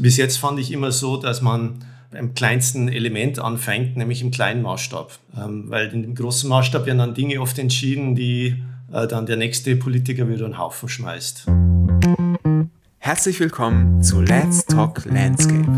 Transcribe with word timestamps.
Bis 0.00 0.16
jetzt 0.16 0.38
fand 0.38 0.58
ich 0.58 0.72
immer 0.72 0.92
so, 0.92 1.18
dass 1.18 1.42
man 1.42 1.84
beim 2.10 2.32
kleinsten 2.32 2.88
Element 2.88 3.38
anfängt, 3.38 3.98
nämlich 3.98 4.22
im 4.22 4.30
kleinen 4.30 4.62
Maßstab. 4.62 5.12
Ähm, 5.36 5.64
weil 5.68 5.92
in 5.92 6.02
dem 6.02 6.14
großen 6.14 6.48
Maßstab 6.48 6.86
werden 6.86 6.96
dann 6.96 7.12
Dinge 7.12 7.38
oft 7.38 7.58
entschieden, 7.58 8.14
die 8.14 8.64
äh, 8.90 9.06
dann 9.06 9.26
der 9.26 9.36
nächste 9.36 9.76
Politiker 9.76 10.26
wieder 10.26 10.46
einen 10.46 10.56
Haufen 10.56 10.88
schmeißt. 10.88 11.44
Herzlich 12.96 13.38
willkommen 13.40 14.02
zu 14.02 14.22
Let's 14.22 14.64
Talk 14.64 15.04
Landscape, 15.04 15.70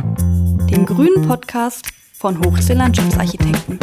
dem 0.70 0.86
grünen 0.86 1.27
Podcast 1.27 1.89
von 2.12 2.39
Hochsee 2.45 2.75
Landschaftsarchitekten. 2.75 3.80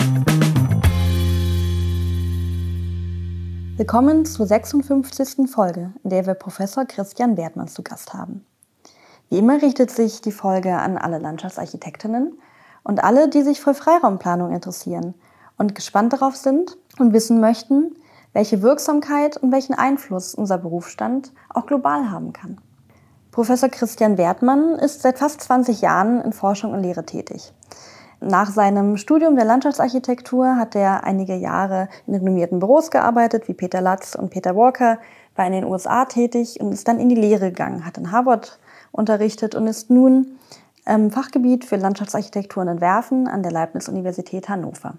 Willkommen 3.75 4.23
zur 4.23 4.45
56. 4.45 5.49
Folge, 5.53 5.91
in 6.05 6.09
der 6.09 6.25
wir 6.25 6.33
Professor 6.35 6.85
Christian 6.85 7.35
Wertmann 7.35 7.67
zu 7.67 7.83
Gast 7.83 8.13
haben. 8.13 8.45
Wie 9.29 9.37
immer 9.37 9.61
richtet 9.61 9.91
sich 9.91 10.21
die 10.21 10.31
Folge 10.31 10.75
an 10.75 10.97
alle 10.97 11.19
Landschaftsarchitektinnen 11.19 12.39
und 12.83 13.03
alle, 13.03 13.29
die 13.29 13.43
sich 13.43 13.61
für 13.61 13.75
Freiraumplanung 13.75 14.51
interessieren 14.51 15.13
und 15.57 15.75
gespannt 15.75 16.13
darauf 16.13 16.35
sind 16.35 16.77
und 16.97 17.13
wissen 17.13 17.39
möchten, 17.39 17.95
welche 18.33 18.63
Wirksamkeit 18.63 19.37
und 19.37 19.51
welchen 19.51 19.75
Einfluss 19.75 20.33
unser 20.33 20.57
Berufsstand 20.57 21.31
auch 21.49 21.67
global 21.67 22.09
haben 22.09 22.33
kann. 22.33 22.57
Professor 23.31 23.69
Christian 23.69 24.17
Wertmann 24.17 24.73
ist 24.79 25.03
seit 25.03 25.19
fast 25.19 25.41
20 25.41 25.81
Jahren 25.81 26.21
in 26.21 26.33
Forschung 26.33 26.73
und 26.73 26.81
Lehre 26.81 27.05
tätig. 27.05 27.53
Nach 28.21 28.51
seinem 28.51 28.97
Studium 28.97 29.35
der 29.35 29.45
Landschaftsarchitektur 29.45 30.57
hat 30.57 30.75
er 30.75 31.03
einige 31.03 31.35
Jahre 31.35 31.87
in 32.05 32.15
renommierten 32.15 32.59
Büros 32.59 32.91
gearbeitet, 32.91 33.47
wie 33.47 33.53
Peter 33.53 33.79
Latz 33.79 34.15
und 34.15 34.29
Peter 34.31 34.55
Walker, 34.55 34.97
war 35.35 35.45
in 35.45 35.53
den 35.53 35.63
USA 35.63 36.05
tätig 36.05 36.59
und 36.59 36.73
ist 36.73 36.87
dann 36.87 36.99
in 36.99 37.07
die 37.07 37.15
Lehre 37.15 37.51
gegangen, 37.51 37.85
hat 37.85 37.97
in 37.97 38.11
Harvard 38.11 38.59
unterrichtet 38.91 39.55
und 39.55 39.67
ist 39.67 39.89
nun 39.89 40.37
ähm, 40.85 41.11
Fachgebiet 41.11 41.65
für 41.65 41.75
Landschaftsarchitektur 41.75 42.63
und 42.63 42.69
Entwerfen 42.69 43.27
an 43.27 43.43
der 43.43 43.51
Leibniz-Universität 43.51 44.49
Hannover. 44.49 44.95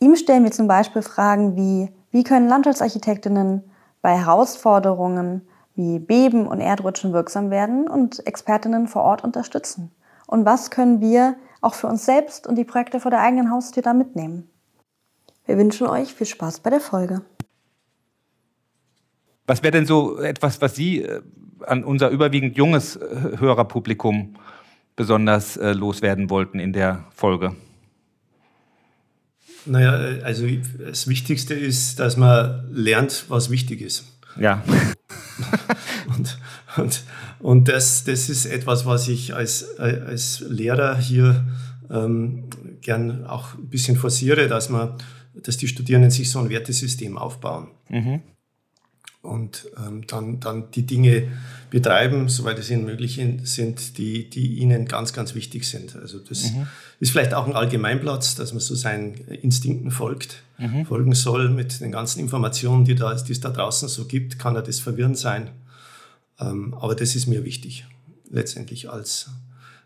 Ihm 0.00 0.14
stellen 0.16 0.44
wir 0.44 0.50
zum 0.50 0.68
Beispiel 0.68 1.02
Fragen 1.02 1.56
wie, 1.56 1.88
wie 2.10 2.22
können 2.22 2.48
Landschaftsarchitektinnen 2.48 3.64
bei 4.02 4.18
Herausforderungen 4.18 5.48
wie 5.74 5.98
Beben 5.98 6.46
und 6.46 6.60
Erdrutschen 6.60 7.12
wirksam 7.12 7.50
werden 7.50 7.88
und 7.88 8.26
Expertinnen 8.26 8.88
vor 8.88 9.02
Ort 9.02 9.24
unterstützen? 9.24 9.90
Und 10.26 10.44
was 10.44 10.70
können 10.70 11.00
wir 11.00 11.36
auch 11.60 11.74
für 11.74 11.86
uns 11.86 12.04
selbst 12.04 12.46
und 12.46 12.56
die 12.56 12.64
Projekte 12.64 13.00
vor 13.00 13.10
der 13.10 13.20
eigenen 13.20 13.50
Haustür 13.50 13.82
da 13.82 13.94
mitnehmen? 13.94 14.50
Wir 15.46 15.56
wünschen 15.56 15.86
euch 15.86 16.14
viel 16.14 16.26
Spaß 16.26 16.60
bei 16.60 16.70
der 16.70 16.80
Folge. 16.80 17.22
Was 19.46 19.62
wäre 19.62 19.72
denn 19.72 19.86
so 19.86 20.18
etwas, 20.18 20.60
was 20.60 20.74
Sie 20.74 21.02
äh, 21.02 21.22
an 21.60 21.84
unser 21.84 22.10
überwiegend 22.10 22.56
junges 22.56 22.96
äh, 22.96 23.38
Hörerpublikum 23.38 24.36
besonders 24.94 25.56
äh, 25.56 25.72
loswerden 25.72 26.30
wollten 26.30 26.58
in 26.58 26.72
der 26.72 27.04
Folge? 27.14 27.54
Naja, 29.66 30.22
also 30.24 30.46
das 30.78 31.08
Wichtigste 31.08 31.54
ist, 31.54 31.98
dass 31.98 32.16
man 32.16 32.68
lernt, 32.72 33.24
was 33.28 33.50
wichtig 33.50 33.80
ist. 33.80 34.04
Ja. 34.38 34.62
und 36.16 36.38
und, 36.76 37.04
und 37.38 37.68
das, 37.68 38.04
das 38.04 38.28
ist 38.28 38.46
etwas, 38.46 38.86
was 38.86 39.08
ich 39.08 39.34
als, 39.34 39.78
als 39.78 40.44
Lehrer 40.48 40.96
hier 40.98 41.44
ähm, 41.90 42.44
gern 42.80 43.24
auch 43.24 43.54
ein 43.54 43.68
bisschen 43.68 43.96
forciere, 43.96 44.48
dass 44.48 44.68
man, 44.68 44.94
dass 45.34 45.56
die 45.56 45.68
Studierenden 45.68 46.10
sich 46.10 46.30
so 46.30 46.38
ein 46.38 46.48
Wertesystem 46.48 47.16
aufbauen. 47.18 47.68
Mhm 47.88 48.20
und 49.26 49.66
ähm, 49.76 50.06
dann, 50.06 50.40
dann 50.40 50.70
die 50.70 50.86
Dinge 50.86 51.28
betreiben, 51.70 52.28
soweit 52.28 52.58
es 52.58 52.70
ihnen 52.70 52.84
möglich 52.84 53.20
sind, 53.42 53.98
die, 53.98 54.30
die 54.30 54.58
ihnen 54.58 54.86
ganz, 54.86 55.12
ganz 55.12 55.34
wichtig 55.34 55.68
sind. 55.68 55.96
Also 55.96 56.18
das 56.18 56.52
mhm. 56.52 56.66
ist 57.00 57.10
vielleicht 57.10 57.34
auch 57.34 57.46
ein 57.46 57.54
Allgemeinplatz, 57.54 58.34
dass 58.36 58.52
man 58.52 58.60
so 58.60 58.74
seinen 58.74 59.14
Instinkten 59.14 59.90
folgt, 59.90 60.42
mhm. 60.58 60.86
folgen 60.86 61.14
soll 61.14 61.50
mit 61.50 61.80
den 61.80 61.92
ganzen 61.92 62.20
Informationen, 62.20 62.84
die, 62.84 62.94
da, 62.94 63.14
die 63.14 63.32
es 63.32 63.40
da 63.40 63.50
draußen 63.50 63.88
so 63.88 64.06
gibt, 64.06 64.38
kann 64.38 64.54
ja 64.54 64.62
das 64.62 64.78
verwirrend 64.78 65.18
sein. 65.18 65.50
Ähm, 66.40 66.74
aber 66.74 66.94
das 66.94 67.16
ist 67.16 67.26
mir 67.26 67.44
wichtig, 67.44 67.84
letztendlich 68.30 68.88
als 68.88 69.30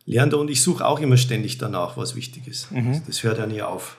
Lehrender. 0.07 0.39
Und 0.39 0.51
ich 0.51 0.63
suche 0.63 0.87
auch 0.87 1.01
immer 1.01 1.17
ständig 1.17 1.59
danach, 1.59 1.97
was 1.97 2.15
wichtig 2.15 2.47
ist. 2.47 2.71
Mhm. 2.73 2.89
Also 2.89 3.03
das 3.07 3.23
hört 3.23 3.39
ja 3.39 3.47
nie 3.47 3.63
auf. 3.63 3.97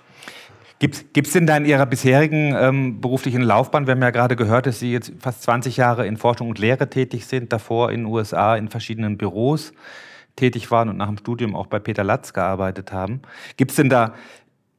Gibt 0.81 1.27
es 1.27 1.33
denn 1.33 1.45
da 1.45 1.57
in 1.57 1.65
Ihrer 1.65 1.85
bisherigen 1.85 2.55
ähm, 2.57 3.01
beruflichen 3.01 3.43
Laufbahn, 3.43 3.85
wir 3.85 3.91
haben 3.91 4.01
ja 4.01 4.09
gerade 4.09 4.35
gehört, 4.35 4.65
dass 4.65 4.79
Sie 4.79 4.91
jetzt 4.91 5.13
fast 5.19 5.43
20 5.43 5.77
Jahre 5.77 6.07
in 6.07 6.17
Forschung 6.17 6.49
und 6.49 6.57
Lehre 6.57 6.89
tätig 6.89 7.27
sind, 7.27 7.53
davor 7.53 7.91
in 7.91 7.99
den 7.99 8.05
USA 8.07 8.55
in 8.55 8.67
verschiedenen 8.67 9.15
Büros 9.15 9.73
tätig 10.35 10.71
waren 10.71 10.89
und 10.89 10.97
nach 10.97 11.07
dem 11.07 11.19
Studium 11.19 11.55
auch 11.55 11.67
bei 11.67 11.77
Peter 11.77 12.03
Latz 12.03 12.33
gearbeitet 12.33 12.91
haben. 12.91 13.21
Gibt 13.57 13.69
es 13.69 13.77
denn 13.77 13.89
da 13.89 14.15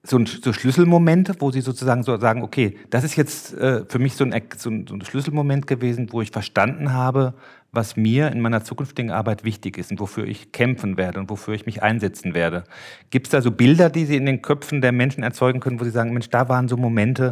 so, 0.03 0.19
ein, 0.19 0.27
so, 0.27 0.53
Schlüsselmomente, 0.53 1.37
wo 1.39 1.53
Sie 1.53 1.61
sozusagen 1.61 2.03
so 2.03 2.19
sagen, 2.19 2.43
okay, 2.43 2.77
das 2.91 3.05
ist 3.05 3.15
jetzt 3.15 3.55
äh, 3.55 3.85
für 3.89 4.01
mich 4.01 4.17
so 4.17 4.25
ein, 4.25 4.35
so, 4.57 4.71
ein, 4.71 4.89
so 4.89 4.97
ein 4.97 5.05
Schlüsselmoment 5.05 5.69
gewesen, 5.69 6.09
wo 6.11 6.21
ich 6.21 6.33
verstanden 6.33 6.93
habe, 6.93 7.35
was 7.73 7.97
mir 7.97 8.31
in 8.31 8.41
meiner 8.41 8.63
zukünftigen 8.63 9.11
Arbeit 9.11 9.45
wichtig 9.45 9.79
ist 9.79 9.91
und 9.91 9.99
wofür 9.99 10.27
ich 10.27 10.53
kämpfen 10.53 10.99
werde 10.99 11.19
und 11.19 11.31
wofür 11.31 11.55
ich 11.55 11.65
mich 11.65 11.83
einsetzen 11.83 12.35
werde. 12.35 12.65
Gibt 13.09 13.29
es 13.29 13.31
da 13.31 13.41
so 13.41 13.51
Bilder, 13.51 13.89
die 13.89 14.05
Sie 14.05 14.17
in 14.17 14.27
den 14.27 14.43
Köpfen 14.43 14.83
der 14.83 14.93
Menschen 14.93 15.23
erzeugen 15.23 15.61
können, 15.61 15.81
wo 15.81 15.85
Sie 15.85 15.91
sagen, 15.91 16.13
Mensch, 16.13 16.29
da 16.29 16.51
waren 16.51 16.69
so 16.69 16.77
Momente, 16.77 17.31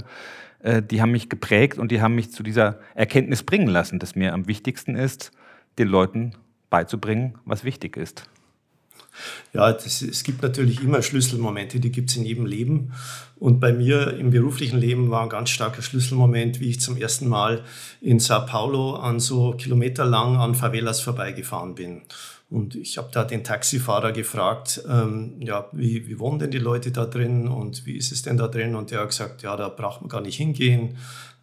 äh, 0.63 0.83
die 0.83 1.03
haben 1.03 1.13
mich 1.13 1.29
geprägt 1.29 1.79
und 1.79 1.93
die 1.93 2.01
haben 2.01 2.15
mich 2.15 2.33
zu 2.33 2.43
dieser 2.43 2.81
Erkenntnis 2.95 3.43
bringen 3.43 3.69
lassen, 3.69 3.99
dass 3.99 4.17
mir 4.17 4.33
am 4.33 4.47
wichtigsten 4.49 4.97
ist, 4.97 5.31
den 5.79 5.89
Leuten 5.89 6.33
beizubringen, 6.71 7.35
was 7.45 7.63
wichtig 7.63 7.99
ist. 7.99 8.31
Ja, 9.53 9.73
das, 9.73 10.03
es 10.03 10.23
gibt 10.23 10.43
natürlich 10.43 10.83
immer 10.83 11.03
Schlüsselmomente, 11.03 11.81
die 11.81 11.91
gibt 11.91 12.11
es 12.11 12.17
in 12.17 12.25
jedem 12.25 12.47
Leben. 12.47 12.93
Und 13.37 13.59
bei 13.59 13.73
mir 13.73 14.17
im 14.19 14.31
beruflichen 14.31 14.79
Leben 14.79 15.11
war 15.11 15.23
ein 15.23 15.29
ganz 15.29 15.51
starker 15.51 15.83
Schlüsselmoment, 15.83 16.61
wie 16.61 16.71
ich 16.71 16.81
zum 16.81 16.97
ersten 16.97 17.29
Mal 17.29 17.65
in 18.01 18.21
Sao 18.21 18.45
Paulo 18.47 18.97
an 18.97 19.19
so 19.19 19.53
kilometerlang 19.53 20.37
an 20.37 20.55
Favelas 20.55 21.01
vorbeigefahren 21.01 21.75
bin. 21.75 22.03
Und 22.51 22.75
ich 22.75 22.99
habe 22.99 23.09
da 23.13 23.23
den 23.23 23.45
Taxifahrer 23.45 24.11
gefragt, 24.11 24.83
ähm, 24.89 25.37
ja, 25.39 25.69
wie, 25.73 26.09
wie 26.09 26.19
wohnen 26.19 26.41
denn 26.41 26.51
die 26.51 26.59
Leute 26.59 26.91
da 26.91 27.07
drin 27.07 27.47
und 27.47 27.87
wie 27.87 27.97
ist 27.97 28.11
es 28.11 28.23
denn 28.23 28.37
da 28.37 28.49
drin? 28.49 28.75
Und 28.75 28.91
der 28.91 29.01
hat 29.01 29.11
gesagt, 29.11 29.43
ja, 29.43 29.57
da 29.57 29.69
braucht 29.69 30.01
man 30.01 30.09
gar 30.09 30.21
nicht 30.21 30.37
hingehen, 30.37 30.97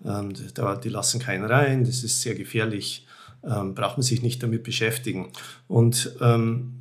ähm, 0.06 0.34
da, 0.54 0.76
die 0.76 0.90
lassen 0.90 1.22
keinen 1.22 1.46
rein, 1.46 1.86
das 1.86 2.04
ist 2.04 2.22
sehr 2.22 2.36
gefährlich, 2.36 3.08
ähm, 3.44 3.74
braucht 3.74 3.98
man 3.98 4.04
sich 4.04 4.22
nicht 4.22 4.44
damit 4.44 4.64
beschäftigen. 4.64 5.32
Und 5.70 6.14
ähm, 6.20 6.77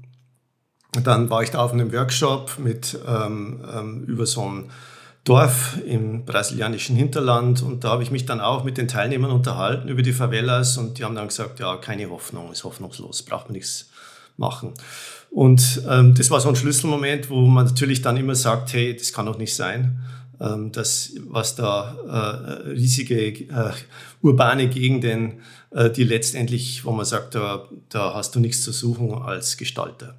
dann 1.04 1.30
war 1.30 1.42
ich 1.42 1.50
da 1.50 1.58
auf 1.58 1.72
einem 1.72 1.92
Workshop 1.92 2.58
mit 2.58 2.98
ähm, 3.06 3.64
ähm, 3.74 4.04
über 4.04 4.26
so 4.26 4.42
ein 4.48 4.70
Dorf 5.24 5.78
im 5.84 6.24
brasilianischen 6.24 6.94
Hinterland 6.94 7.60
und 7.60 7.82
da 7.82 7.90
habe 7.90 8.04
ich 8.04 8.12
mich 8.12 8.26
dann 8.26 8.40
auch 8.40 8.62
mit 8.62 8.78
den 8.78 8.86
Teilnehmern 8.86 9.32
unterhalten 9.32 9.88
über 9.88 10.02
die 10.02 10.12
Favelas 10.12 10.78
und 10.78 10.98
die 10.98 11.04
haben 11.04 11.16
dann 11.16 11.26
gesagt, 11.26 11.58
ja, 11.58 11.76
keine 11.76 12.08
Hoffnung, 12.10 12.52
ist 12.52 12.62
hoffnungslos, 12.62 13.24
braucht 13.24 13.46
man 13.46 13.54
nichts 13.54 13.90
machen. 14.36 14.72
Und 15.30 15.82
ähm, 15.90 16.14
das 16.14 16.30
war 16.30 16.40
so 16.40 16.48
ein 16.48 16.56
Schlüsselmoment, 16.56 17.28
wo 17.28 17.40
man 17.40 17.66
natürlich 17.66 18.02
dann 18.02 18.16
immer 18.16 18.36
sagt, 18.36 18.72
hey, 18.72 18.96
das 18.96 19.12
kann 19.12 19.26
doch 19.26 19.36
nicht 19.36 19.56
sein, 19.56 19.98
ähm, 20.40 20.70
dass 20.70 21.12
was 21.28 21.56
da 21.56 21.96
äh, 22.64 22.70
riesige 22.70 23.26
äh, 23.26 23.72
urbane 24.22 24.68
Gegenden, 24.68 25.40
äh, 25.70 25.90
die 25.90 26.04
letztendlich, 26.04 26.84
wo 26.84 26.92
man 26.92 27.04
sagt, 27.04 27.34
da, 27.34 27.68
da 27.88 28.14
hast 28.14 28.34
du 28.36 28.40
nichts 28.40 28.62
zu 28.62 28.70
suchen 28.70 29.12
als 29.12 29.56
Gestalter. 29.56 30.16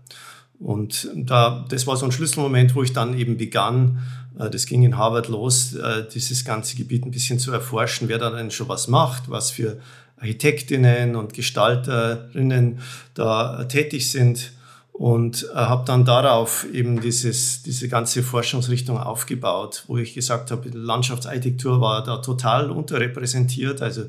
Und 0.59 1.09
da, 1.15 1.65
das 1.69 1.85
war 1.85 1.97
so 1.97 2.05
ein 2.05 2.11
Schlüsselmoment, 2.11 2.73
wo 2.75 2.83
ich 2.83 2.93
dann 2.93 3.17
eben 3.17 3.37
begann, 3.37 3.99
äh, 4.39 4.49
das 4.49 4.65
ging 4.65 4.83
in 4.83 4.97
Harvard 4.97 5.27
los, 5.27 5.75
äh, 5.75 6.05
dieses 6.13 6.45
ganze 6.45 6.75
Gebiet 6.75 7.05
ein 7.05 7.11
bisschen 7.11 7.39
zu 7.39 7.51
erforschen, 7.51 8.09
wer 8.09 8.17
da 8.17 8.31
denn 8.31 8.51
schon 8.51 8.67
was 8.67 8.87
macht, 8.87 9.29
was 9.29 9.51
für 9.51 9.79
Architektinnen 10.17 11.15
und 11.15 11.33
Gestalterinnen 11.33 12.79
da 13.13 13.65
tätig 13.65 14.09
sind. 14.11 14.51
Und 14.91 15.47
äh, 15.53 15.57
habe 15.57 15.85
dann 15.85 16.05
darauf 16.05 16.65
eben 16.73 17.01
dieses, 17.01 17.61
diese 17.61 17.87
ganze 17.87 18.23
Forschungsrichtung 18.23 18.97
aufgebaut, 18.97 19.83
wo 19.85 19.99
ich 19.99 20.15
gesagt 20.15 20.49
habe, 20.49 20.69
Landschaftsarchitektur 20.69 21.79
war 21.79 22.03
da 22.03 22.17
total 22.17 22.71
unterrepräsentiert, 22.71 23.83
also 23.83 24.01
äh, 24.01 24.07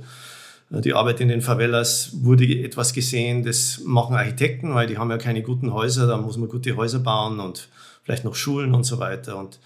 die 0.70 0.92
Arbeit 0.92 1.20
in 1.20 1.28
den 1.28 1.40
Favelas 1.40 2.10
wurde 2.12 2.44
etwas 2.44 2.92
gesehen, 2.92 3.42
das 3.42 3.80
machen 3.84 4.14
Architekten, 4.14 4.74
weil 4.74 4.86
die 4.86 4.98
haben 4.98 5.10
ja 5.10 5.16
keine 5.16 5.42
guten 5.42 5.72
Häuser, 5.72 6.06
da 6.06 6.18
muss 6.18 6.36
man 6.36 6.48
gute 6.48 6.76
Häuser 6.76 6.98
bauen 6.98 7.40
und 7.40 7.68
vielleicht 8.02 8.24
noch 8.24 8.34
Schulen 8.34 8.74
und 8.74 8.84
so 8.84 8.98
weiter. 8.98 9.38
Und 9.38 9.58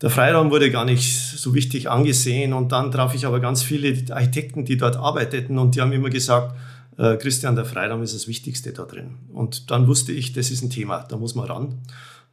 der 0.00 0.08
Freiraum 0.08 0.50
wurde 0.50 0.70
gar 0.70 0.84
nicht 0.84 1.14
so 1.14 1.54
wichtig 1.54 1.90
angesehen. 1.90 2.52
Und 2.52 2.72
dann 2.72 2.90
traf 2.90 3.14
ich 3.14 3.26
aber 3.26 3.40
ganz 3.40 3.62
viele 3.62 4.14
Architekten, 4.14 4.64
die 4.64 4.76
dort 4.76 4.96
arbeiteten 4.96 5.58
und 5.58 5.74
die 5.74 5.80
haben 5.82 5.92
immer 5.92 6.10
gesagt, 6.10 6.56
äh, 6.96 7.16
Christian, 7.16 7.54
der 7.54 7.66
Freiraum 7.66 8.02
ist 8.02 8.14
das 8.14 8.26
Wichtigste 8.26 8.72
da 8.72 8.84
drin. 8.84 9.16
Und 9.32 9.70
dann 9.70 9.86
wusste 9.86 10.12
ich, 10.12 10.32
das 10.32 10.50
ist 10.50 10.62
ein 10.62 10.70
Thema, 10.70 11.04
da 11.08 11.16
muss 11.16 11.34
man 11.34 11.46
ran 11.46 11.78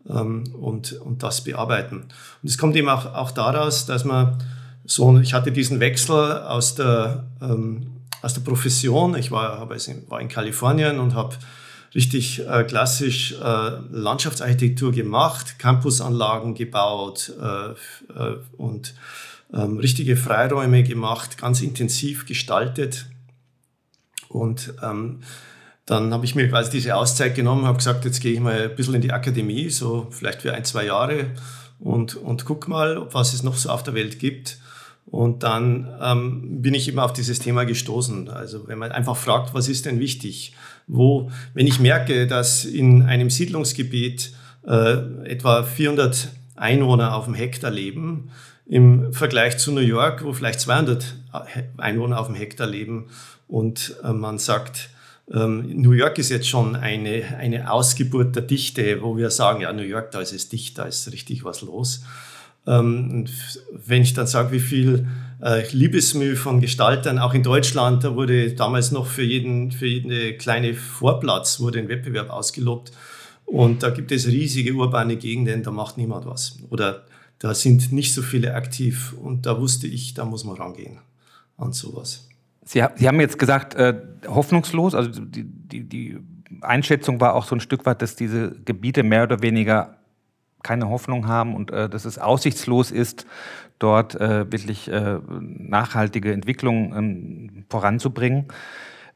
ähm, 0.09 0.45
und, 0.53 0.93
und 0.93 1.23
das 1.23 1.43
bearbeiten. 1.43 2.05
Und 2.41 2.49
es 2.49 2.57
kommt 2.57 2.75
eben 2.77 2.89
auch, 2.89 3.13
auch 3.13 3.31
daraus, 3.31 3.85
dass 3.85 4.05
man 4.05 4.37
so, 4.85 5.19
ich 5.19 5.33
hatte 5.33 5.51
diesen 5.51 5.81
Wechsel 5.81 6.43
aus 6.43 6.75
der 6.75 7.25
ähm, 7.41 7.96
aus 8.21 8.33
der 8.33 8.41
Profession. 8.41 9.15
Ich 9.15 9.31
war, 9.31 9.59
habe, 9.59 9.77
war 10.07 10.21
in 10.21 10.27
Kalifornien 10.27 10.99
und 10.99 11.13
habe 11.15 11.35
richtig 11.95 12.47
äh, 12.47 12.63
klassisch 12.63 13.33
äh, 13.33 13.69
Landschaftsarchitektur 13.91 14.91
gemacht, 14.91 15.59
Campusanlagen 15.59 16.53
gebaut 16.53 17.33
äh, 17.41 17.69
äh 17.69 18.37
und 18.57 18.93
ähm, 19.53 19.77
richtige 19.77 20.17
Freiräume 20.17 20.83
gemacht, 20.83 21.37
ganz 21.37 21.61
intensiv 21.61 22.25
gestaltet. 22.25 23.05
Und 24.27 24.73
ähm, 24.83 25.21
dann 25.85 26.13
habe 26.13 26.25
ich 26.25 26.35
mir 26.35 26.49
quasi 26.49 26.69
diese 26.69 26.95
Auszeit 26.95 27.33
genommen, 27.33 27.65
habe 27.65 27.77
gesagt, 27.77 28.03
jetzt 28.03 28.19
gehe 28.19 28.33
ich 28.33 28.41
mal 28.41 28.63
ein 28.69 28.75
bisschen 28.75 28.95
in 28.95 29.01
die 29.01 29.13
Akademie, 29.13 29.69
so 29.69 30.07
vielleicht 30.11 30.41
für 30.41 30.53
ein, 30.53 30.65
zwei 30.65 30.85
Jahre 30.85 31.31
und, 31.79 32.15
und 32.15 32.43
guck 32.43 32.67
mal, 32.67 33.07
was 33.13 33.33
es 33.33 33.43
noch 33.43 33.55
so 33.55 33.69
auf 33.69 33.83
der 33.83 33.93
Welt 33.93 34.19
gibt. 34.19 34.57
Und 35.09 35.43
dann 35.43 35.87
ähm, 36.01 36.61
bin 36.61 36.73
ich 36.73 36.87
immer 36.89 37.05
auf 37.05 37.13
dieses 37.13 37.39
Thema 37.39 37.63
gestoßen. 37.63 38.29
Also 38.29 38.67
wenn 38.67 38.77
man 38.77 38.91
einfach 38.91 39.15
fragt, 39.15 39.53
was 39.53 39.69
ist 39.69 39.85
denn 39.85 39.99
wichtig? 39.99 40.53
Wo, 40.85 41.31
wenn 41.53 41.65
ich 41.65 41.79
merke, 41.79 42.27
dass 42.27 42.65
in 42.65 43.03
einem 43.03 43.29
Siedlungsgebiet 43.29 44.33
äh, 44.65 44.97
etwa 45.23 45.63
400 45.63 46.29
Einwohner 46.55 47.15
auf 47.15 47.25
dem 47.25 47.35
Hektar 47.35 47.71
leben, 47.71 48.29
im 48.65 49.13
Vergleich 49.13 49.57
zu 49.57 49.71
New 49.71 49.79
York, 49.79 50.25
wo 50.25 50.33
vielleicht 50.33 50.59
200 50.59 51.15
Einwohner 51.77 52.19
auf 52.19 52.27
dem 52.27 52.35
Hektar 52.35 52.67
leben 52.67 53.07
und 53.47 53.95
äh, 54.03 54.11
man 54.11 54.39
sagt, 54.39 54.89
ähm, 55.33 55.81
New 55.81 55.91
York 55.91 56.17
ist 56.17 56.29
jetzt 56.29 56.47
schon 56.47 56.75
eine, 56.75 57.37
eine 57.37 57.71
Ausgeburt 57.71 58.35
der 58.35 58.43
Dichte, 58.43 59.01
wo 59.01 59.17
wir 59.17 59.29
sagen, 59.29 59.61
ja, 59.61 59.71
New 59.73 59.83
York, 59.83 60.11
da 60.11 60.21
ist 60.21 60.33
es 60.33 60.49
dicht, 60.49 60.77
da 60.77 60.83
ist 60.83 61.11
richtig 61.11 61.43
was 61.43 61.61
los. 61.61 62.03
Ähm, 62.67 63.25
wenn 63.71 64.01
ich 64.01 64.13
dann 64.13 64.27
sage, 64.27 64.51
wie 64.51 64.59
viel 64.59 65.07
äh, 65.41 65.63
Liebesmühe 65.71 66.35
von 66.35 66.59
Gestaltern, 66.59 67.19
auch 67.19 67.33
in 67.33 67.43
Deutschland, 67.43 68.03
da 68.03 68.15
wurde 68.15 68.53
damals 68.53 68.91
noch 68.91 69.07
für 69.07 69.23
jeden, 69.23 69.71
für 69.71 69.87
jeden 69.87 70.37
kleine 70.37 70.73
Vorplatz 70.73 71.59
wurde 71.59 71.79
ein 71.79 71.87
Wettbewerb 71.87 72.29
ausgelobt. 72.29 72.91
Und 73.45 73.81
da 73.83 73.91
gibt 73.91 74.11
es 74.11 74.27
riesige 74.27 74.73
urbane 74.73 75.15
Gegenden, 75.15 75.63
da 75.63 75.71
macht 75.71 75.97
niemand 75.97 76.25
was. 76.25 76.59
Oder 76.69 77.05
da 77.39 77.53
sind 77.53 77.93
nicht 77.93 78.13
so 78.13 78.21
viele 78.21 78.55
aktiv. 78.55 79.13
Und 79.13 79.45
da 79.45 79.59
wusste 79.59 79.87
ich, 79.87 80.13
da 80.13 80.25
muss 80.25 80.43
man 80.43 80.57
rangehen 80.57 80.99
an 81.57 81.71
sowas. 81.71 82.27
Sie, 82.65 82.83
Sie 82.95 83.07
haben 83.07 83.21
jetzt 83.21 83.39
gesagt, 83.39 83.75
äh, 83.75 83.95
hoffnungslos. 84.27 84.93
Also 84.95 85.21
die, 85.21 85.43
die, 85.45 85.83
die 85.83 86.17
Einschätzung 86.61 87.21
war 87.21 87.35
auch 87.35 87.45
so 87.45 87.55
ein 87.55 87.61
Stück 87.61 87.85
weit, 87.85 88.01
dass 88.01 88.15
diese 88.15 88.51
Gebiete 88.65 89.03
mehr 89.03 89.23
oder 89.23 89.41
weniger 89.41 89.96
keine 90.67 90.89
Hoffnung 90.89 91.27
haben 91.27 91.55
und 91.55 91.71
äh, 91.71 91.87
dass 91.89 92.05
es 92.05 92.19
aussichtslos 92.19 92.91
ist, 92.91 93.25
dort 93.79 94.15
äh, 94.15 94.51
wirklich 94.51 94.91
äh, 94.91 95.19
nachhaltige 95.29 96.33
Entwicklung 96.33 96.93
ähm, 96.95 97.65
voranzubringen. 97.69 98.45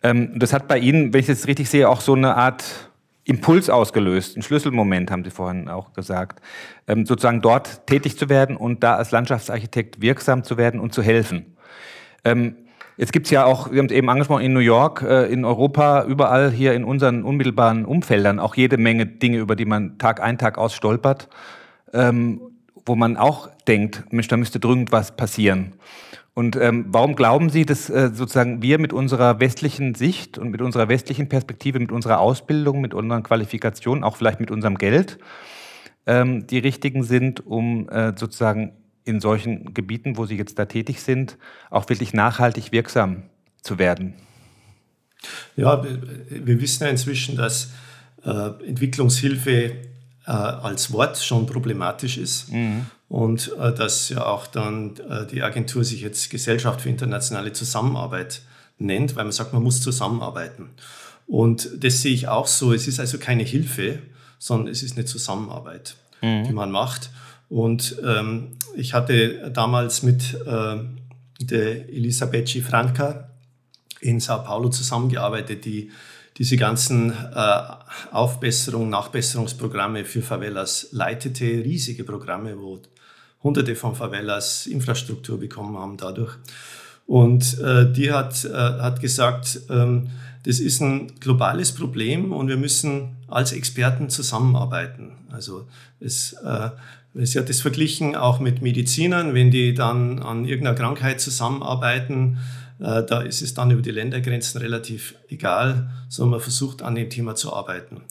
Ähm, 0.03 0.39
das 0.39 0.53
hat 0.53 0.68
bei 0.68 0.77
Ihnen, 0.77 1.13
wenn 1.13 1.19
ich 1.19 1.30
es 1.30 1.48
richtig 1.48 1.69
sehe, 1.69 1.89
auch 1.89 2.01
so 2.01 2.13
eine 2.13 2.36
Art 2.36 2.92
Impuls 3.24 3.69
ausgelöst, 3.69 4.36
ein 4.36 4.42
Schlüsselmoment, 4.42 5.12
haben 5.12 5.24
Sie 5.24 5.30
vorhin 5.30 5.69
auch 5.69 5.94
gesagt, 5.94 6.42
ähm, 6.88 7.06
sozusagen 7.06 7.42
dort 7.42 7.86
tätig 7.86 8.18
zu 8.18 8.30
werden 8.30 8.57
und 8.57 8.83
da 8.83 8.95
als 8.95 9.12
Landschaftsarchitekt 9.12 10.01
wirksam 10.01 10.44
zu 10.44 10.57
werden 10.57 10.80
und 10.80 10.94
zu 10.94 11.03
helfen. 11.03 11.57
Ähm, 12.24 12.56
Jetzt 13.01 13.13
gibt 13.13 13.25
es 13.25 13.31
ja 13.31 13.45
auch, 13.45 13.71
Sie 13.71 13.80
haben 13.80 13.88
es 13.88 13.92
eben 13.92 14.07
angesprochen, 14.12 14.44
in 14.44 14.53
New 14.53 14.59
York, 14.59 15.01
äh, 15.01 15.25
in 15.25 15.44
Europa, 15.44 16.03
überall 16.03 16.51
hier 16.51 16.75
in 16.75 16.83
unseren 16.83 17.24
unmittelbaren 17.24 17.83
Umfeldern 17.83 18.38
auch 18.38 18.53
jede 18.53 18.77
Menge 18.77 19.07
Dinge, 19.07 19.39
über 19.39 19.56
die 19.56 19.65
man 19.65 19.98
Tag 19.98 20.21
ein, 20.21 20.38
Tag 20.38 20.59
aus 20.59 20.75
stolpert, 20.75 21.27
ähm, 21.94 22.39
wo 22.86 22.94
man 22.95 23.18
auch 23.18 23.50
denkt, 23.68 24.03
Mensch, 24.13 24.27
da 24.27 24.38
müsste 24.38 24.59
dringend 24.59 24.92
was 24.92 25.15
passieren. 25.15 25.74
Und 26.36 26.56
ähm, 26.57 26.86
warum 26.89 27.15
glauben 27.15 27.50
Sie, 27.50 27.65
dass 27.65 27.89
äh, 27.89 28.12
sozusagen 28.13 28.62
wir 28.62 28.77
mit 28.77 28.94
unserer 28.94 29.39
westlichen 29.39 29.95
Sicht 29.95 30.38
und 30.38 30.51
mit 30.51 30.62
unserer 30.62 30.88
westlichen 30.88 31.27
Perspektive, 31.27 31.80
mit 31.80 31.92
unserer 31.92 32.19
Ausbildung, 32.19 32.81
mit 32.81 32.94
unseren 32.94 33.24
Qualifikationen, 33.24 34.03
auch 34.03 34.15
vielleicht 34.15 34.39
mit 34.39 34.51
unserem 34.51 34.77
Geld, 34.77 35.18
ähm, 36.06 36.45
die 36.45 36.59
richtigen 36.59 37.01
sind, 37.01 37.48
um 37.48 37.89
äh, 37.89 38.13
sozusagen 38.15 38.74
in 39.03 39.19
solchen 39.19 39.74
Gebieten, 39.74 40.18
wo 40.18 40.25
Sie 40.25 40.38
jetzt 40.38 40.59
da 40.59 40.65
tätig 40.65 41.01
sind, 41.01 41.38
auch 41.69 41.89
wirklich 41.89 42.13
nachhaltig 42.13 42.71
wirksam 42.71 43.24
zu 43.62 43.80
werden? 43.80 44.13
Ja, 45.56 45.83
wir 45.83 46.62
wissen 46.62 46.83
ja 46.83 46.89
inzwischen, 46.89 47.36
dass 47.36 47.71
äh, 48.24 48.50
Entwicklungshilfe 48.65 49.75
äh, 50.25 50.31
als 50.31 50.92
Wort 50.92 51.18
schon 51.18 51.45
problematisch 51.45 52.18
ist 52.18 52.51
mhm. 52.51 52.86
und 53.09 53.51
äh, 53.59 53.74
dass 53.74 54.09
ja 54.09 54.25
auch 54.25 54.48
dann 54.48 54.98
äh, 54.98 55.25
die 55.27 55.42
Agentur 55.42 55.83
sich 55.83 56.01
jetzt 56.01 56.30
Gesellschaft 56.30 56.81
für 56.81 56.89
internationale 56.89 57.53
Zusammenarbeit 57.53 58.42
nennt, 58.77 59.15
weil 59.15 59.24
man 59.24 59.31
sagt, 59.31 59.53
man 59.53 59.63
muss 59.63 59.81
zusammenarbeiten. 59.81 60.69
Und 61.27 61.69
das 61.83 62.01
sehe 62.01 62.13
ich 62.13 62.27
auch 62.27 62.48
so. 62.48 62.74
Es 62.74 62.88
ist 62.88 63.00
also 63.00 63.18
keine 63.18 63.44
Hilfe, 63.44 64.00
sondern 64.38 64.69
es 64.69 64.83
ist 64.83 64.98
eine 64.98 65.06
Zusammenarbeit, 65.06 65.95
mhm. 66.21 66.44
die 66.44 66.53
man 66.53 66.71
macht. 66.71 67.09
Und 67.51 67.98
ähm, 68.01 68.51
ich 68.77 68.94
hatte 68.94 69.51
damals 69.53 70.03
mit 70.03 70.36
äh, 70.45 70.77
der 71.42 71.89
Elisabeth 71.89 72.50
Franca 72.63 73.30
in 74.00 74.21
Sao 74.21 74.42
Paulo 74.42 74.69
zusammengearbeitet, 74.69 75.65
die 75.65 75.92
diese 76.38 76.56
ganzen 76.56 77.12
äh, 77.12 77.62
Aufbesserung, 78.12 78.89
Nachbesserungsprogramme 78.89 80.06
für 80.06 80.21
Favelas 80.21 80.88
leitete, 80.92 81.44
riesige 81.44 82.06
Programme, 82.06 82.57
wo 82.57 82.80
Hunderte 83.44 83.75
von 83.75 83.95
Favelas 83.95 84.65
Infrastruktur 84.65 85.38
bekommen 85.38 85.77
haben 85.77 85.98
dadurch. 85.98 86.38
Und 87.06 87.59
äh, 87.59 87.92
die 87.92 88.13
hat, 88.13 88.45
äh, 88.45 88.53
hat 88.53 89.01
gesagt, 89.01 89.59
ähm, 89.69 90.09
das 90.45 90.62
ist 90.62 90.80
ein 90.80 91.19
globales 91.19 91.74
Problem 91.74 92.31
und 92.31 92.48
wir 92.48 92.56
müssen 92.57 93.18
als 93.27 93.51
Experten 93.51 94.09
zusammenarbeiten. 94.09 95.18
Also 95.30 95.68
es, 96.00 96.33
äh, 96.33 96.69
Sie 97.13 97.38
hat 97.38 97.50
es 97.50 97.62
verglichen 97.62 98.16
auch 98.16 98.40
mit 98.40 98.62
Medizinern, 98.62 99.34
wenn 99.34 99.52
die 99.52 99.74
dann 99.74 100.19
an 100.19 100.46
irgendeiner 100.46 100.78
Krankheit 100.78 101.19
zusammenarbeiten, 101.19 102.38
äh, 102.80 103.04
da 103.04 103.22
ist 103.22 103.42
es 103.42 103.54
dann 103.54 103.72
über 103.72 103.81
die 103.81 103.92
Ländergrenzen 103.92 104.62
relativ 104.62 105.16
egal, 105.30 105.92
sondern 106.08 106.31
man 106.31 106.40
versucht 106.40 106.81
an 106.81 106.96
dem 106.96 107.10
Thema 107.10 107.36
zu 107.36 107.54
arbeiten. 107.54 108.02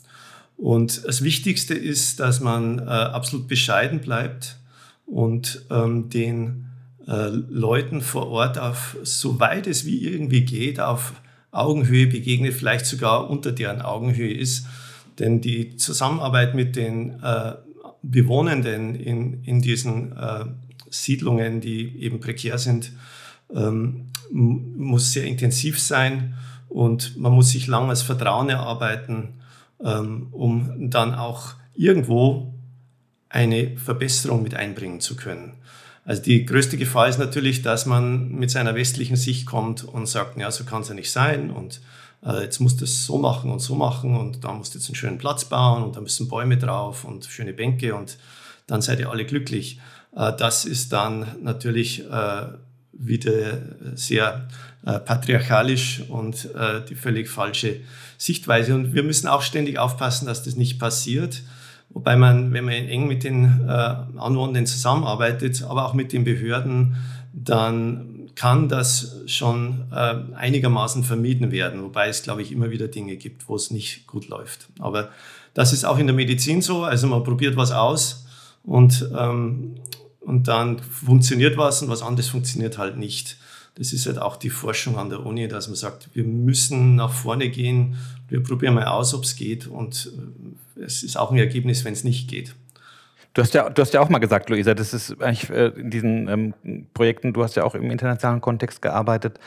Und 0.56 1.06
das 1.06 1.22
Wichtigste 1.22 1.74
ist, 1.74 2.20
dass 2.20 2.40
man 2.40 2.78
äh, 2.78 2.82
absolut 2.82 3.48
bescheiden 3.48 4.00
bleibt 4.00 4.58
und 5.06 5.64
ähm, 5.70 6.10
den 6.10 6.66
äh, 7.08 7.28
Leuten 7.28 8.02
vor 8.02 8.28
Ort 8.28 8.58
auf 8.58 8.98
so 9.02 9.40
weit 9.40 9.66
es 9.66 9.86
wie 9.86 10.06
irgendwie 10.06 10.44
geht, 10.44 10.78
auf 10.78 11.14
Augenhöhe 11.50 12.06
begegnet, 12.06 12.52
vielleicht 12.52 12.84
sogar 12.84 13.30
unter 13.30 13.52
deren 13.52 13.80
Augenhöhe 13.80 14.34
ist. 14.34 14.66
Denn 15.18 15.40
die 15.40 15.76
Zusammenarbeit 15.76 16.54
mit 16.54 16.76
den 16.76 17.20
Bewohnenden 18.02 18.94
in, 18.94 19.44
in 19.44 19.60
diesen 19.60 20.16
äh, 20.16 20.44
Siedlungen, 20.90 21.60
die 21.60 22.02
eben 22.02 22.20
prekär 22.20 22.58
sind, 22.58 22.92
ähm, 23.54 24.06
muss 24.30 25.12
sehr 25.12 25.24
intensiv 25.24 25.80
sein 25.80 26.34
und 26.68 27.16
man 27.16 27.32
muss 27.32 27.50
sich 27.50 27.66
lang 27.66 27.88
als 27.88 28.02
Vertrauen 28.02 28.48
erarbeiten, 28.48 29.40
ähm, 29.84 30.28
um 30.30 30.90
dann 30.90 31.14
auch 31.14 31.54
irgendwo 31.74 32.52
eine 33.28 33.76
Verbesserung 33.76 34.42
mit 34.42 34.54
einbringen 34.54 35.00
zu 35.00 35.16
können. 35.16 35.54
Also 36.04 36.22
die 36.22 36.44
größte 36.46 36.76
Gefahr 36.76 37.08
ist 37.08 37.18
natürlich, 37.18 37.62
dass 37.62 37.86
man 37.86 38.32
mit 38.32 38.50
seiner 38.50 38.74
westlichen 38.74 39.16
Sicht 39.16 39.46
kommt 39.46 39.84
und 39.84 40.06
sagt, 40.06 40.38
ja, 40.38 40.50
so 40.50 40.64
kann 40.64 40.82
es 40.82 40.88
ja 40.88 40.94
nicht 40.94 41.10
sein 41.10 41.50
und 41.50 41.80
äh, 42.24 42.42
jetzt 42.42 42.60
musst 42.60 42.80
du 42.80 42.84
es 42.84 43.06
so 43.06 43.18
machen 43.18 43.50
und 43.50 43.60
so 43.60 43.74
machen 43.74 44.16
und 44.16 44.44
da 44.44 44.52
musst 44.52 44.74
du 44.74 44.78
jetzt 44.78 44.88
einen 44.88 44.94
schönen 44.94 45.18
Platz 45.18 45.44
bauen 45.44 45.82
und 45.82 45.96
da 45.96 46.00
müssen 46.00 46.28
Bäume 46.28 46.58
drauf 46.58 47.04
und 47.04 47.24
schöne 47.24 47.52
Bänke 47.52 47.94
und 47.94 48.18
dann 48.66 48.82
seid 48.82 49.00
ihr 49.00 49.10
alle 49.10 49.24
glücklich. 49.24 49.80
Äh, 50.14 50.32
das 50.36 50.64
ist 50.64 50.92
dann 50.92 51.26
natürlich 51.42 52.04
äh, 52.10 52.42
wieder 52.92 53.58
sehr 53.94 54.48
patriarchalisch 54.82 56.02
und 56.08 56.48
die 56.88 56.94
völlig 56.94 57.28
falsche 57.28 57.76
Sichtweise. 58.18 58.74
Und 58.74 58.94
wir 58.94 59.02
müssen 59.02 59.28
auch 59.28 59.42
ständig 59.42 59.78
aufpassen, 59.78 60.26
dass 60.26 60.42
das 60.42 60.56
nicht 60.56 60.78
passiert. 60.78 61.42
Wobei 61.90 62.16
man, 62.16 62.52
wenn 62.52 62.64
man 62.64 62.74
eng 62.74 63.06
mit 63.06 63.24
den 63.24 63.68
Anwohnern 63.68 64.66
zusammenarbeitet, 64.66 65.62
aber 65.62 65.86
auch 65.86 65.94
mit 65.94 66.12
den 66.12 66.24
Behörden, 66.24 66.96
dann 67.32 68.19
kann 68.40 68.70
das 68.70 69.16
schon 69.26 69.84
äh, 69.92 70.14
einigermaßen 70.34 71.04
vermieden 71.04 71.52
werden, 71.52 71.82
wobei 71.82 72.08
es, 72.08 72.22
glaube 72.22 72.40
ich, 72.40 72.52
immer 72.52 72.70
wieder 72.70 72.88
Dinge 72.88 73.16
gibt, 73.16 73.46
wo 73.50 73.54
es 73.54 73.70
nicht 73.70 74.06
gut 74.06 74.28
läuft. 74.28 74.70
Aber 74.78 75.10
das 75.52 75.74
ist 75.74 75.84
auch 75.84 75.98
in 75.98 76.06
der 76.06 76.16
Medizin 76.16 76.62
so. 76.62 76.84
Also 76.84 77.06
man 77.06 77.22
probiert 77.22 77.58
was 77.58 77.70
aus 77.70 78.24
und, 78.64 79.06
ähm, 79.14 79.74
und 80.20 80.48
dann 80.48 80.78
funktioniert 80.78 81.58
was 81.58 81.82
und 81.82 81.90
was 81.90 82.00
anderes 82.00 82.30
funktioniert 82.30 82.78
halt 82.78 82.96
nicht. 82.96 83.36
Das 83.74 83.92
ist 83.92 84.06
halt 84.06 84.18
auch 84.18 84.36
die 84.36 84.48
Forschung 84.48 84.96
an 84.96 85.10
der 85.10 85.26
Uni, 85.26 85.46
dass 85.46 85.68
man 85.68 85.76
sagt, 85.76 86.08
wir 86.14 86.24
müssen 86.24 86.96
nach 86.96 87.12
vorne 87.12 87.50
gehen, 87.50 87.98
wir 88.30 88.42
probieren 88.42 88.72
mal 88.72 88.86
aus, 88.86 89.12
ob 89.12 89.24
es 89.24 89.36
geht 89.36 89.66
und 89.66 90.14
äh, 90.78 90.84
es 90.84 91.02
ist 91.02 91.18
auch 91.18 91.30
ein 91.30 91.36
Ergebnis, 91.36 91.84
wenn 91.84 91.92
es 91.92 92.04
nicht 92.04 92.26
geht. 92.26 92.54
Du 93.34 93.42
hast 93.42 93.54
ja, 93.54 93.70
du 93.70 93.80
hast 93.80 93.94
ja 93.94 94.00
auch 94.00 94.08
mal 94.08 94.18
gesagt, 94.18 94.50
Luisa, 94.50 94.74
das 94.74 94.92
ist 94.92 95.20
eigentlich 95.22 95.48
äh, 95.50 95.68
in 95.68 95.90
diesen 95.90 96.28
ähm, 96.28 96.86
Projekten, 96.94 97.32
du 97.32 97.42
hast 97.44 97.56
ja 97.56 97.64
auch 97.64 97.74
im 97.74 97.90
internationalen 97.90 98.40
Kontext 98.40 98.82
gearbeitet. 98.82 99.38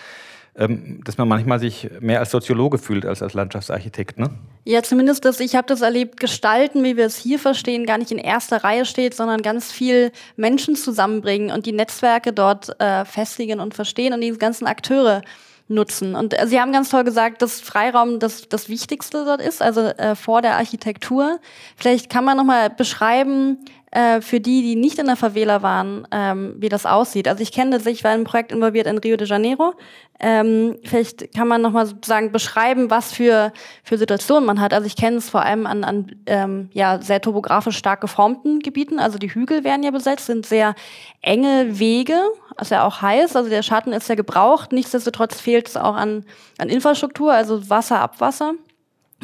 ähm, 0.55 1.01
dass 1.03 1.17
man 1.17 1.27
manchmal 1.27 1.59
sich 1.59 1.89
mehr 1.99 2.19
als 2.19 2.31
Soziologe 2.31 2.77
fühlt 2.77 3.05
als 3.05 3.23
als 3.23 3.33
Landschaftsarchitekt, 3.33 4.19
ne? 4.19 4.29
Ja, 4.65 4.83
zumindest 4.83 5.25
das, 5.25 5.39
ich 5.39 5.55
habe 5.55 5.67
das 5.67 5.81
erlebt, 5.81 6.19
Gestalten, 6.19 6.83
wie 6.83 6.95
wir 6.95 7.05
es 7.05 7.17
hier 7.17 7.39
verstehen, 7.39 7.85
gar 7.85 7.97
nicht 7.97 8.11
in 8.11 8.19
erster 8.19 8.63
Reihe 8.63 8.85
steht, 8.85 9.15
sondern 9.15 9.41
ganz 9.41 9.71
viel 9.71 10.11
Menschen 10.35 10.75
zusammenbringen 10.75 11.51
und 11.51 11.65
die 11.65 11.71
Netzwerke 11.71 12.33
dort 12.33 12.79
äh, 12.79 13.03
festigen 13.03 13.59
und 13.59 13.73
verstehen 13.73 14.13
und 14.13 14.21
die 14.21 14.31
ganzen 14.37 14.67
Akteure 14.67 15.21
nutzen. 15.67 16.15
Und 16.15 16.39
äh, 16.39 16.47
Sie 16.47 16.59
haben 16.59 16.71
ganz 16.71 16.89
toll 16.89 17.03
gesagt, 17.03 17.41
dass 17.41 17.59
Freiraum 17.59 18.19
das, 18.19 18.47
das 18.49 18.69
Wichtigste 18.69 19.25
dort 19.25 19.41
ist, 19.41 19.61
also 19.61 19.81
äh, 19.81 20.15
vor 20.15 20.41
der 20.41 20.57
Architektur. 20.57 21.39
Vielleicht 21.75 22.09
kann 22.09 22.25
man 22.25 22.37
nochmal 22.37 22.69
beschreiben, 22.69 23.57
äh, 23.93 24.21
für 24.21 24.39
die, 24.39 24.63
die 24.63 24.75
nicht 24.75 24.97
in 24.97 25.05
der 25.05 25.15
Favela 25.15 25.61
waren, 25.61 26.07
ähm, 26.11 26.55
wie 26.57 26.69
das 26.69 26.87
aussieht. 26.87 27.27
Also 27.27 27.43
ich 27.43 27.51
kenne 27.51 27.77
das, 27.77 27.85
ich 27.85 28.03
war 28.03 28.11
in 28.11 28.15
einem 28.15 28.23
Projekt 28.23 28.51
involviert 28.51 28.87
in 28.87 28.97
Rio 28.97 29.17
de 29.17 29.27
Janeiro. 29.27 29.75
Ähm, 30.19 30.77
vielleicht 30.83 31.35
kann 31.35 31.47
man 31.47 31.61
nochmal 31.61 31.85
sozusagen 31.85 32.31
beschreiben, 32.31 32.89
was 32.89 33.13
für, 33.13 33.53
für 33.83 33.99
Situationen 33.99 34.47
man 34.47 34.59
hat. 34.59 34.73
Also 34.73 34.87
ich 34.87 34.95
kenne 34.95 35.17
es 35.17 35.29
vor 35.29 35.43
allem 35.43 35.67
an, 35.67 35.83
an 35.83 36.15
ähm, 36.25 36.69
ja, 36.73 37.01
sehr 37.03 37.21
topografisch 37.21 37.77
stark 37.77 38.01
geformten 38.01 38.61
Gebieten. 38.61 38.97
Also 38.97 39.19
die 39.19 39.31
Hügel 39.31 39.63
werden 39.63 39.83
ja 39.83 39.91
besetzt, 39.91 40.25
sind 40.25 40.47
sehr 40.47 40.73
enge 41.21 41.77
Wege, 41.77 42.17
was 42.57 42.71
ja 42.71 42.85
auch 42.85 43.03
heiß. 43.03 43.35
Also 43.35 43.49
der 43.49 43.61
Schatten 43.61 43.93
ist 43.93 44.09
ja 44.09 44.15
gebraucht. 44.15 44.71
Nichtsdestotrotz 44.71 45.39
fehlt 45.39 45.67
es 45.67 45.77
auch 45.77 45.95
an, 45.95 46.25
an 46.57 46.69
Infrastruktur, 46.69 47.31
also 47.31 47.69
Wasser, 47.69 47.99
Abwasser. 47.99 48.53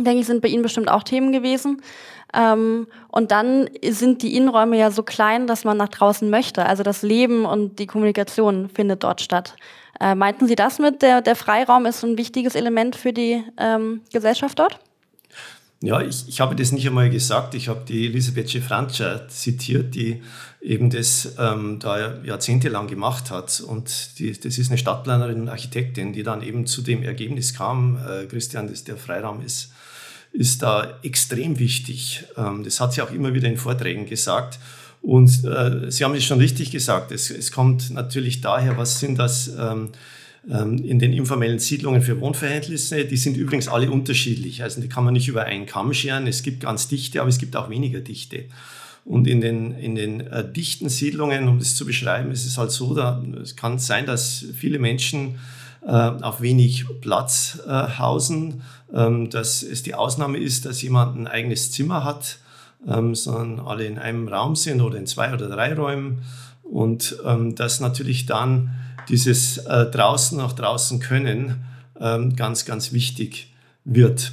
Denke 0.03 0.21
ich, 0.21 0.27
sind 0.27 0.41
bei 0.41 0.47
Ihnen 0.47 0.63
bestimmt 0.63 0.89
auch 0.89 1.03
Themen 1.03 1.31
gewesen. 1.31 1.81
Ähm, 2.33 2.87
und 3.09 3.31
dann 3.31 3.69
sind 3.89 4.21
die 4.21 4.35
Innenräume 4.35 4.77
ja 4.77 4.91
so 4.91 5.03
klein, 5.03 5.47
dass 5.47 5.63
man 5.63 5.77
nach 5.77 5.89
draußen 5.89 6.29
möchte. 6.29 6.65
Also 6.65 6.83
das 6.83 7.01
Leben 7.01 7.45
und 7.45 7.79
die 7.79 7.87
Kommunikation 7.87 8.69
findet 8.69 9.03
dort 9.03 9.21
statt. 9.21 9.55
Äh, 9.99 10.15
meinten 10.15 10.47
Sie 10.47 10.55
das 10.55 10.79
mit, 10.79 11.01
der, 11.01 11.21
der 11.21 11.35
Freiraum 11.35 11.85
ist 11.85 12.03
ein 12.03 12.17
wichtiges 12.17 12.55
Element 12.55 12.95
für 12.95 13.13
die 13.13 13.43
ähm, 13.57 14.01
Gesellschaft 14.13 14.59
dort? 14.59 14.79
Ja, 15.81 16.01
ich, 16.01 16.27
ich 16.27 16.41
habe 16.41 16.55
das 16.55 16.73
nicht 16.73 16.85
einmal 16.85 17.09
gesagt. 17.09 17.55
Ich 17.55 17.69
habe 17.69 17.85
die 17.87 18.07
Elisabeth 18.07 18.51
Gefrancia 18.51 19.27
zitiert, 19.29 19.95
die 19.95 20.21
eben 20.61 20.89
das 20.89 21.35
ähm, 21.39 21.79
da 21.79 22.21
jahrzehntelang 22.21 22.87
gemacht 22.87 23.31
hat. 23.31 23.61
Und 23.61 24.19
die, 24.19 24.37
das 24.37 24.57
ist 24.57 24.69
eine 24.69 24.77
Stadtplanerin 24.77 25.41
und 25.41 25.49
Architektin, 25.49 26.11
die 26.11 26.23
dann 26.23 26.43
eben 26.43 26.65
zu 26.65 26.81
dem 26.81 27.01
Ergebnis 27.01 27.53
kam, 27.53 27.97
äh, 27.97 28.25
Christian, 28.25 28.67
dass 28.67 28.83
der 28.83 28.97
Freiraum 28.97 29.41
ist 29.41 29.71
ist 30.31 30.61
da 30.61 30.99
extrem 31.03 31.59
wichtig. 31.59 32.25
Ähm, 32.37 32.63
das 32.63 32.79
hat 32.79 32.93
sie 32.93 33.01
auch 33.01 33.11
immer 33.11 33.33
wieder 33.33 33.47
in 33.47 33.57
Vorträgen 33.57 34.05
gesagt. 34.05 34.59
Und 35.01 35.45
äh, 35.45 35.89
Sie 35.89 36.03
haben 36.03 36.13
es 36.13 36.25
schon 36.25 36.39
richtig 36.39 36.71
gesagt, 36.71 37.11
es, 37.11 37.29
es, 37.29 37.51
kommt 37.51 37.89
natürlich 37.91 38.41
daher, 38.41 38.77
was 38.77 38.99
sind 38.99 39.17
das 39.17 39.49
ähm, 39.57 39.89
ähm, 40.49 40.77
in 40.83 40.99
den 40.99 41.13
informellen 41.13 41.59
Siedlungen 41.59 42.01
für 42.01 42.19
Wohnverhältnisse? 42.19 43.05
Die 43.05 43.17
sind 43.17 43.37
übrigens 43.37 43.67
alle 43.67 43.89
unterschiedlich. 43.91 44.61
Also 44.61 44.81
die 44.81 44.89
kann 44.89 45.05
man 45.05 45.13
nicht 45.13 45.27
über 45.27 45.43
einen 45.43 45.65
Kamm 45.65 45.93
scheren. 45.93 46.27
Es 46.27 46.43
gibt 46.43 46.61
ganz 46.61 46.89
dichte, 46.89 47.21
aber 47.21 47.29
es 47.29 47.37
gibt 47.37 47.55
auch 47.55 47.69
weniger 47.69 48.01
dichte. 48.01 48.45
Und 49.05 49.25
in 49.27 49.41
den, 49.41 49.71
in 49.75 49.95
den 49.95 50.21
äh, 50.27 50.49
dichten 50.49 50.89
Siedlungen, 50.89 51.47
um 51.47 51.59
das 51.59 51.75
zu 51.75 51.85
beschreiben, 51.85 52.31
ist 52.31 52.45
es 52.45 52.57
halt 52.57 52.71
so, 52.71 52.93
da, 52.93 53.23
es 53.41 53.55
kann 53.55 53.79
sein, 53.79 54.05
dass 54.05 54.45
viele 54.53 54.79
Menschen 54.79 55.39
äh, 55.81 55.91
auf 55.91 56.41
wenig 56.41 56.85
Platz 56.99 57.59
äh, 57.65 57.71
hausen, 57.97 58.61
dass 58.91 59.61
es 59.61 59.83
die 59.83 59.93
Ausnahme 59.93 60.39
ist, 60.39 60.65
dass 60.65 60.81
jemand 60.81 61.15
ein 61.15 61.27
eigenes 61.27 61.71
Zimmer 61.71 62.03
hat, 62.03 62.39
ähm, 62.87 63.13
sondern 63.13 63.65
alle 63.65 63.85
in 63.85 63.99
einem 63.99 64.27
Raum 64.27 64.55
sind 64.55 64.81
oder 64.81 64.97
in 64.97 65.05
zwei 65.05 65.33
oder 65.33 65.47
drei 65.47 65.73
Räumen 65.73 66.23
und 66.63 67.17
ähm, 67.25 67.55
dass 67.55 67.79
natürlich 67.79 68.25
dann 68.25 68.71
dieses 69.09 69.57
äh, 69.59 69.85
draußen 69.85 70.37
nach 70.37 70.53
draußen 70.53 70.99
können 70.99 71.65
ganz, 72.01 72.63
ganz 72.63 72.93
wichtig 72.93 73.53
wird. 73.83 74.31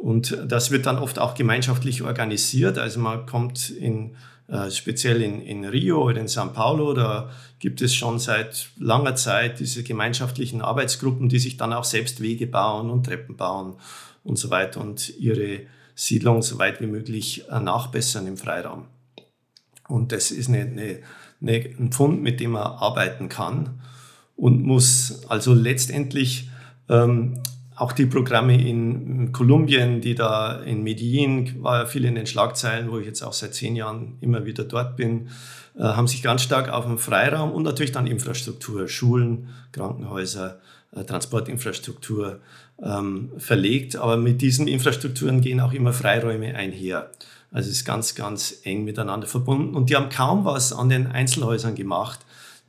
Und 0.00 0.36
das 0.48 0.72
wird 0.72 0.86
dann 0.86 0.98
oft 0.98 1.20
auch 1.20 1.36
gemeinschaftlich 1.36 2.02
organisiert. 2.02 2.78
Also 2.78 2.98
man 2.98 3.26
kommt 3.26 3.70
in 3.70 4.16
äh, 4.48 4.70
speziell 4.70 5.22
in, 5.22 5.40
in 5.40 5.64
Rio 5.64 6.02
oder 6.04 6.20
in 6.20 6.28
São 6.28 6.52
Paulo, 6.52 6.94
da 6.94 7.30
gibt 7.58 7.82
es 7.82 7.94
schon 7.94 8.18
seit 8.18 8.68
langer 8.78 9.16
Zeit 9.16 9.58
diese 9.58 9.82
gemeinschaftlichen 9.82 10.62
Arbeitsgruppen, 10.62 11.28
die 11.28 11.38
sich 11.38 11.56
dann 11.56 11.72
auch 11.72 11.84
selbst 11.84 12.20
Wege 12.20 12.46
bauen 12.46 12.90
und 12.90 13.04
Treppen 13.06 13.36
bauen 13.36 13.74
und 14.22 14.38
so 14.38 14.50
weiter 14.50 14.80
und 14.80 15.16
ihre 15.18 15.62
Siedlung 15.94 16.42
so 16.42 16.58
weit 16.58 16.80
wie 16.80 16.86
möglich 16.86 17.48
äh, 17.50 17.58
nachbessern 17.58 18.26
im 18.26 18.36
Freiraum. 18.36 18.86
Und 19.88 20.12
das 20.12 20.30
ist 20.30 20.48
eine, 20.48 20.60
eine, 20.60 20.98
eine, 21.40 21.70
ein 21.78 21.90
Pfund, 21.90 22.22
mit 22.22 22.40
dem 22.40 22.52
man 22.52 22.62
arbeiten 22.62 23.28
kann 23.28 23.80
und 24.36 24.62
muss 24.62 25.24
also 25.28 25.54
letztendlich 25.54 26.50
ähm, 26.88 27.40
auch 27.76 27.92
die 27.92 28.06
Programme 28.06 28.58
in 28.60 29.32
Kolumbien, 29.32 30.00
die 30.00 30.14
da 30.14 30.60
in 30.62 30.82
Medellin, 30.82 31.62
war 31.62 31.80
ja 31.80 31.86
viel 31.86 32.06
in 32.06 32.14
den 32.14 32.26
Schlagzeilen, 32.26 32.90
wo 32.90 32.98
ich 32.98 33.06
jetzt 33.06 33.22
auch 33.22 33.34
seit 33.34 33.54
zehn 33.54 33.76
Jahren 33.76 34.16
immer 34.22 34.46
wieder 34.46 34.64
dort 34.64 34.96
bin, 34.96 35.28
äh, 35.78 35.82
haben 35.82 36.08
sich 36.08 36.22
ganz 36.22 36.42
stark 36.42 36.70
auf 36.70 36.86
den 36.86 36.96
Freiraum 36.96 37.52
und 37.52 37.64
natürlich 37.64 37.92
dann 37.92 38.06
Infrastruktur, 38.06 38.88
Schulen, 38.88 39.50
Krankenhäuser, 39.72 40.58
äh, 40.92 41.04
Transportinfrastruktur 41.04 42.40
ähm, 42.82 43.32
verlegt. 43.36 43.96
Aber 43.96 44.16
mit 44.16 44.40
diesen 44.40 44.68
Infrastrukturen 44.68 45.42
gehen 45.42 45.60
auch 45.60 45.74
immer 45.74 45.92
Freiräume 45.92 46.54
einher. 46.54 47.10
Also 47.52 47.68
es 47.68 47.76
ist 47.76 47.84
ganz, 47.84 48.14
ganz 48.14 48.60
eng 48.64 48.84
miteinander 48.84 49.26
verbunden. 49.26 49.74
Und 49.74 49.90
die 49.90 49.96
haben 49.96 50.08
kaum 50.08 50.46
was 50.46 50.72
an 50.72 50.88
den 50.88 51.08
Einzelhäusern 51.08 51.74
gemacht. 51.74 52.20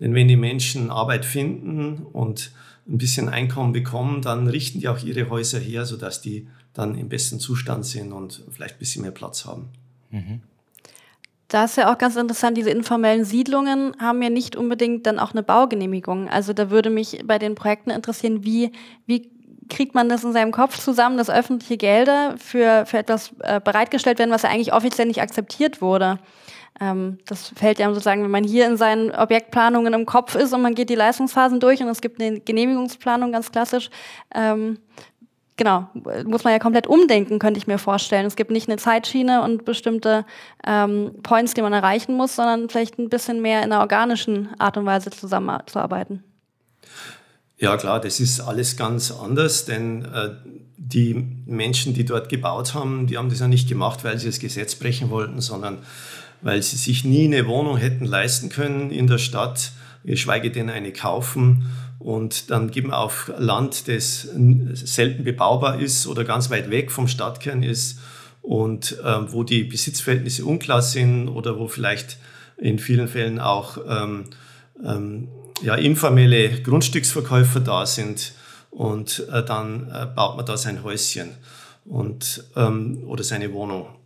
Denn 0.02 0.14
wenn 0.14 0.28
die 0.28 0.36
Menschen 0.36 0.92
Arbeit 0.92 1.24
finden 1.24 2.06
und 2.12 2.52
ein 2.90 2.98
bisschen 2.98 3.30
Einkommen 3.30 3.74
bekommen, 3.74 4.22
dann 4.22 4.48
richten 4.48 4.80
die 4.80 4.88
auch 4.88 5.04
ihre 5.04 5.30
Häuser 5.30 5.60
her, 5.60 5.86
sodass 5.86 6.22
die 6.22 6.48
dann 6.74 6.96
im 6.96 7.10
besten 7.10 7.40
Zustand 7.40 7.86
sind 7.86 8.14
und 8.14 8.44
vielleicht 8.50 8.76
ein 8.76 8.80
bisschen 8.80 9.02
mehr 9.02 9.12
Platz 9.12 9.46
haben. 9.46 9.70
Mhm. 10.12 10.42
Da 11.50 11.64
ist 11.64 11.78
ja 11.78 11.92
auch 11.92 11.98
ganz 11.98 12.18
interessant, 12.18 12.58
diese 12.58 12.70
informellen 12.70 13.24
Siedlungen 13.24 13.96
haben 14.00 14.22
ja 14.22 14.30
nicht 14.30 14.56
unbedingt 14.56 15.06
dann 15.08 15.18
auch 15.18 15.32
eine 15.32 15.44
Baugenehmigung. 15.44 16.28
Also 16.28 16.52
da 16.52 16.70
würde 16.70 16.90
mich 16.90 17.22
bei 17.26 17.40
den 17.40 17.56
Projekten 17.56 17.90
interessieren, 17.90 18.44
wie, 18.44 18.72
wie 19.06 19.32
kriegt 19.70 19.96
man 19.96 20.10
das 20.10 20.24
in 20.24 20.34
seinem 20.34 20.52
Kopf 20.52 20.78
zusammen, 20.78 21.18
dass 21.18 21.30
öffentliche 21.30 21.78
Gelder 21.78 22.36
für, 22.38 22.86
für 22.86 22.98
etwas 22.98 23.32
äh, 23.40 23.62
bereitgestellt 23.62 24.20
werden, 24.20 24.32
was 24.32 24.42
ja 24.42 24.50
eigentlich 24.50 24.74
offiziell 24.74 25.08
nicht 25.08 25.22
akzeptiert 25.22 25.82
wurde. 25.82 26.20
Ähm, 26.80 27.18
das 27.26 27.50
fällt 27.56 27.80
ja 27.80 27.88
sozusagen, 27.90 28.24
wenn 28.24 28.32
man 28.32 28.44
hier 28.44 28.68
in 28.68 28.78
seinen 28.78 29.12
Objektplanungen 29.12 29.94
im 29.94 30.06
Kopf 30.06 30.36
ist 30.36 30.54
und 30.54 30.62
man 30.62 30.76
geht 30.76 30.90
die 30.90 30.96
Leistungsphasen 30.96 31.60
durch 31.60 31.82
und 31.82 31.88
es 31.88 32.02
gibt 32.02 32.22
eine 32.22 32.40
Genehmigungsplanung 32.40 33.32
ganz 33.32 33.52
klassisch. 33.52 33.90
Ähm, 34.34 34.80
genau, 35.56 35.88
muss 36.26 36.44
man 36.44 36.54
ja 36.54 36.60
komplett 36.60 36.88
umdenken, 36.88 37.40
könnte 37.40 37.58
ich 37.58 37.68
mir 37.68 37.80
vorstellen. 37.80 38.26
Es 38.26 38.36
gibt 38.36 38.52
nicht 38.52 38.70
eine 38.70 38.78
Zeitschiene 38.78 39.42
und 39.42 39.66
bestimmte 39.66 40.26
ähm, 40.66 41.12
Points, 41.24 41.54
die 41.54 41.62
man 41.62 41.74
erreichen 41.74 42.16
muss, 42.16 42.36
sondern 42.36 42.70
vielleicht 42.70 43.00
ein 43.00 43.10
bisschen 43.10 43.42
mehr 43.42 43.64
in 43.64 43.72
einer 43.72 43.82
organischen 43.82 44.50
Art 44.60 44.78
und 44.78 44.86
Weise 44.86 45.10
zusammenzuarbeiten. 45.10 46.24
Ja 47.60 47.76
klar, 47.76 48.00
das 48.00 48.20
ist 48.20 48.40
alles 48.40 48.78
ganz 48.78 49.12
anders, 49.12 49.66
denn 49.66 50.06
äh, 50.06 50.30
die 50.78 51.16
Menschen, 51.48 51.96
die 51.96 52.06
dort 52.06 52.30
gebaut 52.30 52.76
haben, 52.76 53.08
die 53.08 53.18
haben 53.18 53.30
das 53.30 53.40
ja 53.40 53.48
nicht 53.48 53.68
gemacht, 53.68 54.04
weil 54.04 54.20
sie 54.20 54.28
das 54.28 54.38
Gesetz 54.38 54.76
brechen 54.76 55.10
wollten, 55.10 55.42
sondern 55.42 55.80
weil 56.42 56.62
sie 56.62 56.78
sich 56.78 57.04
nie 57.04 57.26
eine 57.26 57.48
Wohnung 57.48 57.78
hätten 57.78 58.06
leisten 58.06 58.50
können 58.50 58.92
in 58.92 59.08
der 59.08 59.18
Stadt, 59.18 59.72
geschweige 60.04 60.52
denn 60.52 60.70
eine 60.70 60.92
kaufen. 60.92 61.70
Und 62.00 62.52
dann 62.52 62.70
geben 62.70 62.92
auf 62.92 63.32
Land, 63.38 63.88
das 63.88 64.28
selten 64.74 65.24
bebaubar 65.24 65.80
ist 65.80 66.08
oder 66.08 66.24
ganz 66.24 66.50
weit 66.50 66.70
weg 66.70 66.92
vom 66.92 67.08
Stadtkern 67.08 67.64
ist 67.64 68.00
und 68.44 68.98
äh, 69.04 69.32
wo 69.32 69.44
die 69.44 69.64
Besitzverhältnisse 69.64 70.46
unklar 70.46 70.82
sind 70.82 71.28
oder 71.28 71.58
wo 71.60 71.68
vielleicht 71.68 72.18
in 72.58 72.80
vielen 72.80 73.08
Fällen 73.08 73.40
auch 73.40 73.78
ähm, 73.88 74.26
ähm, 74.86 75.28
ja, 75.62 75.76
informelle 75.76 76.62
Grundstücksverkäufer 76.62 77.60
da 77.60 77.86
sind 77.86 78.34
und 78.72 79.28
äh, 79.32 79.44
dann 79.44 79.92
äh, 79.92 80.06
baut 80.06 80.38
man 80.38 80.46
da 80.46 80.56
sein 80.56 80.84
Häuschen 80.84 81.32
und, 81.86 82.44
ähm, 82.56 83.04
oder 83.08 83.24
seine 83.24 83.52
Wohnung. 83.54 83.97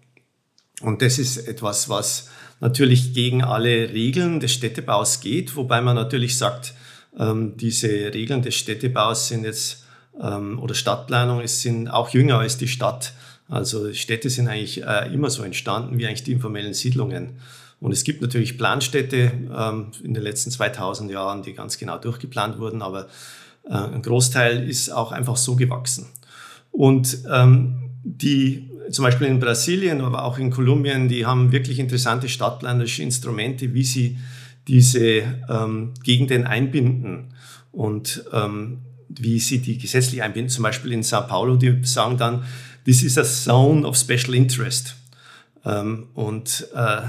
Und 0.82 1.02
das 1.02 1.20
ist 1.20 1.38
etwas, 1.48 1.90
was 1.90 2.30
natürlich 2.60 3.14
gegen 3.14 3.44
alle 3.44 3.90
Regeln 3.92 4.40
des 4.40 4.54
Städtebaus 4.54 5.20
geht, 5.20 5.56
wobei 5.56 5.82
man 5.82 5.96
natürlich 5.96 6.38
sagt, 6.38 6.74
ähm, 7.18 7.58
diese 7.58 7.88
Regeln 7.88 8.42
des 8.42 8.56
Städtebaus 8.56 9.28
sind 9.28 9.44
jetzt, 9.44 9.86
ähm, 10.22 10.60
oder 10.60 10.74
Stadtplanung, 10.74 11.42
es 11.42 11.62
sind 11.62 11.90
auch 11.90 12.10
jünger 12.10 12.40
als 12.40 12.58
die 12.58 12.68
Stadt. 12.68 13.14
Also 13.50 13.94
Städte 13.94 14.30
sind 14.30 14.48
eigentlich 14.48 14.84
äh, 14.84 15.14
immer 15.14 15.30
so 15.30 15.44
entstanden 15.44 15.98
wie 15.98 16.08
eigentlich 16.08 16.24
die 16.24 16.32
informellen 16.32 16.74
Siedlungen. 16.74 17.40
Und 17.82 17.92
es 17.92 18.04
gibt 18.04 18.22
natürlich 18.22 18.58
Planstädte 18.58 19.32
ähm, 19.54 19.92
in 20.04 20.14
den 20.14 20.24
letzten 20.24 20.52
2000 20.52 21.12
Jahren, 21.12 21.42
die 21.42 21.54
ganz 21.54 21.78
genau 21.78 21.98
durchgeplant 21.98 22.60
wurden, 22.60 22.82
aber 22.82 23.08
äh, 23.66 23.74
ein 23.74 24.02
Großteil 24.02 24.70
ist 24.70 24.90
auch 24.92 25.12
einfach 25.12 25.36
so 25.36 25.56
gewachsen. 25.56 26.08
Und 26.72 27.24
ähm, 27.30 27.92
die 28.04 28.71
zum 28.90 29.04
Beispiel 29.04 29.28
in 29.28 29.40
Brasilien, 29.40 30.02
aber 30.02 30.24
auch 30.24 30.38
in 30.38 30.52
Kolumbien, 30.52 31.08
die 31.08 31.26
haben 31.26 31.52
wirklich 31.52 31.80
interessante 31.80 32.28
stadtplanerische 32.28 33.04
Instrumente, 33.04 33.74
wie 33.74 33.84
sie 33.84 34.18
diese 34.68 35.24
ähm, 35.50 35.94
Gegenden 36.04 36.46
einbinden. 36.46 37.34
Und 37.72 38.26
ähm, 38.34 38.80
wie 39.20 39.40
sie 39.40 39.60
die 39.60 39.78
gesetzlich 39.78 40.22
einbinden. 40.22 40.50
Zum 40.50 40.64
Beispiel 40.64 40.92
in 40.92 41.04
Sao 41.04 41.22
Paulo, 41.22 41.56
die 41.56 41.84
sagen 41.84 42.18
dann, 42.18 42.44
this 42.86 43.04
is 43.04 43.18
a 43.18 43.24
zone 43.24 43.86
of 43.86 43.98
special 43.98 44.36
interest. 44.36 44.96
Ähm, 45.66 46.08
und 46.14 46.68
äh, 46.74 47.02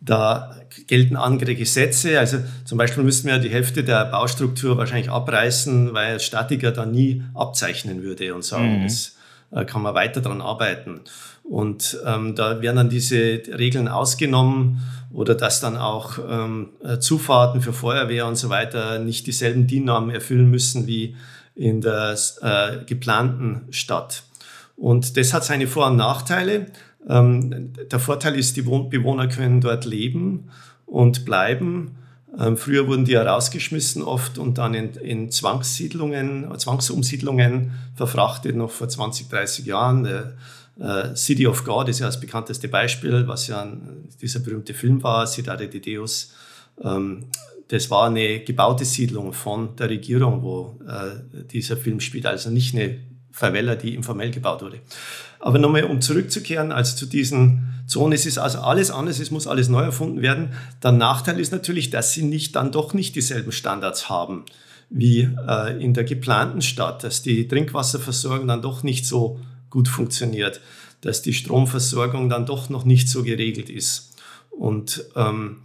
da 0.00 0.56
gelten 0.86 1.16
andere 1.16 1.54
Gesetze. 1.54 2.18
Also 2.18 2.38
zum 2.64 2.78
Beispiel 2.78 3.04
müssten 3.04 3.28
wir 3.28 3.38
die 3.38 3.48
Hälfte 3.48 3.84
der 3.84 4.04
Baustruktur 4.06 4.76
wahrscheinlich 4.76 5.10
abreißen, 5.10 5.94
weil 5.94 6.20
Statiker 6.20 6.72
da 6.72 6.84
nie 6.84 7.22
abzeichnen 7.34 8.02
würde 8.02 8.34
und 8.34 8.44
sagen, 8.44 8.80
mhm. 8.80 8.82
das 8.84 9.13
äh, 9.54 9.64
kann 9.64 9.82
man 9.82 9.94
weiter 9.94 10.20
daran 10.20 10.40
arbeiten. 10.40 11.00
Und 11.42 11.98
ähm, 12.06 12.34
da 12.34 12.62
werden 12.62 12.76
dann 12.76 12.88
diese 12.88 13.42
Regeln 13.58 13.88
ausgenommen 13.88 14.80
oder 15.12 15.34
dass 15.34 15.60
dann 15.60 15.76
auch 15.76 16.18
ähm, 16.28 16.70
äh, 16.82 16.98
Zufahrten 16.98 17.60
für 17.60 17.72
Feuerwehr 17.72 18.26
und 18.26 18.36
so 18.36 18.48
weiter 18.48 18.98
nicht 18.98 19.26
dieselben 19.26 19.66
DIN-Normen 19.66 20.10
erfüllen 20.10 20.50
müssen 20.50 20.86
wie 20.86 21.14
in 21.54 21.80
der 21.80 22.16
äh, 22.40 22.84
geplanten 22.84 23.66
Stadt. 23.70 24.24
Und 24.76 25.16
das 25.16 25.32
hat 25.32 25.44
seine 25.44 25.66
Vor- 25.66 25.86
und 25.86 25.96
Nachteile. 25.96 26.66
Ähm, 27.08 27.72
der 27.90 28.00
Vorteil 28.00 28.34
ist, 28.34 28.56
die 28.56 28.62
Bewohner 28.62 29.28
können 29.28 29.60
dort 29.60 29.84
leben 29.84 30.50
und 30.86 31.24
bleiben. 31.24 31.96
Ähm, 32.38 32.56
früher 32.56 32.86
wurden 32.88 33.04
die 33.04 33.12
ja 33.12 33.22
rausgeschmissen 33.22 34.02
oft 34.02 34.38
und 34.38 34.58
dann 34.58 34.74
in, 34.74 34.94
in 34.94 35.30
Zwangssiedlungen, 35.30 36.46
Zwangsumsiedlungen 36.58 37.72
verfrachtet, 37.94 38.56
noch 38.56 38.70
vor 38.70 38.88
20, 38.88 39.28
30 39.28 39.66
Jahren. 39.66 40.04
Der, 40.04 40.34
äh, 40.80 41.14
City 41.14 41.46
of 41.46 41.64
God 41.64 41.88
ist 41.88 42.00
ja 42.00 42.06
das 42.06 42.20
bekannteste 42.20 42.68
Beispiel, 42.68 43.26
was 43.28 43.46
ja 43.46 43.62
ein, 43.62 44.08
dieser 44.20 44.40
berühmte 44.40 44.74
Film 44.74 45.02
war, 45.02 45.26
Cidade 45.26 45.68
de 45.68 45.80
Deus. 45.80 46.32
Ähm, 46.82 47.26
das 47.68 47.90
war 47.90 48.08
eine 48.08 48.40
gebaute 48.40 48.84
Siedlung 48.84 49.32
von 49.32 49.76
der 49.76 49.88
Regierung, 49.88 50.42
wo 50.42 50.78
äh, 50.86 51.44
dieser 51.44 51.76
Film 51.76 52.00
spielt, 52.00 52.26
also 52.26 52.50
nicht 52.50 52.74
eine 52.74 52.98
Favela, 53.30 53.74
die 53.74 53.94
informell 53.94 54.30
gebaut 54.30 54.62
wurde. 54.62 54.80
Aber 55.44 55.58
nochmal, 55.58 55.84
um 55.84 56.00
zurückzukehren, 56.00 56.72
also 56.72 56.96
zu 56.96 57.04
diesen 57.04 57.74
Zonen, 57.86 58.14
es 58.14 58.24
ist 58.24 58.38
also 58.38 58.60
alles 58.60 58.90
anders, 58.90 59.18
es 59.18 59.30
muss 59.30 59.46
alles 59.46 59.68
neu 59.68 59.82
erfunden 59.82 60.22
werden. 60.22 60.54
Der 60.82 60.90
Nachteil 60.90 61.38
ist 61.38 61.52
natürlich, 61.52 61.90
dass 61.90 62.14
sie 62.14 62.22
nicht 62.22 62.56
dann 62.56 62.72
doch 62.72 62.94
nicht 62.94 63.14
dieselben 63.14 63.52
Standards 63.52 64.08
haben 64.08 64.46
wie 64.88 65.28
äh, 65.46 65.84
in 65.84 65.92
der 65.92 66.04
geplanten 66.04 66.62
Stadt, 66.62 67.04
dass 67.04 67.20
die 67.20 67.46
Trinkwasserversorgung 67.46 68.48
dann 68.48 68.62
doch 68.62 68.84
nicht 68.84 69.04
so 69.04 69.38
gut 69.68 69.86
funktioniert, 69.86 70.62
dass 71.02 71.20
die 71.20 71.34
Stromversorgung 71.34 72.30
dann 72.30 72.46
doch 72.46 72.70
noch 72.70 72.86
nicht 72.86 73.10
so 73.10 73.22
geregelt 73.22 73.68
ist. 73.68 74.14
Und 74.50 75.04
ähm, 75.14 75.58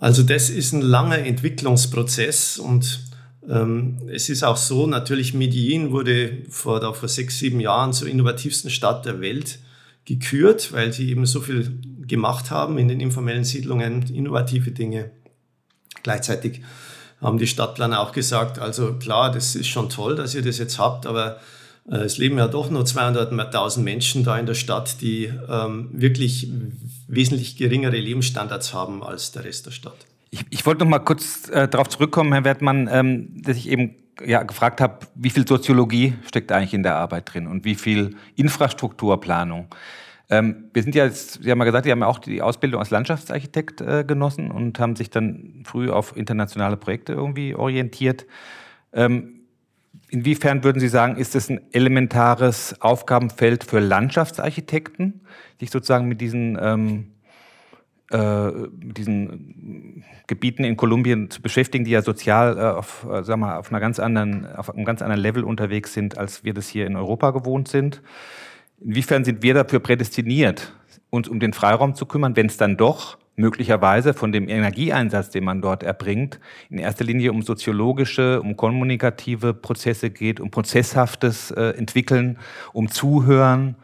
also 0.00 0.22
das 0.22 0.48
ist 0.48 0.72
ein 0.72 0.80
langer 0.80 1.18
Entwicklungsprozess 1.18 2.56
und 2.56 3.00
es 3.48 4.28
ist 4.28 4.42
auch 4.42 4.56
so, 4.56 4.86
natürlich 4.86 5.32
Medellin 5.32 5.92
wurde 5.92 6.42
vor, 6.50 6.80
da 6.80 6.92
vor 6.92 7.08
sechs, 7.08 7.38
sieben 7.38 7.60
Jahren 7.60 7.92
zur 7.92 8.08
innovativsten 8.08 8.70
Stadt 8.70 9.06
der 9.06 9.20
Welt 9.20 9.60
gekürt, 10.04 10.72
weil 10.72 10.92
sie 10.92 11.10
eben 11.10 11.26
so 11.26 11.40
viel 11.40 11.78
gemacht 12.06 12.50
haben 12.50 12.78
in 12.78 12.88
den 12.88 13.00
informellen 13.00 13.44
Siedlungen, 13.44 14.02
innovative 14.14 14.70
Dinge. 14.70 15.10
Gleichzeitig 16.02 16.62
haben 17.20 17.38
die 17.38 17.46
Stadtplaner 17.46 18.00
auch 18.00 18.12
gesagt, 18.12 18.58
also 18.58 18.94
klar, 18.94 19.30
das 19.32 19.54
ist 19.54 19.68
schon 19.68 19.90
toll, 19.90 20.16
dass 20.16 20.34
ihr 20.34 20.42
das 20.42 20.58
jetzt 20.58 20.78
habt, 20.78 21.06
aber 21.06 21.40
äh, 21.90 21.96
es 21.98 22.18
leben 22.18 22.38
ja 22.38 22.48
doch 22.48 22.70
nur 22.70 22.84
200.000 22.84 23.80
Menschen 23.80 24.24
da 24.24 24.38
in 24.38 24.46
der 24.46 24.54
Stadt, 24.54 25.00
die 25.00 25.32
ähm, 25.48 25.90
wirklich 25.92 26.50
wesentlich 27.08 27.56
geringere 27.56 27.96
Lebensstandards 27.96 28.74
haben 28.74 29.02
als 29.02 29.32
der 29.32 29.44
Rest 29.44 29.66
der 29.66 29.70
Stadt. 29.70 30.06
Ich, 30.30 30.44
ich 30.50 30.66
wollte 30.66 30.84
noch 30.84 30.90
mal 30.90 30.98
kurz 30.98 31.48
äh, 31.48 31.68
darauf 31.68 31.88
zurückkommen, 31.88 32.32
Herr 32.32 32.44
Wertmann, 32.44 32.88
ähm, 32.90 33.42
dass 33.42 33.56
ich 33.56 33.68
eben 33.68 33.96
ja, 34.24 34.42
gefragt 34.42 34.80
habe, 34.80 35.06
wie 35.14 35.30
viel 35.30 35.46
Soziologie 35.46 36.14
steckt 36.26 36.50
eigentlich 36.52 36.74
in 36.74 36.82
der 36.82 36.96
Arbeit 36.96 37.32
drin 37.32 37.46
und 37.46 37.64
wie 37.64 37.74
viel 37.74 38.16
Infrastrukturplanung. 38.34 39.68
Ähm, 40.28 40.70
wir 40.72 40.82
sind 40.82 40.94
ja 40.94 41.04
jetzt, 41.04 41.42
Sie 41.42 41.50
haben 41.50 41.58
ja 41.58 41.64
gesagt, 41.64 41.84
Sie 41.84 41.92
haben 41.92 42.00
ja 42.00 42.06
auch 42.06 42.18
die 42.18 42.42
Ausbildung 42.42 42.80
als 42.80 42.90
Landschaftsarchitekt 42.90 43.80
äh, 43.80 44.04
genossen 44.04 44.50
und 44.50 44.78
haben 44.80 44.96
sich 44.96 45.10
dann 45.10 45.62
früh 45.64 45.90
auf 45.90 46.16
internationale 46.16 46.76
Projekte 46.76 47.12
irgendwie 47.12 47.54
orientiert. 47.54 48.26
Ähm, 48.92 49.40
inwiefern 50.08 50.64
würden 50.64 50.80
Sie 50.80 50.88
sagen, 50.88 51.16
ist 51.16 51.36
es 51.36 51.48
ein 51.48 51.60
elementares 51.72 52.80
Aufgabenfeld 52.80 53.64
für 53.64 53.78
Landschaftsarchitekten, 53.78 55.20
sich 55.60 55.70
sozusagen 55.70 56.08
mit 56.08 56.20
diesen 56.20 56.58
ähm, 56.60 57.12
äh, 58.10 58.52
diesen 58.72 60.04
Gebieten 60.26 60.64
in 60.64 60.76
Kolumbien 60.76 61.30
zu 61.30 61.42
beschäftigen, 61.42 61.84
die 61.84 61.90
ja 61.90 62.02
sozial 62.02 62.56
äh, 62.56 62.60
auf, 62.60 63.06
äh, 63.10 63.22
sag 63.22 63.36
mal, 63.38 63.56
auf, 63.56 63.70
einer 63.70 63.80
ganz 63.80 63.98
anderen, 63.98 64.46
auf 64.54 64.72
einem 64.72 64.84
ganz 64.84 65.02
anderen 65.02 65.20
Level 65.20 65.44
unterwegs 65.44 65.92
sind, 65.92 66.16
als 66.18 66.44
wir 66.44 66.54
das 66.54 66.68
hier 66.68 66.86
in 66.86 66.96
Europa 66.96 67.30
gewohnt 67.30 67.68
sind. 67.68 68.02
Inwiefern 68.80 69.24
sind 69.24 69.42
wir 69.42 69.54
dafür 69.54 69.80
prädestiniert, 69.80 70.74
uns 71.10 71.28
um 71.28 71.40
den 71.40 71.52
Freiraum 71.52 71.94
zu 71.94 72.06
kümmern, 72.06 72.36
wenn 72.36 72.46
es 72.46 72.56
dann 72.56 72.76
doch 72.76 73.18
möglicherweise 73.36 74.14
von 74.14 74.32
dem 74.32 74.48
Energieeinsatz, 74.48 75.30
den 75.30 75.44
man 75.44 75.60
dort 75.60 75.82
erbringt, 75.82 76.40
in 76.70 76.78
erster 76.78 77.04
Linie 77.04 77.32
um 77.32 77.42
soziologische, 77.42 78.40
um 78.40 78.56
kommunikative 78.56 79.52
Prozesse 79.52 80.10
geht, 80.10 80.40
um 80.40 80.50
prozesshaftes 80.50 81.50
äh, 81.50 81.70
Entwickeln, 81.76 82.38
um 82.72 82.90
Zuhören, 82.90 83.76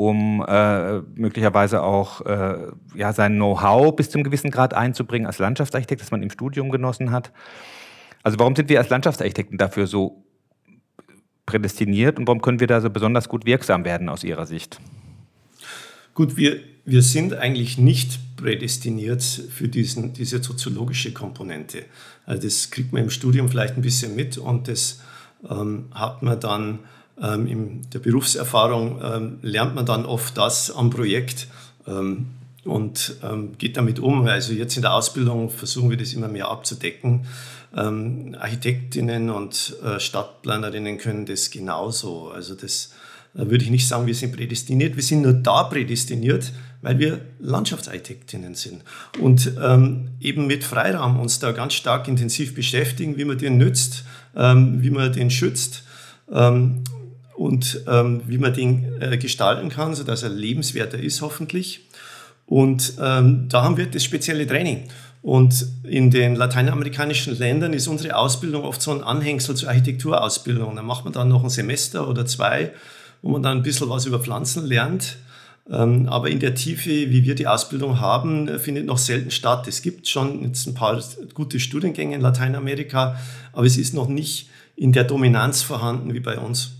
um 0.00 0.42
äh, 0.48 1.00
möglicherweise 1.14 1.82
auch 1.82 2.22
äh, 2.22 2.68
ja, 2.94 3.12
sein 3.12 3.34
Know-how 3.34 3.94
bis 3.94 4.08
zum 4.08 4.22
gewissen 4.24 4.50
Grad 4.50 4.72
einzubringen 4.72 5.26
als 5.26 5.38
Landschaftsarchitekt, 5.38 6.00
das 6.00 6.10
man 6.10 6.22
im 6.22 6.30
Studium 6.30 6.70
genossen 6.70 7.10
hat. 7.10 7.32
Also 8.22 8.38
warum 8.38 8.56
sind 8.56 8.70
wir 8.70 8.78
als 8.78 8.88
Landschaftsarchitekten 8.88 9.58
dafür 9.58 9.86
so 9.86 10.24
prädestiniert 11.44 12.18
und 12.18 12.26
warum 12.26 12.40
können 12.40 12.60
wir 12.60 12.66
da 12.66 12.80
so 12.80 12.88
besonders 12.88 13.28
gut 13.28 13.44
wirksam 13.44 13.84
werden 13.84 14.08
aus 14.08 14.24
Ihrer 14.24 14.46
Sicht? 14.46 14.80
Gut, 16.14 16.38
wir, 16.38 16.60
wir 16.86 17.02
sind 17.02 17.34
eigentlich 17.34 17.76
nicht 17.76 18.36
prädestiniert 18.36 19.22
für 19.22 19.68
diesen, 19.68 20.14
diese 20.14 20.42
soziologische 20.42 21.12
Komponente. 21.12 21.84
Also 22.24 22.42
das 22.42 22.70
kriegt 22.70 22.94
man 22.94 23.02
im 23.02 23.10
Studium 23.10 23.50
vielleicht 23.50 23.76
ein 23.76 23.82
bisschen 23.82 24.16
mit 24.16 24.38
und 24.38 24.66
das 24.66 25.02
ähm, 25.48 25.88
hat 25.92 26.22
man 26.22 26.40
dann 26.40 26.78
ähm, 27.22 27.46
in 27.46 27.90
der 27.90 27.98
Berufserfahrung 27.98 29.00
ähm, 29.02 29.38
lernt 29.42 29.74
man 29.74 29.86
dann 29.86 30.06
oft 30.06 30.36
das 30.36 30.70
am 30.70 30.90
Projekt 30.90 31.48
ähm, 31.86 32.26
und 32.64 33.16
ähm, 33.22 33.56
geht 33.58 33.76
damit 33.76 33.98
um. 33.98 34.26
Also 34.26 34.52
jetzt 34.52 34.76
in 34.76 34.82
der 34.82 34.94
Ausbildung 34.94 35.50
versuchen 35.50 35.90
wir 35.90 35.96
das 35.96 36.12
immer 36.12 36.28
mehr 36.28 36.48
abzudecken. 36.48 37.26
Ähm, 37.76 38.36
Architektinnen 38.38 39.30
und 39.30 39.76
äh, 39.84 40.00
Stadtplanerinnen 40.00 40.98
können 40.98 41.26
das 41.26 41.50
genauso. 41.50 42.30
Also 42.30 42.54
das 42.54 42.92
äh, 43.34 43.48
würde 43.48 43.64
ich 43.64 43.70
nicht 43.70 43.86
sagen, 43.86 44.06
wir 44.06 44.14
sind 44.14 44.34
prädestiniert. 44.34 44.96
Wir 44.96 45.02
sind 45.02 45.22
nur 45.22 45.34
da 45.34 45.64
prädestiniert, 45.64 46.52
weil 46.82 46.98
wir 46.98 47.20
Landschaftsarchitektinnen 47.38 48.54
sind 48.54 48.82
und 49.20 49.52
ähm, 49.62 50.08
eben 50.20 50.46
mit 50.46 50.64
Freiraum 50.64 51.20
uns 51.20 51.38
da 51.38 51.52
ganz 51.52 51.74
stark 51.74 52.08
intensiv 52.08 52.54
beschäftigen, 52.54 53.18
wie 53.18 53.24
man 53.24 53.38
den 53.38 53.58
nützt, 53.58 54.04
ähm, 54.34 54.82
wie 54.82 54.90
man 54.90 55.12
den 55.12 55.30
schützt. 55.30 55.84
Ähm, 56.32 56.82
und 57.40 57.84
ähm, 57.88 58.20
wie 58.26 58.36
man 58.36 58.52
den 58.52 59.00
äh, 59.00 59.16
gestalten 59.16 59.70
kann, 59.70 59.94
sodass 59.94 60.22
er 60.22 60.28
lebenswerter 60.28 60.98
ist 60.98 61.22
hoffentlich. 61.22 61.88
Und 62.44 62.92
ähm, 63.00 63.46
da 63.48 63.62
haben 63.62 63.78
wir 63.78 63.86
das 63.86 64.04
spezielle 64.04 64.46
Training. 64.46 64.88
Und 65.22 65.64
in 65.82 66.10
den 66.10 66.36
lateinamerikanischen 66.36 67.38
Ländern 67.38 67.72
ist 67.72 67.86
unsere 67.86 68.16
Ausbildung 68.16 68.64
oft 68.64 68.82
so 68.82 68.90
ein 68.90 69.02
Anhängsel 69.02 69.56
zur 69.56 69.70
Architekturausbildung. 69.70 70.76
Da 70.76 70.82
macht 70.82 71.04
man 71.04 71.14
dann 71.14 71.28
noch 71.28 71.42
ein 71.42 71.48
Semester 71.48 72.08
oder 72.08 72.26
zwei, 72.26 72.72
wo 73.22 73.30
man 73.30 73.42
dann 73.42 73.56
ein 73.56 73.62
bisschen 73.62 73.88
was 73.88 74.04
über 74.04 74.20
Pflanzen 74.20 74.66
lernt. 74.66 75.16
Ähm, 75.70 76.10
aber 76.10 76.28
in 76.28 76.40
der 76.40 76.54
Tiefe, 76.54 76.90
wie 76.90 77.24
wir 77.24 77.34
die 77.34 77.46
Ausbildung 77.46 78.00
haben, 78.00 78.58
findet 78.58 78.84
noch 78.84 78.98
selten 78.98 79.30
statt. 79.30 79.66
Es 79.66 79.80
gibt 79.80 80.06
schon 80.06 80.42
jetzt 80.42 80.66
ein 80.66 80.74
paar 80.74 81.02
gute 81.32 81.58
Studiengänge 81.58 82.16
in 82.16 82.20
Lateinamerika, 82.20 83.18
aber 83.54 83.64
es 83.64 83.78
ist 83.78 83.94
noch 83.94 84.08
nicht 84.08 84.50
in 84.76 84.92
der 84.92 85.04
Dominanz 85.04 85.62
vorhanden 85.62 86.12
wie 86.12 86.20
bei 86.20 86.38
uns. 86.38 86.72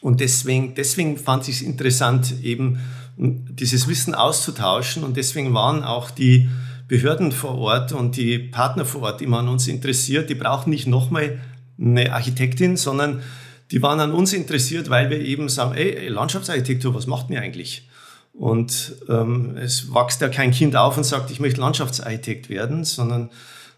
Und 0.00 0.20
deswegen, 0.20 0.74
deswegen 0.74 1.16
fand 1.16 1.48
ich 1.48 1.56
es 1.56 1.62
interessant, 1.62 2.34
eben 2.42 2.78
dieses 3.16 3.88
Wissen 3.88 4.14
auszutauschen. 4.14 5.02
Und 5.02 5.16
deswegen 5.16 5.52
waren 5.54 5.82
auch 5.82 6.10
die 6.10 6.48
Behörden 6.86 7.32
vor 7.32 7.58
Ort 7.58 7.92
und 7.92 8.16
die 8.16 8.38
Partner 8.38 8.84
vor 8.84 9.02
Ort 9.02 9.20
immer 9.22 9.40
an 9.40 9.48
uns 9.48 9.66
interessiert. 9.66 10.30
Die 10.30 10.34
brauchen 10.34 10.70
nicht 10.70 10.86
nochmal 10.86 11.38
eine 11.80 12.12
Architektin, 12.12 12.76
sondern 12.76 13.22
die 13.70 13.82
waren 13.82 14.00
an 14.00 14.12
uns 14.12 14.32
interessiert, 14.32 14.88
weil 14.88 15.10
wir 15.10 15.20
eben 15.20 15.48
sagen, 15.48 15.74
ey, 15.74 16.08
Landschaftsarchitektur, 16.08 16.94
was 16.94 17.06
macht 17.06 17.28
ihr 17.30 17.40
eigentlich? 17.40 17.86
Und 18.32 18.94
ähm, 19.08 19.56
es 19.56 19.92
wächst 19.92 20.20
ja 20.20 20.28
kein 20.28 20.52
Kind 20.52 20.76
auf 20.76 20.96
und 20.96 21.04
sagt, 21.04 21.30
ich 21.30 21.40
möchte 21.40 21.60
Landschaftsarchitekt 21.60 22.48
werden, 22.48 22.84
sondern 22.84 23.30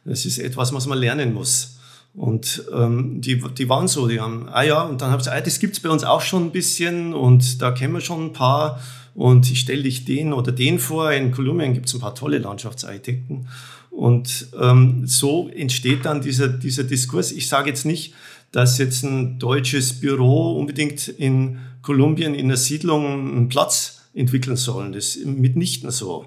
es 0.04 0.26
ist 0.26 0.38
etwas, 0.38 0.72
was 0.72 0.86
man 0.86 0.98
lernen 0.98 1.34
muss. 1.34 1.79
Und 2.14 2.64
ähm, 2.74 3.20
die, 3.20 3.40
die 3.56 3.68
waren 3.68 3.86
so, 3.86 4.08
die 4.08 4.20
haben, 4.20 4.48
ah 4.48 4.62
ja, 4.62 4.82
und 4.82 5.00
dann 5.00 5.10
habe 5.10 5.20
ich 5.20 5.26
gesagt, 5.26 5.40
ah, 5.40 5.44
das 5.44 5.60
gibt 5.60 5.76
es 5.76 5.80
bei 5.80 5.88
uns 5.88 6.02
auch 6.02 6.20
schon 6.20 6.46
ein 6.46 6.52
bisschen 6.52 7.14
und 7.14 7.62
da 7.62 7.70
kennen 7.70 7.92
wir 7.92 8.00
schon 8.00 8.26
ein 8.26 8.32
paar 8.32 8.80
und 9.14 9.50
ich 9.50 9.60
stelle 9.60 9.82
dich 9.82 10.04
den 10.04 10.32
oder 10.32 10.52
den 10.52 10.78
vor. 10.78 11.12
In 11.12 11.30
Kolumbien 11.30 11.74
gibt 11.74 11.86
es 11.86 11.94
ein 11.94 12.00
paar 12.00 12.14
tolle 12.14 12.38
Landschaftsarchitekten. 12.38 13.48
Und 13.90 14.48
ähm, 14.60 15.06
so 15.06 15.48
entsteht 15.48 16.04
dann 16.04 16.20
dieser, 16.20 16.48
dieser 16.48 16.84
Diskurs. 16.84 17.32
Ich 17.32 17.48
sage 17.48 17.68
jetzt 17.68 17.84
nicht, 17.84 18.14
dass 18.52 18.78
jetzt 18.78 19.02
ein 19.02 19.38
deutsches 19.38 20.00
Büro 20.00 20.56
unbedingt 20.58 21.08
in 21.08 21.58
Kolumbien 21.82 22.34
in 22.34 22.48
der 22.48 22.56
Siedlung 22.56 23.04
einen 23.30 23.48
Platz 23.48 24.02
entwickeln 24.14 24.56
soll. 24.56 24.92
Das 24.92 25.16
ist 25.16 25.26
mitnichten 25.26 25.90
so. 25.90 26.26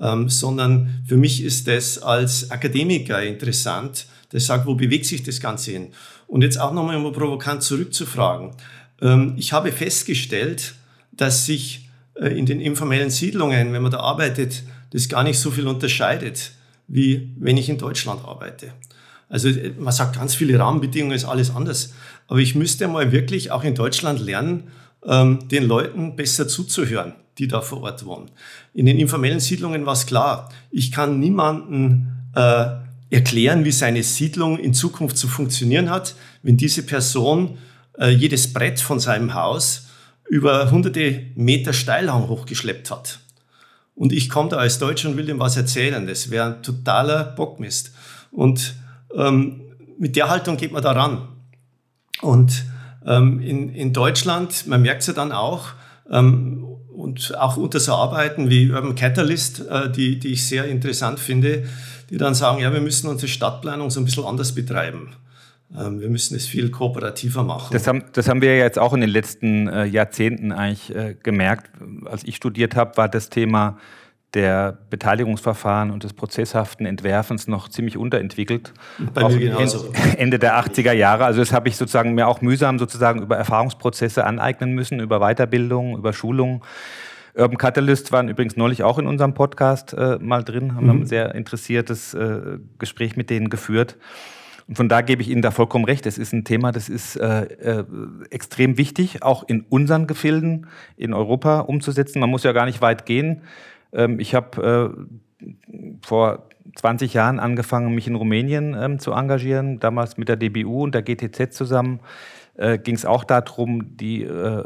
Ähm, 0.00 0.28
sondern 0.28 1.02
für 1.06 1.16
mich 1.16 1.42
ist 1.42 1.68
das 1.68 1.98
als 1.98 2.50
Akademiker 2.50 3.22
interessant, 3.22 4.06
der 4.34 4.40
sagt, 4.40 4.66
wo 4.66 4.74
bewegt 4.74 5.06
sich 5.06 5.22
das 5.22 5.40
Ganze 5.40 5.70
hin? 5.70 5.92
Und 6.26 6.42
jetzt 6.42 6.60
auch 6.60 6.72
nochmal 6.72 6.96
immer 6.96 7.12
provokant 7.12 7.62
zurückzufragen. 7.62 8.50
Ähm, 9.00 9.34
ich 9.36 9.52
habe 9.52 9.70
festgestellt, 9.70 10.74
dass 11.12 11.46
sich 11.46 11.88
äh, 12.16 12.36
in 12.36 12.44
den 12.44 12.60
informellen 12.60 13.10
Siedlungen, 13.10 13.72
wenn 13.72 13.82
man 13.82 13.92
da 13.92 14.00
arbeitet, 14.00 14.64
das 14.90 15.08
gar 15.08 15.22
nicht 15.22 15.38
so 15.38 15.52
viel 15.52 15.68
unterscheidet, 15.68 16.50
wie 16.88 17.32
wenn 17.38 17.56
ich 17.56 17.68
in 17.68 17.78
Deutschland 17.78 18.24
arbeite. 18.24 18.72
Also 19.28 19.48
äh, 19.50 19.72
man 19.78 19.92
sagt, 19.92 20.16
ganz 20.16 20.34
viele 20.34 20.58
Rahmenbedingungen 20.58 21.14
ist 21.14 21.26
alles 21.26 21.54
anders. 21.54 21.94
Aber 22.26 22.40
ich 22.40 22.56
müsste 22.56 22.88
mal 22.88 23.12
wirklich 23.12 23.52
auch 23.52 23.62
in 23.62 23.76
Deutschland 23.76 24.18
lernen, 24.18 24.64
ähm, 25.06 25.48
den 25.48 25.62
Leuten 25.62 26.16
besser 26.16 26.48
zuzuhören, 26.48 27.14
die 27.38 27.46
da 27.46 27.60
vor 27.60 27.82
Ort 27.82 28.04
wohnen. 28.04 28.32
In 28.72 28.86
den 28.86 28.98
informellen 28.98 29.38
Siedlungen 29.38 29.86
war 29.86 29.92
es 29.92 30.06
klar, 30.06 30.50
ich 30.72 30.90
kann 30.90 31.20
niemanden 31.20 32.30
äh, 32.34 32.83
erklären, 33.14 33.64
wie 33.64 33.72
seine 33.72 34.02
Siedlung 34.02 34.58
in 34.58 34.74
Zukunft 34.74 35.16
zu 35.16 35.28
funktionieren 35.28 35.90
hat, 35.90 36.14
wenn 36.42 36.56
diese 36.56 36.82
Person 36.82 37.58
äh, 37.98 38.10
jedes 38.10 38.52
Brett 38.52 38.80
von 38.80 39.00
seinem 39.00 39.34
Haus 39.34 39.86
über 40.28 40.70
hunderte 40.70 41.26
Meter 41.34 41.72
Steilhang 41.72 42.28
hochgeschleppt 42.28 42.90
hat. 42.90 43.20
Und 43.94 44.12
ich 44.12 44.28
komme 44.28 44.48
da 44.48 44.56
als 44.56 44.78
Deutscher 44.78 45.08
und 45.08 45.16
will 45.16 45.26
dem 45.26 45.38
was 45.38 45.56
erzählen. 45.56 46.06
Das 46.06 46.30
wäre 46.30 46.56
ein 46.56 46.62
totaler 46.62 47.24
Bockmist. 47.24 47.92
Und 48.32 48.74
ähm, 49.14 49.60
mit 49.98 50.16
der 50.16 50.28
Haltung 50.28 50.56
geht 50.56 50.72
man 50.72 50.82
da 50.82 50.92
ran. 50.92 51.28
Und 52.20 52.64
ähm, 53.06 53.40
in, 53.40 53.68
in 53.72 53.92
Deutschland, 53.92 54.66
man 54.66 54.82
merkt 54.82 55.02
es 55.02 55.06
ja 55.06 55.12
dann 55.12 55.30
auch, 55.30 55.68
ähm, 56.10 56.63
und 56.94 57.36
auch 57.38 57.56
unter 57.56 57.80
so 57.80 57.92
Arbeiten 57.92 58.48
wie 58.50 58.70
Urban 58.70 58.94
Catalyst, 58.94 59.66
äh, 59.68 59.90
die, 59.90 60.18
die 60.18 60.32
ich 60.32 60.46
sehr 60.46 60.66
interessant 60.66 61.20
finde, 61.20 61.64
die 62.10 62.16
dann 62.16 62.34
sagen, 62.34 62.60
ja, 62.60 62.72
wir 62.72 62.80
müssen 62.80 63.08
unsere 63.08 63.28
Stadtplanung 63.28 63.90
so 63.90 64.00
ein 64.00 64.04
bisschen 64.04 64.24
anders 64.24 64.54
betreiben. 64.54 65.14
Ähm, 65.76 66.00
wir 66.00 66.08
müssen 66.08 66.36
es 66.36 66.46
viel 66.46 66.70
kooperativer 66.70 67.42
machen. 67.42 67.72
Das 67.72 67.86
haben, 67.86 68.04
das 68.12 68.28
haben 68.28 68.42
wir 68.42 68.56
ja 68.56 68.64
jetzt 68.64 68.78
auch 68.78 68.92
in 68.92 69.00
den 69.00 69.10
letzten 69.10 69.68
äh, 69.68 69.84
Jahrzehnten 69.84 70.52
eigentlich 70.52 70.94
äh, 70.94 71.16
gemerkt. 71.22 71.70
Als 72.04 72.24
ich 72.24 72.36
studiert 72.36 72.76
habe, 72.76 72.96
war 72.96 73.08
das 73.08 73.30
Thema 73.30 73.78
der 74.34 74.78
Beteiligungsverfahren 74.90 75.90
und 75.90 76.02
des 76.02 76.12
prozesshaften 76.12 76.86
Entwerfens 76.86 77.46
noch 77.46 77.68
ziemlich 77.68 77.96
unterentwickelt. 77.96 78.72
Bei 79.14 79.28
mir 79.28 79.38
genauso. 79.38 79.92
Ende 80.16 80.38
der 80.38 80.58
80er 80.58 80.92
Jahre. 80.92 81.24
Also 81.24 81.40
das 81.40 81.52
habe 81.52 81.68
ich 81.68 81.76
sozusagen 81.76 82.14
mir 82.14 82.26
auch 82.26 82.40
mühsam 82.40 82.78
sozusagen 82.78 83.22
über 83.22 83.36
Erfahrungsprozesse 83.36 84.24
aneignen 84.24 84.72
müssen, 84.72 85.00
über 85.00 85.20
Weiterbildung, 85.20 85.96
über 85.96 86.12
Schulung. 86.12 86.64
Urban 87.36 87.58
Catalyst 87.58 88.12
waren 88.12 88.28
übrigens 88.28 88.56
neulich 88.56 88.82
auch 88.82 88.98
in 88.98 89.06
unserem 89.06 89.34
Podcast 89.34 89.92
äh, 89.92 90.18
mal 90.20 90.44
drin, 90.44 90.74
haben 90.76 90.86
mhm. 90.86 91.02
ein 91.02 91.06
sehr 91.06 91.34
interessiertes 91.34 92.14
äh, 92.14 92.58
Gespräch 92.78 93.16
mit 93.16 93.30
denen 93.30 93.50
geführt. 93.50 93.96
Und 94.66 94.76
von 94.76 94.88
da 94.88 95.02
gebe 95.02 95.20
ich 95.20 95.28
Ihnen 95.28 95.42
da 95.42 95.50
vollkommen 95.50 95.84
recht. 95.84 96.06
Es 96.06 96.16
ist 96.16 96.32
ein 96.32 96.44
Thema, 96.44 96.72
das 96.72 96.88
ist 96.88 97.16
äh, 97.16 97.42
äh, 97.42 97.84
extrem 98.30 98.78
wichtig, 98.78 99.22
auch 99.22 99.46
in 99.46 99.62
unseren 99.68 100.06
Gefilden 100.06 100.68
in 100.96 101.12
Europa 101.12 101.60
umzusetzen. 101.60 102.20
Man 102.20 102.30
muss 102.30 102.44
ja 102.44 102.52
gar 102.52 102.64
nicht 102.64 102.80
weit 102.80 103.04
gehen. 103.04 103.42
Ähm, 103.94 104.18
ich 104.20 104.34
habe 104.34 104.94
äh, 105.40 105.46
vor 106.02 106.48
20 106.76 107.14
Jahren 107.14 107.38
angefangen, 107.38 107.94
mich 107.94 108.06
in 108.06 108.14
Rumänien 108.14 108.76
ähm, 108.78 108.98
zu 108.98 109.12
engagieren, 109.12 109.78
damals 109.80 110.16
mit 110.16 110.28
der 110.28 110.36
DBU 110.36 110.84
und 110.84 110.94
der 110.94 111.02
GTZ 111.02 111.52
zusammen. 111.52 112.00
Äh, 112.56 112.78
ging 112.78 112.94
es 112.94 113.04
auch 113.04 113.24
darum, 113.24 113.96
die, 113.96 114.22
äh, 114.22 114.62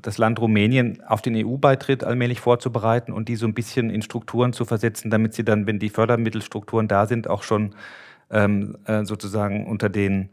das 0.00 0.16
Land 0.16 0.40
Rumänien 0.40 1.02
auf 1.06 1.20
den 1.20 1.36
EU-Beitritt 1.36 2.04
allmählich 2.04 2.40
vorzubereiten 2.40 3.12
und 3.12 3.28
die 3.28 3.36
so 3.36 3.46
ein 3.46 3.52
bisschen 3.52 3.90
in 3.90 4.00
Strukturen 4.00 4.54
zu 4.54 4.64
versetzen, 4.64 5.10
damit 5.10 5.34
sie 5.34 5.44
dann, 5.44 5.66
wenn 5.66 5.78
die 5.78 5.90
Fördermittelstrukturen 5.90 6.88
da 6.88 7.06
sind, 7.06 7.28
auch 7.28 7.42
schon 7.42 7.74
ähm, 8.30 8.78
äh, 8.86 9.04
sozusagen 9.04 9.66
unter 9.66 9.90
den, 9.90 10.30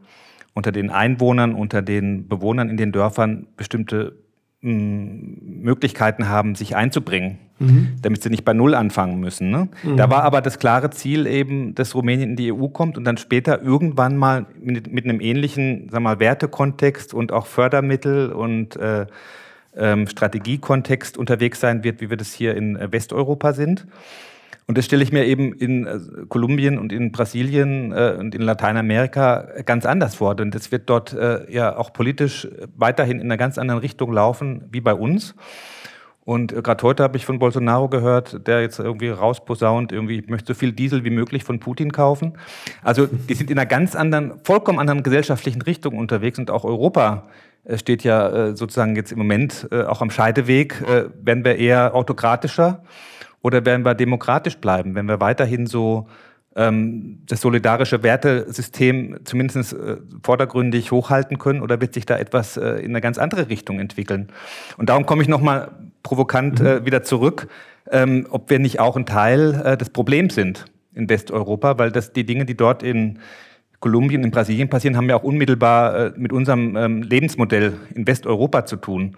unter 0.53 0.71
den 0.71 0.89
Einwohnern, 0.89 1.53
unter 1.53 1.81
den 1.81 2.29
Bewohnern 2.29 2.69
in 2.69 2.77
den 2.77 2.93
Dörfern 2.93 3.47
bestimmte 3.57 4.15
mm, 4.15 4.22
Möglichkeiten 4.63 6.29
haben, 6.29 6.55
sich 6.55 6.75
einzubringen, 6.77 7.37
mhm. 7.59 7.95
damit 8.01 8.23
sie 8.23 8.29
nicht 8.29 8.45
bei 8.45 8.53
Null 8.53 8.75
anfangen 8.75 9.19
müssen. 9.19 9.49
Ne? 9.49 9.67
Mhm. 9.83 9.97
Da 9.97 10.09
war 10.09 10.23
aber 10.23 10.41
das 10.41 10.57
klare 10.57 10.89
Ziel 10.89 11.27
eben, 11.27 11.75
dass 11.75 11.95
Rumänien 11.95 12.31
in 12.31 12.35
die 12.37 12.53
EU 12.53 12.69
kommt 12.69 12.97
und 12.97 13.03
dann 13.03 13.17
später 13.17 13.61
irgendwann 13.61 14.15
mal 14.15 14.45
mit, 14.61 14.91
mit 14.91 15.03
einem 15.03 15.19
ähnlichen 15.19 15.89
sag 15.91 16.01
mal, 16.01 16.19
Wertekontext 16.19 17.13
und 17.13 17.33
auch 17.33 17.45
Fördermittel 17.45 18.31
und 18.31 18.77
äh, 18.77 19.05
ähm, 19.75 20.07
Strategiekontext 20.07 21.17
unterwegs 21.17 21.59
sein 21.59 21.83
wird, 21.83 21.99
wie 21.99 22.09
wir 22.09 22.17
das 22.17 22.31
hier 22.31 22.55
in 22.55 22.77
äh, 22.77 22.89
Westeuropa 22.89 23.51
sind. 23.51 23.85
Und 24.65 24.77
das 24.77 24.85
stelle 24.85 25.03
ich 25.03 25.11
mir 25.11 25.25
eben 25.25 25.53
in 25.53 25.85
äh, 25.85 25.99
Kolumbien 26.29 26.77
und 26.77 26.93
in 26.93 27.11
Brasilien 27.11 27.91
äh, 27.91 28.15
und 28.17 28.33
in 28.33 28.41
Lateinamerika 28.41 29.47
ganz 29.65 29.85
anders 29.85 30.15
vor. 30.15 30.35
Denn 30.35 30.51
das 30.51 30.71
wird 30.71 30.89
dort 30.89 31.13
äh, 31.13 31.51
ja 31.51 31.75
auch 31.75 31.91
politisch 31.91 32.47
weiterhin 32.75 33.19
in 33.19 33.25
einer 33.27 33.37
ganz 33.37 33.57
anderen 33.57 33.81
Richtung 33.81 34.13
laufen 34.13 34.63
wie 34.71 34.81
bei 34.81 34.93
uns. 34.93 35.35
Und 36.25 36.55
gerade 36.63 36.81
heute 36.83 37.03
habe 37.03 37.17
ich 37.17 37.25
von 37.25 37.37
Bolsonaro 37.37 37.89
gehört, 37.89 38.47
der 38.47 38.61
jetzt 38.61 38.79
irgendwie 38.79 39.09
rausposaunt, 39.09 39.91
irgendwie, 39.91 40.19
ich 40.19 40.29
möchte 40.29 40.53
so 40.53 40.57
viel 40.57 40.71
Diesel 40.71 41.03
wie 41.03 41.09
möglich 41.09 41.43
von 41.43 41.59
Putin 41.59 41.91
kaufen. 41.91 42.37
Also 42.81 43.07
die 43.07 43.33
sind 43.33 43.51
in 43.51 43.59
einer 43.59 43.65
ganz 43.65 43.93
anderen, 43.93 44.39
vollkommen 44.45 44.79
anderen 44.79 45.03
gesellschaftlichen 45.03 45.61
Richtung 45.61 45.97
unterwegs 45.97 46.39
und 46.39 46.49
auch 46.49 46.63
Europa 46.63 47.27
steht 47.75 48.05
ja 48.05 48.55
sozusagen 48.55 48.95
jetzt 48.95 49.11
im 49.11 49.17
Moment 49.17 49.67
auch 49.73 50.01
am 50.01 50.09
Scheideweg. 50.11 50.81
Werden 51.21 51.43
wir 51.43 51.57
eher 51.57 51.93
autokratischer 51.93 52.83
oder 53.43 53.63
werden 53.65 53.85
wir 53.85 53.93
demokratisch 53.93 54.57
bleiben, 54.57 54.95
wenn 54.95 55.05
wir 55.05 55.19
weiterhin 55.19 55.67
so 55.67 56.07
ähm, 56.55 57.19
das 57.27 57.41
solidarische 57.41 58.01
Wertesystem 58.01 59.19
zumindest 59.25 59.73
äh, 59.73 59.97
vordergründig 60.23 60.91
hochhalten 60.91 61.37
können 61.37 61.61
oder 61.61 61.79
wird 61.81 61.93
sich 61.93 62.05
da 62.05 62.17
etwas 62.17 62.57
äh, 62.57 62.77
in 62.77 62.91
eine 62.91 63.01
ganz 63.01 63.19
andere 63.19 63.49
Richtung 63.49 63.79
entwickeln? 63.79 64.29
Und 64.77 64.89
darum 64.89 65.05
komme 65.05 65.21
ich 65.21 65.27
nochmal 65.27 65.71
provokant 66.01 66.59
mhm. 66.59 66.65
äh, 66.65 66.85
wieder 66.85 67.03
zurück, 67.03 67.47
ähm, 67.91 68.27
ob 68.29 68.49
wir 68.49 68.59
nicht 68.59 68.79
auch 68.79 68.95
ein 68.95 69.05
Teil 69.05 69.61
äh, 69.63 69.77
des 69.77 69.89
Problems 69.89 70.35
sind 70.35 70.65
in 70.95 71.09
Westeuropa, 71.09 71.77
weil 71.77 71.91
das 71.91 72.13
die 72.13 72.25
Dinge, 72.25 72.45
die 72.45 72.55
dort 72.55 72.81
in 72.81 73.19
Kolumbien, 73.79 74.23
in 74.23 74.31
Brasilien 74.31 74.69
passieren, 74.69 74.95
haben 74.95 75.09
ja 75.09 75.17
auch 75.17 75.23
unmittelbar 75.23 75.95
äh, 75.95 76.11
mit 76.15 76.31
unserem 76.31 76.77
ähm, 76.77 77.01
Lebensmodell 77.01 77.73
in 77.93 78.07
Westeuropa 78.07 78.65
zu 78.65 78.77
tun. 78.77 79.17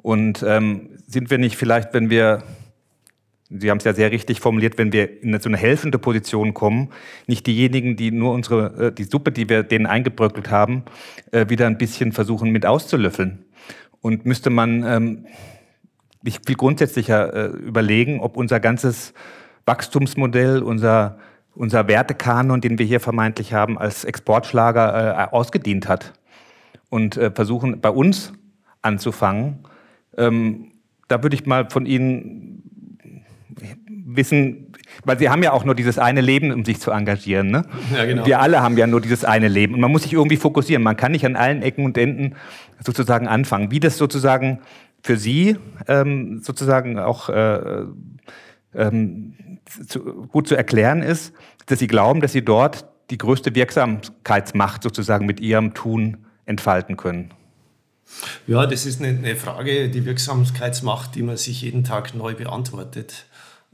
Und 0.00 0.44
ähm, 0.46 0.90
sind 1.06 1.30
wir 1.30 1.38
nicht 1.38 1.56
vielleicht, 1.56 1.92
wenn 1.94 2.08
wir 2.08 2.44
Sie 3.50 3.70
haben 3.70 3.78
es 3.78 3.84
ja 3.84 3.94
sehr 3.94 4.10
richtig 4.10 4.40
formuliert, 4.40 4.76
wenn 4.76 4.92
wir 4.92 5.22
in 5.22 5.38
so 5.40 5.48
eine 5.48 5.56
helfende 5.56 5.98
Position 5.98 6.52
kommen, 6.52 6.90
nicht 7.26 7.46
diejenigen, 7.46 7.96
die 7.96 8.10
nur 8.10 8.32
unsere, 8.32 8.88
äh, 8.88 8.92
die 8.92 9.04
Suppe, 9.04 9.32
die 9.32 9.48
wir 9.48 9.62
denen 9.62 9.86
eingebröckelt 9.86 10.50
haben, 10.50 10.82
äh, 11.32 11.48
wieder 11.48 11.66
ein 11.66 11.78
bisschen 11.78 12.12
versuchen 12.12 12.50
mit 12.50 12.66
auszulöffeln. 12.66 13.46
Und 14.02 14.26
müsste 14.26 14.50
man 14.50 14.84
ähm, 14.84 15.26
sich 16.22 16.40
viel 16.46 16.56
grundsätzlicher 16.56 17.32
äh, 17.32 17.46
überlegen, 17.46 18.20
ob 18.20 18.36
unser 18.36 18.60
ganzes 18.60 19.14
Wachstumsmodell, 19.64 20.62
unser, 20.62 21.18
unser 21.54 21.88
Wertekanon, 21.88 22.60
den 22.60 22.78
wir 22.78 22.84
hier 22.84 23.00
vermeintlich 23.00 23.54
haben, 23.54 23.78
als 23.78 24.04
Exportschlager 24.04 25.32
ausgedient 25.32 25.88
hat. 25.88 26.14
Und 26.88 27.20
versuchen 27.34 27.82
bei 27.82 27.90
uns 27.90 28.32
anzufangen. 28.80 29.58
Ähm, 30.16 30.72
da 31.08 31.22
würde 31.22 31.34
ich 31.34 31.44
mal 31.44 31.68
von 31.68 31.84
Ihnen 31.84 32.57
wissen, 34.10 34.72
weil 35.04 35.18
sie 35.18 35.28
haben 35.28 35.42
ja 35.42 35.52
auch 35.52 35.64
nur 35.64 35.74
dieses 35.74 35.98
eine 35.98 36.20
Leben, 36.20 36.50
um 36.52 36.64
sich 36.64 36.80
zu 36.80 36.90
engagieren. 36.90 37.50
Ne? 37.50 37.64
Ja, 37.94 38.04
genau. 38.06 38.26
Wir 38.26 38.40
alle 38.40 38.62
haben 38.62 38.76
ja 38.78 38.86
nur 38.86 39.00
dieses 39.00 39.24
eine 39.24 39.48
Leben 39.48 39.74
und 39.74 39.80
man 39.80 39.92
muss 39.92 40.02
sich 40.04 40.14
irgendwie 40.14 40.36
fokussieren. 40.36 40.82
Man 40.82 40.96
kann 40.96 41.12
nicht 41.12 41.26
an 41.26 41.36
allen 41.36 41.62
Ecken 41.62 41.84
und 41.84 41.98
Enden 41.98 42.34
sozusagen 42.82 43.28
anfangen. 43.28 43.70
Wie 43.70 43.80
das 43.80 43.98
sozusagen 43.98 44.60
für 45.02 45.16
Sie 45.16 45.56
ähm, 45.86 46.40
sozusagen 46.42 46.98
auch 46.98 47.28
äh, 47.28 47.84
ähm, 48.74 49.34
zu, 49.86 50.00
gut 50.00 50.48
zu 50.48 50.56
erklären 50.56 51.02
ist, 51.02 51.34
dass 51.66 51.78
Sie 51.78 51.86
glauben, 51.86 52.20
dass 52.20 52.32
Sie 52.32 52.44
dort 52.44 52.86
die 53.10 53.18
größte 53.18 53.54
Wirksamkeitsmacht 53.54 54.82
sozusagen 54.82 55.26
mit 55.26 55.40
Ihrem 55.40 55.74
Tun 55.74 56.18
entfalten 56.46 56.96
können. 56.96 57.30
Ja, 58.46 58.66
das 58.66 58.86
ist 58.86 59.02
eine, 59.02 59.36
Frage, 59.36 59.90
die 59.90 60.06
Wirksamkeitsmacht, 60.06 61.14
die 61.14 61.22
man 61.22 61.36
sich 61.36 61.60
jeden 61.60 61.84
Tag 61.84 62.14
neu 62.14 62.34
beantwortet 62.34 63.26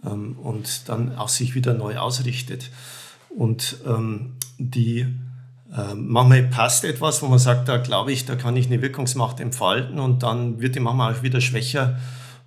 ähm, 0.07 0.37
und 0.39 0.89
dann 0.89 1.17
auch 1.17 1.29
sich 1.29 1.55
wieder 1.55 1.75
neu 1.75 1.97
ausrichtet. 1.97 2.71
Und 3.31 3.79
ähm, 3.87 4.35
die 4.59 5.07
äh, 5.77 5.95
manchmal 5.95 6.45
passt 6.45 6.85
etwas, 6.85 7.23
wo 7.23 7.27
man 7.27 7.39
sagt, 7.39 7.69
da 7.69 7.79
glaube 7.79 8.13
ich, 8.13 8.27
da 8.27 8.37
kann 8.37 8.57
ich 8.57 8.67
eine 8.67 8.81
Wirkungsmacht 8.81 9.41
entfalten 9.41 9.99
und 9.99 10.23
dann 10.23 10.61
wird 10.61 10.77
die 10.77 10.81
manchmal 10.81 11.15
auch 11.15 11.23
wieder 11.23 11.41
schwächer 11.41 11.99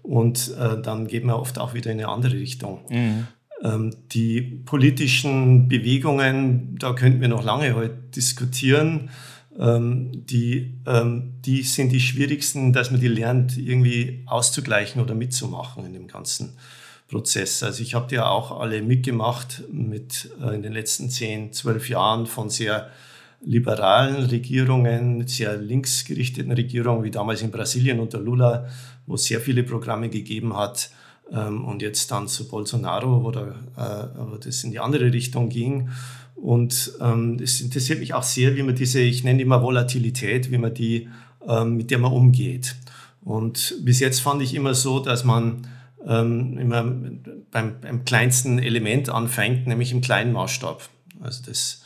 und 0.02 0.56
äh, 0.58 0.82
dann 0.82 1.08
geht 1.08 1.26
man 1.26 1.36
oft 1.36 1.60
auch 1.60 1.74
wieder 1.74 1.92
in 1.92 2.00
eine 2.00 2.08
andere 2.08 2.34
Richtung. 2.34 2.80
Mhm. 2.90 3.28
Ähm, 3.64 3.96
die 4.14 4.42
politischen 4.42 5.68
Bewegungen, 5.68 6.78
da 6.80 6.94
könnten 6.94 7.20
wir 7.20 7.28
noch 7.28 7.44
lange 7.44 7.76
heute 7.76 7.98
diskutieren. 8.16 9.10
ähm, 9.60 10.12
die, 10.14 10.80
ähm, 10.86 11.34
die 11.44 11.64
sind 11.64 11.92
die 11.92 12.00
schwierigsten, 12.00 12.72
dass 12.74 12.92
man 12.92 13.02
die 13.02 13.08
lernt, 13.08 13.58
irgendwie 13.58 14.24
auszugleichen 14.28 15.02
oder 15.02 15.16
mitzumachen 15.16 15.86
in 15.86 15.94
dem 15.94 16.08
ganzen 16.08 16.54
Prozess. 17.08 17.64
Also 17.64 17.82
ich 17.82 17.94
habe 17.94 18.08
die 18.08 18.16
ja 18.16 18.30
auch 18.30 18.60
alle 18.60 18.82
mitgemacht 18.82 19.64
mit 19.72 20.30
äh, 20.42 20.56
in 20.56 20.62
den 20.62 20.74
letzten 20.74 21.10
zehn, 21.10 21.54
zwölf 21.54 21.90
Jahren 21.90 22.26
von 22.26 22.50
sehr 22.50 22.90
liberalen 23.42 24.26
Regierungen, 24.26 25.28
sehr 25.28 25.58
linksgerichteten 25.58 26.52
Regierungen, 26.52 27.04
wie 27.04 27.12
damals 27.12 27.42
in 27.42 27.52
Brasilien 27.52 28.00
unter 28.00 28.20
Lula, 28.20 28.68
wo 29.06 29.16
es 29.16 29.26
sehr 29.26 29.40
viele 29.40 29.64
Programme 29.64 30.10
gegeben 30.10 30.58
hat, 30.58 30.90
ähm, 31.32 31.66
und 31.66 31.82
jetzt 31.82 32.12
dann 32.12 32.28
zu 32.28 32.48
Bolsonaro, 32.48 33.24
wo, 33.24 33.32
da, 33.32 33.42
äh, 33.78 34.32
wo 34.32 34.38
das 34.38 34.64
in 34.64 34.72
die 34.72 34.80
andere 34.80 35.12
Richtung 35.12 35.50
ging. 35.50 35.90
Und 36.36 36.94
ähm, 37.02 37.40
es 37.42 37.62
interessiert 37.62 38.00
mich 38.00 38.14
auch 38.14 38.24
sehr, 38.24 38.56
wie 38.56 38.64
man 38.64 38.76
diese, 38.76 39.00
ich 39.00 39.24
nenne 39.24 39.42
immer 39.42 39.62
Volatilität, 39.62 40.52
wie 40.52 40.58
man 40.58 40.74
die, 40.74 41.10
ähm, 41.48 41.78
mit 41.78 41.92
der 41.92 41.98
man 41.98 42.12
umgeht. 42.12 42.76
Und 43.24 43.76
bis 43.82 44.00
jetzt 44.00 44.22
fand 44.22 44.42
ich 44.42 44.54
immer 44.54 44.74
so, 44.74 45.00
dass 45.00 45.24
man 45.24 45.68
ähm, 46.08 46.58
immer 46.58 46.84
beim, 47.52 47.82
beim 47.82 48.06
kleinsten 48.06 48.60
Element 48.60 49.10
anfängt, 49.10 49.68
nämlich 49.68 49.92
im 49.92 50.02
kleinen 50.02 50.32
Maßstab. 50.32 50.82
Also 51.22 51.44
das, 51.46 51.84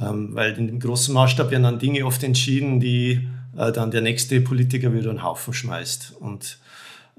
ähm, 0.00 0.34
weil 0.34 0.56
in 0.56 0.66
dem 0.66 0.80
großen 0.80 1.12
Maßstab 1.12 1.50
werden 1.50 1.64
dann 1.64 1.78
Dinge 1.78 2.06
oft 2.06 2.22
entschieden, 2.22 2.80
die 2.80 3.28
äh, 3.56 3.72
dann 3.72 3.90
der 3.90 4.02
nächste 4.02 4.40
Politiker 4.40 4.92
wieder 4.94 5.10
einen 5.10 5.22
Haufen 5.22 5.52
schmeißt. 5.52 6.14
Und 6.20 6.58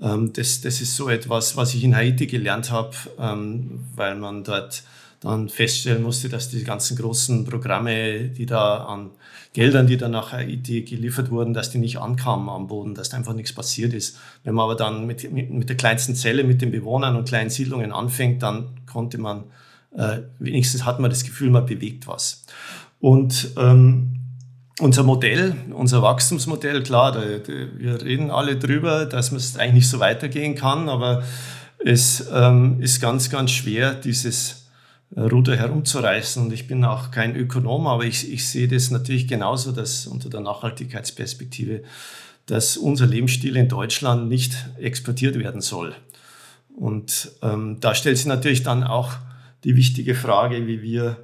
ähm, 0.02 0.32
das, 0.34 0.62
das 0.62 0.82
ist 0.82 0.96
so 0.96 1.10
etwas, 1.10 1.58
was 1.58 1.74
ich 1.74 1.84
in 1.84 1.96
Haiti 1.96 2.28
gelernt 2.28 2.72
habe, 2.72 2.96
ähm, 3.20 3.86
weil 3.96 4.16
man 4.16 4.44
dort 4.44 4.84
dann 5.22 5.50
feststellen 5.50 6.04
musste, 6.04 6.30
dass 6.30 6.50
die 6.50 6.64
ganzen 6.64 6.98
großen 6.98 7.44
Programme, 7.44 8.30
die 8.30 8.46
da 8.46 8.86
an 8.86 9.12
Geldern, 9.54 9.88
die 9.88 9.98
dann 9.98 10.12
nach 10.12 10.32
Haiti 10.32 10.84
geliefert 10.84 11.32
wurden, 11.32 11.54
dass 11.54 11.72
die 11.72 11.80
nicht 11.80 11.98
ankamen 11.98 12.50
am 12.50 12.68
Boden, 12.68 12.94
dass 12.94 13.10
da 13.10 13.18
einfach 13.18 13.34
nichts 13.34 13.52
passiert 13.52 13.94
ist. 13.94 14.18
Wenn 14.44 14.54
man 14.54 14.64
aber 14.64 14.76
dann 14.76 15.06
mit, 15.06 15.30
mit, 15.32 15.50
mit 15.50 15.68
der 15.68 15.76
kleinsten 15.76 16.16
Zelle, 16.16 16.44
mit 16.44 16.62
den 16.62 16.72
Bewohnern 16.72 17.16
und 17.16 17.28
kleinen 17.28 17.50
Siedlungen 17.50 17.92
anfängt, 17.92 18.44
dann 18.44 18.80
konnte 18.86 19.18
man, 19.18 19.46
äh, 19.96 20.20
wenigstens 20.38 20.86
hat 20.86 21.00
man 21.00 21.10
das 21.10 21.24
Gefühl, 21.24 21.50
man 21.50 21.66
bewegt 21.66 22.08
was. 22.08 22.46
Und 23.00 23.50
ähm, 23.58 24.20
unser 24.80 25.04
Modell, 25.04 25.56
unser 25.74 26.02
Wachstumsmodell, 26.02 26.84
klar, 26.84 27.12
da, 27.12 27.22
da, 27.22 27.54
wir 27.78 28.02
reden 28.02 28.32
alle 28.32 28.56
drüber, 28.56 29.06
dass 29.06 29.32
es 29.32 29.58
eigentlich 29.58 29.74
nicht 29.74 29.90
so 29.90 30.00
weitergehen 30.00 30.56
kann, 30.56 30.88
aber 30.88 31.24
es 31.84 32.28
ähm, 32.34 32.82
ist 32.82 33.02
ganz, 33.02 33.30
ganz 33.30 33.52
schwer, 33.52 33.94
dieses 33.94 34.59
Ruder 35.16 35.58
herumzureißen. 35.58 36.44
Und 36.44 36.54
ich 36.54 36.68
bin 36.68 36.84
auch 36.86 37.12
kein 37.12 37.36
Ökonom, 37.36 37.88
aber 37.88 38.04
ich, 38.04 38.32
ich 38.32 38.48
sehe 38.48 38.68
das 38.68 38.92
natürlich 38.92 39.28
genauso, 39.28 39.72
dass 39.72 40.08
unter 40.08 40.30
der 40.30 40.42
Nachhaltigkeitsperspektive, 40.42 41.84
dass 42.46 42.78
unser 42.78 43.06
Lebensstil 43.06 43.56
in 43.56 43.68
Deutschland 43.68 44.30
nicht 44.30 44.54
exportiert 44.78 45.38
werden 45.38 45.62
soll. 45.62 45.96
Und 46.76 47.32
ähm, 47.42 47.78
da 47.80 47.94
stellt 47.94 48.18
sich 48.18 48.26
natürlich 48.26 48.64
dann 48.64 48.84
auch 48.84 49.14
die 49.64 49.76
wichtige 49.76 50.16
Frage, 50.16 50.68
wie 50.68 50.82
wir, 50.82 51.18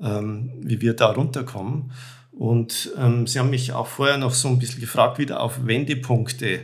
ähm, 0.00 0.52
wie 0.60 0.80
wir 0.80 0.94
da 0.94 1.12
runterkommen. 1.12 1.92
Und 2.32 2.92
ähm, 2.96 3.26
Sie 3.26 3.38
haben 3.38 3.50
mich 3.50 3.72
auch 3.72 3.86
vorher 3.86 4.16
noch 4.16 4.32
so 4.32 4.48
ein 4.48 4.58
bisschen 4.58 4.80
gefragt, 4.80 5.18
wieder 5.18 5.40
auf 5.40 5.66
Wendepunkte 5.66 6.60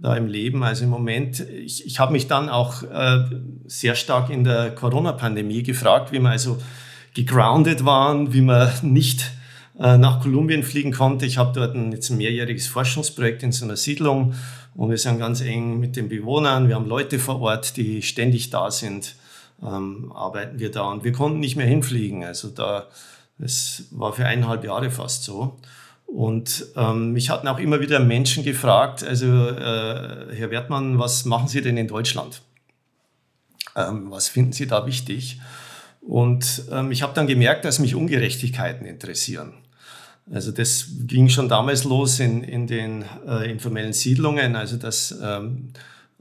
da 0.00 0.16
im 0.16 0.26
Leben. 0.26 0.62
Also 0.62 0.84
im 0.84 0.90
Moment, 0.90 1.40
ich, 1.40 1.86
ich 1.86 2.00
habe 2.00 2.12
mich 2.12 2.26
dann 2.26 2.48
auch 2.48 2.82
äh, 2.82 3.24
sehr 3.66 3.94
stark 3.94 4.30
in 4.30 4.44
der 4.44 4.74
Corona-Pandemie 4.74 5.62
gefragt, 5.62 6.12
wie 6.12 6.20
wir 6.20 6.30
also 6.30 6.58
gegroundet 7.14 7.84
waren, 7.84 8.32
wie 8.32 8.40
man 8.40 8.70
nicht 8.82 9.30
äh, 9.78 9.98
nach 9.98 10.20
Kolumbien 10.20 10.62
fliegen 10.62 10.92
konnte. 10.92 11.26
Ich 11.26 11.38
habe 11.38 11.52
dort 11.52 11.74
ein, 11.74 11.92
jetzt 11.92 12.10
ein 12.10 12.16
mehrjähriges 12.16 12.66
Forschungsprojekt 12.66 13.42
in 13.42 13.52
so 13.52 13.64
einer 13.64 13.76
Siedlung 13.76 14.34
und 14.74 14.90
wir 14.90 14.98
sind 14.98 15.18
ganz 15.18 15.40
eng 15.40 15.80
mit 15.80 15.96
den 15.96 16.08
Bewohnern. 16.08 16.68
Wir 16.68 16.76
haben 16.76 16.86
Leute 16.86 17.18
vor 17.18 17.40
Ort, 17.40 17.76
die 17.76 18.02
ständig 18.02 18.50
da 18.50 18.70
sind, 18.70 19.16
ähm, 19.62 20.12
arbeiten 20.14 20.58
wir 20.58 20.70
da 20.70 20.82
und 20.82 21.04
wir 21.04 21.12
konnten 21.12 21.40
nicht 21.40 21.56
mehr 21.56 21.66
hinfliegen. 21.66 22.24
Also 22.24 22.48
da, 22.48 22.86
das 23.38 23.84
war 23.90 24.12
für 24.12 24.24
eineinhalb 24.24 24.64
Jahre 24.64 24.90
fast 24.90 25.24
so. 25.24 25.58
Und 26.12 26.66
ähm, 26.76 27.12
mich 27.12 27.30
hatten 27.30 27.46
auch 27.46 27.60
immer 27.60 27.80
wieder 27.80 28.00
Menschen 28.00 28.42
gefragt, 28.42 29.04
also 29.04 29.26
äh, 29.26 30.34
Herr 30.34 30.50
Wertmann, 30.50 30.98
was 30.98 31.24
machen 31.24 31.46
Sie 31.46 31.62
denn 31.62 31.76
in 31.76 31.86
Deutschland? 31.86 32.42
Ähm, 33.76 34.10
was 34.10 34.28
finden 34.28 34.52
Sie 34.52 34.66
da 34.66 34.86
wichtig? 34.86 35.40
Und 36.00 36.64
ähm, 36.72 36.90
ich 36.90 37.02
habe 37.02 37.14
dann 37.14 37.28
gemerkt, 37.28 37.64
dass 37.64 37.78
mich 37.78 37.94
Ungerechtigkeiten 37.94 38.86
interessieren. 38.86 39.54
Also 40.32 40.50
das 40.50 40.86
ging 41.06 41.28
schon 41.28 41.48
damals 41.48 41.84
los 41.84 42.18
in, 42.18 42.42
in 42.42 42.66
den 42.66 43.04
äh, 43.26 43.48
informellen 43.50 43.92
Siedlungen, 43.92 44.56
also 44.56 44.76
dass 44.76 45.16
ähm, 45.22 45.72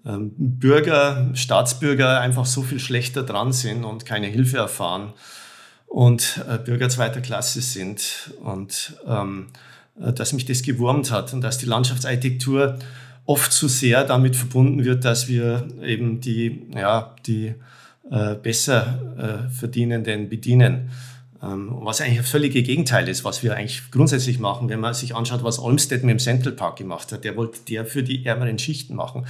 ähm, 0.05 0.33
Bürger, 0.37 1.31
Staatsbürger 1.33 2.19
einfach 2.19 2.45
so 2.45 2.61
viel 2.61 2.79
schlechter 2.79 3.23
dran 3.23 3.53
sind 3.53 3.83
und 3.83 4.05
keine 4.05 4.27
Hilfe 4.27 4.57
erfahren 4.57 5.13
und 5.87 6.43
äh, 6.47 6.59
Bürger 6.59 6.89
zweiter 6.89 7.21
Klasse 7.21 7.61
sind. 7.61 8.31
Und 8.43 8.93
ähm, 9.07 9.47
äh, 9.47 9.68
dass 9.99 10.33
mich 10.33 10.45
das 10.45 10.63
gewurmt 10.63 11.11
hat 11.11 11.33
und 11.33 11.41
dass 11.41 11.57
die 11.57 11.65
Landschaftsarchitektur 11.65 12.79
oft 13.25 13.51
zu 13.51 13.67
sehr 13.67 14.03
damit 14.05 14.35
verbunden 14.35 14.83
wird, 14.83 15.05
dass 15.05 15.27
wir 15.27 15.67
eben 15.83 16.19
die, 16.19 16.63
ja, 16.73 17.15
die 17.27 17.53
äh, 18.09 18.35
besser 18.35 19.47
äh, 19.47 19.53
Verdienenden 19.53 20.29
bedienen. 20.29 20.89
Ähm, 21.41 21.69
was 21.81 22.01
eigentlich 22.01 22.17
das 22.17 22.29
völlige 22.29 22.63
Gegenteil 22.63 23.07
ist, 23.07 23.23
was 23.23 23.43
wir 23.43 23.55
eigentlich 23.55 23.91
grundsätzlich 23.91 24.39
machen, 24.39 24.67
wenn 24.67 24.79
man 24.79 24.93
sich 24.93 25.15
anschaut, 25.15 25.43
was 25.43 25.59
Olmsted 25.59 26.03
mit 26.03 26.13
dem 26.13 26.19
Central 26.19 26.53
Park 26.53 26.77
gemacht 26.77 27.11
hat. 27.11 27.23
Der 27.23 27.37
wollte 27.37 27.59
der 27.69 27.85
für 27.85 28.01
die 28.01 28.25
ärmeren 28.25 28.57
Schichten 28.57 28.95
machen. 28.95 29.25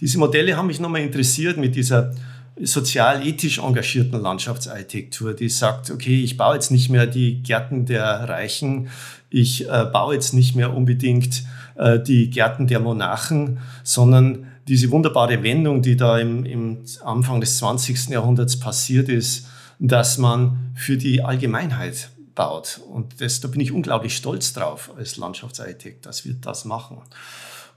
Diese 0.00 0.18
Modelle 0.18 0.56
haben 0.56 0.66
mich 0.66 0.80
nochmal 0.80 1.02
interessiert 1.02 1.56
mit 1.56 1.76
dieser 1.76 2.12
sozial-ethisch 2.60 3.58
engagierten 3.58 4.20
Landschaftsarchitektur, 4.20 5.34
die 5.34 5.48
sagt, 5.48 5.90
okay, 5.90 6.22
ich 6.22 6.36
baue 6.36 6.54
jetzt 6.54 6.70
nicht 6.70 6.88
mehr 6.88 7.06
die 7.06 7.42
Gärten 7.42 7.84
der 7.86 8.28
Reichen, 8.28 8.88
ich 9.34 9.68
äh, 9.68 9.84
baue 9.92 10.14
jetzt 10.14 10.32
nicht 10.32 10.54
mehr 10.54 10.72
unbedingt 10.74 11.42
äh, 11.74 11.98
die 11.98 12.30
Gärten 12.30 12.68
der 12.68 12.78
Monarchen, 12.78 13.58
sondern 13.82 14.46
diese 14.68 14.90
wunderbare 14.92 15.42
Wendung, 15.42 15.82
die 15.82 15.96
da 15.96 16.18
im, 16.18 16.46
im 16.46 16.84
Anfang 17.04 17.40
des 17.40 17.58
20. 17.58 18.10
Jahrhunderts 18.10 18.60
passiert 18.60 19.08
ist, 19.08 19.48
dass 19.80 20.18
man 20.18 20.72
für 20.76 20.96
die 20.96 21.22
Allgemeinheit 21.22 22.10
baut. 22.36 22.80
Und 22.88 23.20
das, 23.20 23.40
da 23.40 23.48
bin 23.48 23.60
ich 23.60 23.72
unglaublich 23.72 24.16
stolz 24.16 24.52
drauf 24.52 24.92
als 24.96 25.16
Landschaftsarchitekt, 25.16 26.06
dass 26.06 26.24
wir 26.24 26.34
das 26.34 26.64
machen. 26.64 26.98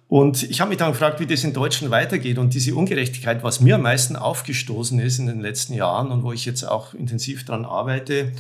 Und 0.08 0.43
ich 0.43 0.62
habe 0.62 0.70
mich 0.70 0.78
dann 0.78 0.91
gefragt, 0.91 1.20
wie 1.20 1.26
das 1.26 1.43
in 1.43 1.54
Deutschland 1.54 1.91
weitergeht. 1.91 2.38
Und 2.38 2.54
diese 2.54 2.76
Ungerechtigkeit, 2.76 3.43
was 3.43 3.62
mir 3.62 3.76
am 3.76 3.82
meisten 3.82 4.15
aufgestoßen 4.15 5.00
ist 5.00 5.17
in 5.17 5.26
den 5.26 5.41
letzten 5.41 5.74
Jahren 5.74 6.12
und 6.12 6.24
wo 6.24 6.32
ich 6.32 6.46
jetzt 6.46 6.63
auch 6.63 6.93
intensiv 6.93 7.46
daran 7.46 7.65
arbeite, 7.65 8.32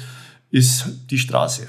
ist 0.51 0.85
die 1.09 1.17
Straße. 1.17 1.67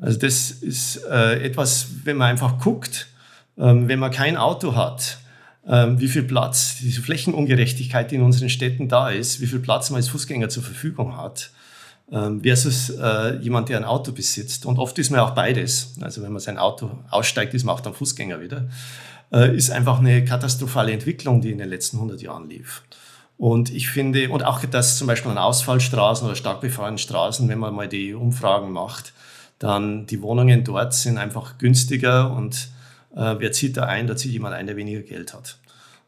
Also 0.00 0.18
das 0.18 0.50
ist 0.50 1.04
äh, 1.10 1.42
etwas, 1.42 1.88
wenn 2.04 2.16
man 2.16 2.30
einfach 2.30 2.58
guckt, 2.58 3.08
ähm, 3.58 3.88
wenn 3.88 3.98
man 3.98 4.10
kein 4.10 4.36
Auto 4.36 4.74
hat, 4.74 5.18
ähm, 5.68 6.00
wie 6.00 6.08
viel 6.08 6.22
Platz, 6.22 6.78
diese 6.80 7.02
Flächenungerechtigkeit, 7.02 8.10
die 8.10 8.16
in 8.16 8.22
unseren 8.22 8.48
Städten 8.48 8.88
da 8.88 9.10
ist, 9.10 9.40
wie 9.40 9.46
viel 9.46 9.60
Platz 9.60 9.90
man 9.90 9.98
als 9.98 10.08
Fußgänger 10.08 10.48
zur 10.48 10.62
Verfügung 10.62 11.16
hat, 11.16 11.50
ähm, 12.10 12.42
versus 12.42 12.90
äh, 12.90 13.36
jemand, 13.36 13.68
der 13.68 13.76
ein 13.76 13.84
Auto 13.84 14.12
besitzt. 14.12 14.64
Und 14.66 14.78
oft 14.78 14.98
ist 14.98 15.10
man 15.10 15.20
auch 15.20 15.30
beides. 15.30 15.94
Also 16.00 16.22
wenn 16.22 16.32
man 16.32 16.40
sein 16.40 16.58
Auto 16.58 16.90
aussteigt, 17.10 17.54
ist 17.54 17.64
man 17.64 17.74
auch 17.74 17.80
dann 17.80 17.94
Fußgänger 17.94 18.40
wieder. 18.40 18.68
Äh, 19.32 19.54
ist 19.54 19.70
einfach 19.70 19.98
eine 19.98 20.24
katastrophale 20.24 20.92
Entwicklung, 20.92 21.40
die 21.40 21.50
in 21.50 21.58
den 21.58 21.68
letzten 21.68 21.98
100 21.98 22.22
Jahren 22.22 22.48
lief. 22.48 22.82
Und 23.36 23.72
ich 23.72 23.88
finde, 23.88 24.28
und 24.30 24.44
auch 24.44 24.62
das 24.64 24.98
zum 24.98 25.06
Beispiel 25.06 25.30
an 25.30 25.38
Ausfallstraßen 25.38 26.26
oder 26.26 26.36
stark 26.36 26.60
befahrenen 26.60 26.98
Straßen, 26.98 27.48
wenn 27.48 27.58
man 27.58 27.74
mal 27.74 27.88
die 27.88 28.12
Umfragen 28.12 28.72
macht, 28.72 29.12
dann 29.60 30.06
die 30.06 30.22
Wohnungen 30.22 30.64
dort 30.64 30.94
sind 30.94 31.18
einfach 31.18 31.58
günstiger 31.58 32.32
und 32.32 32.70
äh, 33.14 33.36
wer 33.38 33.52
zieht 33.52 33.76
da 33.76 33.84
ein? 33.84 34.06
Da 34.06 34.16
zieht 34.16 34.32
jemand 34.32 34.54
ein, 34.54 34.66
der 34.66 34.76
weniger 34.76 35.02
Geld 35.02 35.34
hat. 35.34 35.58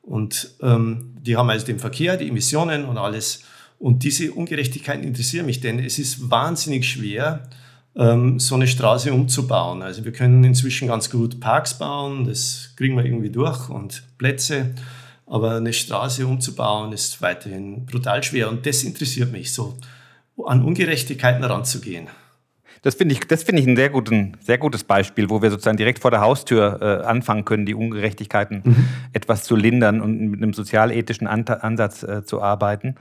Und 0.00 0.54
ähm, 0.62 1.14
die 1.20 1.36
haben 1.36 1.48
also 1.50 1.64
den 1.64 1.78
Verkehr, 1.78 2.16
die 2.16 2.28
Emissionen 2.28 2.86
und 2.86 2.98
alles. 2.98 3.44
Und 3.78 4.04
diese 4.04 4.32
Ungerechtigkeiten 4.32 5.04
interessieren 5.04 5.46
mich, 5.46 5.60
denn 5.60 5.78
es 5.78 5.98
ist 5.98 6.30
wahnsinnig 6.30 6.88
schwer, 6.88 7.48
ähm, 7.94 8.40
so 8.40 8.54
eine 8.54 8.66
Straße 8.66 9.12
umzubauen. 9.12 9.82
Also 9.82 10.04
wir 10.04 10.12
können 10.12 10.42
inzwischen 10.44 10.88
ganz 10.88 11.10
gut 11.10 11.38
Parks 11.38 11.78
bauen, 11.78 12.24
das 12.24 12.70
kriegen 12.76 12.96
wir 12.96 13.04
irgendwie 13.04 13.30
durch 13.30 13.68
und 13.68 14.02
Plätze. 14.16 14.74
Aber 15.26 15.56
eine 15.56 15.74
Straße 15.74 16.26
umzubauen 16.26 16.92
ist 16.92 17.20
weiterhin 17.20 17.84
brutal 17.84 18.22
schwer. 18.22 18.48
Und 18.48 18.64
das 18.64 18.82
interessiert 18.82 19.30
mich, 19.30 19.52
so 19.52 19.76
an 20.46 20.64
Ungerechtigkeiten 20.64 21.44
ranzugehen. 21.44 22.08
Das 22.82 22.96
finde 22.96 23.14
ich, 23.14 23.20
das 23.20 23.44
finde 23.44 23.62
ich 23.62 23.68
ein 23.68 23.76
sehr, 23.76 23.90
guten, 23.90 24.36
sehr 24.40 24.58
gutes 24.58 24.82
Beispiel, 24.82 25.30
wo 25.30 25.40
wir 25.40 25.50
sozusagen 25.50 25.76
direkt 25.76 26.00
vor 26.00 26.10
der 26.10 26.20
Haustür 26.20 26.80
äh, 26.82 27.06
anfangen 27.06 27.44
können, 27.44 27.64
die 27.64 27.74
Ungerechtigkeiten 27.74 28.62
mhm. 28.64 28.88
etwas 29.12 29.44
zu 29.44 29.54
lindern 29.54 30.00
und 30.00 30.18
mit 30.18 30.42
einem 30.42 30.52
sozialethischen 30.52 31.28
Ansatz 31.28 32.02
äh, 32.02 32.24
zu 32.24 32.42
arbeiten. 32.42 32.96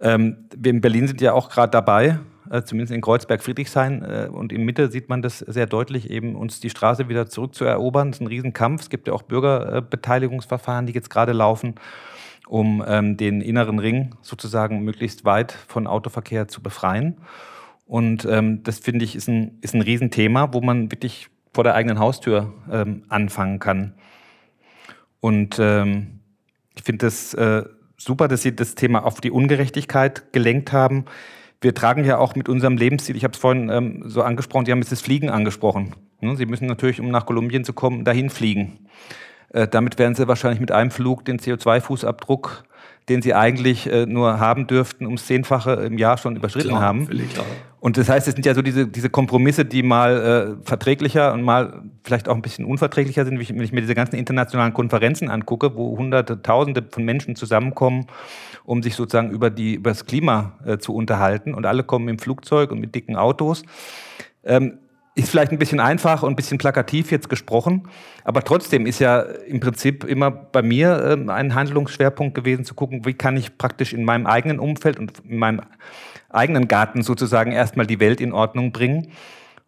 Ähm, 0.00 0.38
wir 0.56 0.70
in 0.70 0.80
Berlin 0.80 1.06
sind 1.06 1.20
ja 1.20 1.34
auch 1.34 1.50
gerade 1.50 1.70
dabei, 1.70 2.18
äh, 2.50 2.62
zumindest 2.62 2.94
in 2.94 3.02
Kreuzberg-Friedrichshain 3.02 4.02
äh, 4.02 4.28
und 4.32 4.52
in 4.52 4.64
Mitte 4.64 4.90
sieht 4.90 5.10
man 5.10 5.20
das 5.20 5.40
sehr 5.40 5.66
deutlich, 5.66 6.08
eben 6.08 6.34
uns 6.34 6.60
die 6.60 6.70
Straße 6.70 7.10
wieder 7.10 7.28
zurückzuerobern. 7.28 8.10
Das 8.10 8.16
ist 8.16 8.22
ein 8.22 8.26
Riesenkampf. 8.26 8.82
Es 8.82 8.90
gibt 8.90 9.06
ja 9.06 9.12
auch 9.12 9.22
Bürgerbeteiligungsverfahren, 9.22 10.86
die 10.86 10.94
jetzt 10.94 11.10
gerade 11.10 11.32
laufen, 11.32 11.74
um 12.48 12.82
ähm, 12.86 13.18
den 13.18 13.42
inneren 13.42 13.78
Ring 13.78 14.14
sozusagen 14.22 14.82
möglichst 14.82 15.26
weit 15.26 15.52
von 15.52 15.86
Autoverkehr 15.86 16.48
zu 16.48 16.62
befreien. 16.62 17.18
Und 17.90 18.24
ähm, 18.24 18.62
das 18.62 18.78
finde 18.78 19.04
ich 19.04 19.16
ist 19.16 19.26
ein, 19.26 19.58
ist 19.62 19.74
ein 19.74 19.82
Riesenthema, 19.82 20.52
wo 20.52 20.60
man 20.60 20.92
wirklich 20.92 21.26
vor 21.52 21.64
der 21.64 21.74
eigenen 21.74 21.98
Haustür 21.98 22.54
ähm, 22.70 23.02
anfangen 23.08 23.58
kann. 23.58 23.94
Und 25.18 25.58
ähm, 25.58 26.20
ich 26.76 26.84
finde 26.84 27.06
das 27.06 27.34
äh, 27.34 27.64
super, 27.96 28.28
dass 28.28 28.42
Sie 28.42 28.54
das 28.54 28.76
Thema 28.76 29.04
auf 29.04 29.20
die 29.20 29.32
Ungerechtigkeit 29.32 30.32
gelenkt 30.32 30.72
haben. 30.72 31.06
Wir 31.60 31.74
tragen 31.74 32.04
ja 32.04 32.18
auch 32.18 32.36
mit 32.36 32.48
unserem 32.48 32.76
Lebensstil, 32.76 33.16
ich 33.16 33.24
habe 33.24 33.34
es 33.34 33.40
vorhin 33.40 33.68
ähm, 33.70 34.04
so 34.06 34.22
angesprochen, 34.22 34.66
Sie 34.66 34.70
haben 34.70 34.78
jetzt 34.78 34.92
das 34.92 35.00
Fliegen 35.00 35.28
angesprochen. 35.28 35.96
Ne? 36.20 36.36
Sie 36.36 36.46
müssen 36.46 36.66
natürlich, 36.66 37.00
um 37.00 37.10
nach 37.10 37.26
Kolumbien 37.26 37.64
zu 37.64 37.72
kommen, 37.72 38.04
dahin 38.04 38.30
fliegen. 38.30 38.86
Äh, 39.48 39.66
damit 39.66 39.98
werden 39.98 40.14
Sie 40.14 40.28
wahrscheinlich 40.28 40.60
mit 40.60 40.70
einem 40.70 40.92
Flug 40.92 41.24
den 41.24 41.40
CO2-Fußabdruck 41.40 42.62
den 43.08 43.22
sie 43.22 43.34
eigentlich 43.34 43.90
äh, 43.90 44.06
nur 44.06 44.38
haben 44.38 44.66
dürften, 44.66 45.06
ums 45.06 45.26
Zehnfache 45.26 45.72
im 45.72 45.98
Jahr 45.98 46.18
schon 46.18 46.36
überschritten 46.36 46.68
klar, 46.68 46.80
haben. 46.80 47.06
Klar. 47.06 47.46
Und 47.80 47.96
das 47.96 48.08
heißt, 48.10 48.28
es 48.28 48.34
sind 48.34 48.44
ja 48.44 48.54
so 48.54 48.60
diese, 48.60 48.86
diese 48.86 49.08
Kompromisse, 49.08 49.64
die 49.64 49.82
mal 49.82 50.58
äh, 50.60 50.66
verträglicher 50.66 51.32
und 51.32 51.42
mal 51.42 51.82
vielleicht 52.04 52.28
auch 52.28 52.34
ein 52.34 52.42
bisschen 52.42 52.66
unverträglicher 52.66 53.24
sind, 53.24 53.36
wenn 53.36 53.62
ich 53.62 53.72
mir 53.72 53.80
diese 53.80 53.94
ganzen 53.94 54.16
internationalen 54.16 54.74
Konferenzen 54.74 55.30
angucke, 55.30 55.74
wo 55.76 55.96
Hunderte, 55.96 56.42
Tausende 56.42 56.84
von 56.88 57.04
Menschen 57.04 57.36
zusammenkommen, 57.36 58.06
um 58.64 58.82
sich 58.82 58.94
sozusagen 58.94 59.30
über, 59.30 59.48
die, 59.48 59.74
über 59.74 59.90
das 59.90 60.04
Klima 60.04 60.52
äh, 60.66 60.76
zu 60.76 60.94
unterhalten. 60.94 61.54
Und 61.54 61.64
alle 61.64 61.82
kommen 61.82 62.08
im 62.08 62.18
Flugzeug 62.18 62.70
und 62.70 62.80
mit 62.80 62.94
dicken 62.94 63.16
Autos. 63.16 63.62
Ähm, 64.44 64.78
ist 65.20 65.30
vielleicht 65.30 65.52
ein 65.52 65.58
bisschen 65.58 65.80
einfach 65.80 66.22
und 66.22 66.32
ein 66.32 66.36
bisschen 66.36 66.58
plakativ 66.58 67.10
jetzt 67.10 67.28
gesprochen, 67.28 67.88
aber 68.24 68.42
trotzdem 68.42 68.86
ist 68.86 68.98
ja 68.98 69.20
im 69.20 69.60
Prinzip 69.60 70.04
immer 70.04 70.30
bei 70.30 70.62
mir 70.62 71.18
äh, 71.26 71.30
ein 71.30 71.54
Handlungsschwerpunkt 71.54 72.34
gewesen, 72.34 72.64
zu 72.64 72.74
gucken, 72.74 73.04
wie 73.04 73.14
kann 73.14 73.36
ich 73.36 73.56
praktisch 73.58 73.92
in 73.92 74.04
meinem 74.04 74.26
eigenen 74.26 74.58
Umfeld 74.58 74.98
und 74.98 75.20
in 75.20 75.38
meinem 75.38 75.62
eigenen 76.28 76.68
Garten 76.68 77.02
sozusagen 77.02 77.52
erstmal 77.52 77.86
die 77.86 78.00
Welt 78.00 78.20
in 78.20 78.32
Ordnung 78.32 78.72
bringen 78.72 79.08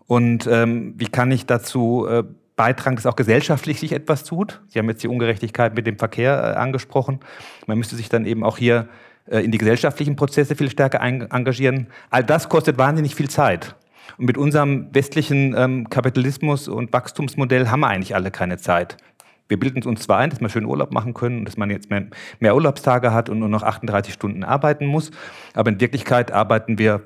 und 0.06 0.46
ähm, 0.46 0.94
wie 0.96 1.08
kann 1.08 1.30
ich 1.30 1.46
dazu 1.46 2.06
äh, 2.08 2.24
beitragen, 2.56 2.96
dass 2.96 3.06
auch 3.06 3.16
gesellschaftlich 3.16 3.80
sich 3.80 3.92
etwas 3.92 4.24
tut. 4.24 4.60
Sie 4.68 4.78
haben 4.78 4.88
jetzt 4.88 5.02
die 5.02 5.08
Ungerechtigkeit 5.08 5.74
mit 5.74 5.86
dem 5.86 5.98
Verkehr 5.98 6.54
äh, 6.54 6.58
angesprochen. 6.58 7.20
Man 7.66 7.78
müsste 7.78 7.96
sich 7.96 8.08
dann 8.08 8.26
eben 8.26 8.44
auch 8.44 8.58
hier 8.58 8.88
äh, 9.26 9.40
in 9.40 9.50
die 9.50 9.58
gesellschaftlichen 9.58 10.16
Prozesse 10.16 10.54
viel 10.54 10.70
stärker 10.70 11.00
engagieren. 11.00 11.88
All 12.10 12.24
das 12.24 12.48
kostet 12.48 12.78
wahnsinnig 12.78 13.14
viel 13.14 13.30
Zeit. 13.30 13.74
Und 14.18 14.26
mit 14.26 14.38
unserem 14.38 14.88
westlichen 14.92 15.54
ähm, 15.56 15.90
Kapitalismus 15.90 16.68
und 16.68 16.92
Wachstumsmodell 16.92 17.68
haben 17.68 17.80
wir 17.80 17.88
eigentlich 17.88 18.14
alle 18.14 18.30
keine 18.30 18.58
Zeit. 18.58 18.96
Wir 19.48 19.58
bilden 19.58 19.82
uns 19.82 20.02
zwar 20.02 20.18
ein, 20.18 20.30
dass 20.30 20.40
wir 20.40 20.48
schön 20.48 20.64
Urlaub 20.64 20.92
machen 20.92 21.14
können 21.14 21.40
und 21.40 21.44
dass 21.44 21.56
man 21.56 21.70
jetzt 21.70 21.90
mehr, 21.90 22.06
mehr 22.40 22.54
Urlaubstage 22.54 23.12
hat 23.12 23.28
und 23.28 23.38
nur 23.38 23.48
noch 23.48 23.62
38 23.62 24.14
Stunden 24.14 24.44
arbeiten 24.44 24.86
muss, 24.86 25.10
aber 25.54 25.70
in 25.70 25.80
Wirklichkeit 25.80 26.30
arbeiten 26.32 26.78
wir 26.78 27.02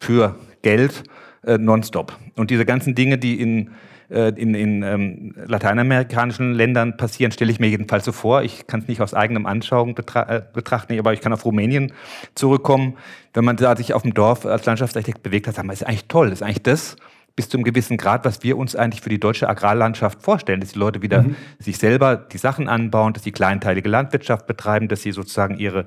für 0.00 0.34
Geld 0.62 1.04
äh, 1.44 1.58
nonstop. 1.58 2.18
Und 2.34 2.50
diese 2.50 2.64
ganzen 2.64 2.94
Dinge, 2.94 3.18
die 3.18 3.40
in 3.40 3.70
äh, 4.10 4.28
in, 4.30 4.54
in 4.54 4.82
ähm, 4.82 5.34
lateinamerikanischen 5.46 6.52
Ländern 6.54 6.96
passieren, 6.96 7.32
stelle 7.32 7.50
ich 7.50 7.60
mir 7.60 7.68
jedenfalls 7.68 8.04
so 8.04 8.12
vor. 8.12 8.42
Ich 8.42 8.66
kann 8.66 8.80
es 8.80 8.88
nicht 8.88 9.00
aus 9.00 9.14
eigenem 9.14 9.46
Anschauung 9.46 9.94
betra 9.94 10.22
äh, 10.22 10.42
betrachten, 10.52 10.98
aber 10.98 11.12
ich 11.12 11.20
kann 11.20 11.32
auf 11.32 11.44
Rumänien 11.44 11.92
zurückkommen. 12.34 12.96
Wenn 13.34 13.44
man 13.44 13.56
da 13.56 13.76
sich 13.76 13.94
auf 13.94 14.02
dem 14.02 14.14
Dorf 14.14 14.46
als 14.46 14.64
Landschaftsarchitekt 14.64 15.22
bewegt 15.22 15.46
hat, 15.46 15.54
sagen 15.54 15.68
wir, 15.68 15.72
ist 15.72 15.86
eigentlich 15.86 16.06
toll, 16.06 16.32
ist 16.32 16.42
eigentlich 16.42 16.62
das 16.62 16.96
bis 17.36 17.50
zu 17.50 17.58
einem 17.58 17.64
gewissen 17.64 17.98
Grad, 17.98 18.24
was 18.24 18.42
wir 18.42 18.56
uns 18.56 18.74
eigentlich 18.74 19.02
für 19.02 19.10
die 19.10 19.20
deutsche 19.20 19.48
Agrarlandschaft 19.48 20.22
vorstellen, 20.22 20.60
dass 20.60 20.72
die 20.72 20.78
Leute 20.78 21.02
wieder 21.02 21.22
mhm. 21.22 21.36
sich 21.58 21.76
selber 21.76 22.16
die 22.16 22.38
Sachen 22.38 22.66
anbauen, 22.66 23.12
dass 23.12 23.24
sie 23.24 23.32
kleinteilige 23.32 23.90
Landwirtschaft 23.90 24.46
betreiben, 24.46 24.88
dass 24.88 25.02
sie 25.02 25.12
sozusagen 25.12 25.58
ihre, 25.58 25.84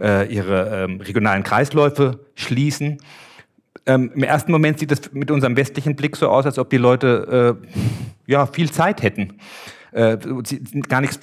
äh, 0.00 0.26
ihre 0.32 0.84
ähm, 0.84 1.00
regionalen 1.02 1.42
Kreisläufe 1.42 2.20
schließen. 2.34 2.98
Ähm, 3.86 4.10
Im 4.14 4.22
ersten 4.24 4.50
Moment 4.50 4.78
sieht 4.78 4.90
es 4.90 5.12
mit 5.12 5.30
unserem 5.30 5.56
westlichen 5.56 5.94
Blick 5.94 6.16
so 6.16 6.28
aus, 6.28 6.44
als 6.44 6.58
ob 6.58 6.70
die 6.70 6.76
Leute 6.76 7.58
äh, 7.62 8.30
ja, 8.30 8.46
viel 8.46 8.70
Zeit 8.70 9.02
hätten. 9.02 9.34
Äh, 9.92 10.18
gar 10.88 11.00
nichts, 11.00 11.20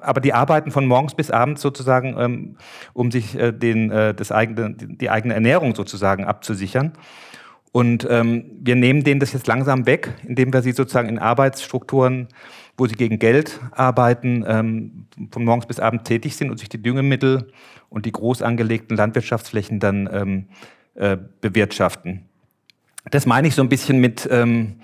aber 0.00 0.20
die 0.20 0.34
arbeiten 0.34 0.70
von 0.70 0.86
morgens 0.86 1.14
bis 1.14 1.30
abends 1.30 1.62
sozusagen, 1.62 2.14
ähm, 2.18 2.56
um 2.92 3.10
sich 3.10 3.36
äh, 3.36 3.52
den, 3.52 3.90
äh, 3.90 4.14
das 4.14 4.30
eigene, 4.30 4.74
die 4.74 5.10
eigene 5.10 5.34
Ernährung 5.34 5.74
sozusagen 5.74 6.24
abzusichern. 6.24 6.92
Und 7.72 8.06
ähm, 8.08 8.44
wir 8.60 8.76
nehmen 8.76 9.02
denen 9.02 9.18
das 9.18 9.32
jetzt 9.32 9.48
langsam 9.48 9.84
weg, 9.86 10.14
indem 10.24 10.52
wir 10.52 10.62
sie 10.62 10.70
sozusagen 10.70 11.08
in 11.08 11.18
Arbeitsstrukturen, 11.18 12.28
wo 12.76 12.86
sie 12.86 12.94
gegen 12.94 13.18
Geld 13.18 13.58
arbeiten, 13.72 14.44
ähm, 14.46 15.06
von 15.32 15.44
morgens 15.44 15.66
bis 15.66 15.80
abends 15.80 16.04
tätig 16.04 16.36
sind 16.36 16.50
und 16.50 16.58
sich 16.58 16.68
die 16.68 16.80
Düngemittel 16.80 17.50
und 17.88 18.06
die 18.06 18.12
groß 18.12 18.42
angelegten 18.42 18.96
Landwirtschaftsflächen 18.96 19.80
dann 19.80 20.08
ähm, 20.12 20.44
äh, 20.94 21.16
bewirtschaften. 21.40 22.26
Das 23.10 23.26
meine 23.26 23.48
ich 23.48 23.54
so 23.54 23.62
ein 23.62 23.68
bisschen 23.68 23.98
mit, 23.98 24.28
ähm, 24.30 24.76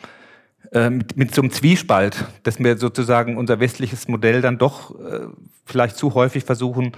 äh, 0.72 0.90
mit, 0.90 1.16
mit, 1.16 1.34
so 1.34 1.42
einem 1.42 1.50
Zwiespalt, 1.50 2.24
dass 2.42 2.58
wir 2.58 2.76
sozusagen 2.76 3.36
unser 3.36 3.60
westliches 3.60 4.08
Modell 4.08 4.42
dann 4.42 4.58
doch 4.58 4.98
äh, 5.00 5.26
vielleicht 5.64 5.96
zu 5.96 6.14
häufig 6.14 6.44
versuchen, 6.44 6.92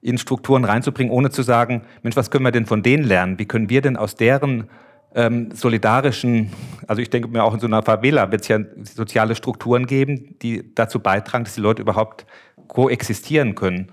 in 0.00 0.18
Strukturen 0.18 0.64
reinzubringen, 0.64 1.12
ohne 1.12 1.30
zu 1.30 1.42
sagen, 1.42 1.82
Mensch, 2.02 2.16
was 2.16 2.30
können 2.30 2.44
wir 2.44 2.52
denn 2.52 2.66
von 2.66 2.82
denen 2.82 3.04
lernen? 3.04 3.38
Wie 3.38 3.46
können 3.46 3.70
wir 3.70 3.80
denn 3.80 3.96
aus 3.96 4.14
deren 4.14 4.68
ähm, 5.14 5.50
solidarischen, 5.52 6.52
also 6.86 7.02
ich 7.02 7.10
denke 7.10 7.28
mir 7.28 7.42
auch 7.42 7.54
in 7.54 7.60
so 7.60 7.66
einer 7.66 7.82
Favela 7.82 8.30
wird 8.30 8.42
es 8.42 8.48
ja 8.48 8.58
soziale 8.84 9.34
Strukturen 9.34 9.86
geben, 9.86 10.36
die 10.42 10.74
dazu 10.74 11.00
beitragen, 11.00 11.44
dass 11.44 11.54
die 11.54 11.60
Leute 11.60 11.82
überhaupt 11.82 12.26
koexistieren 12.68 13.54
können. 13.54 13.90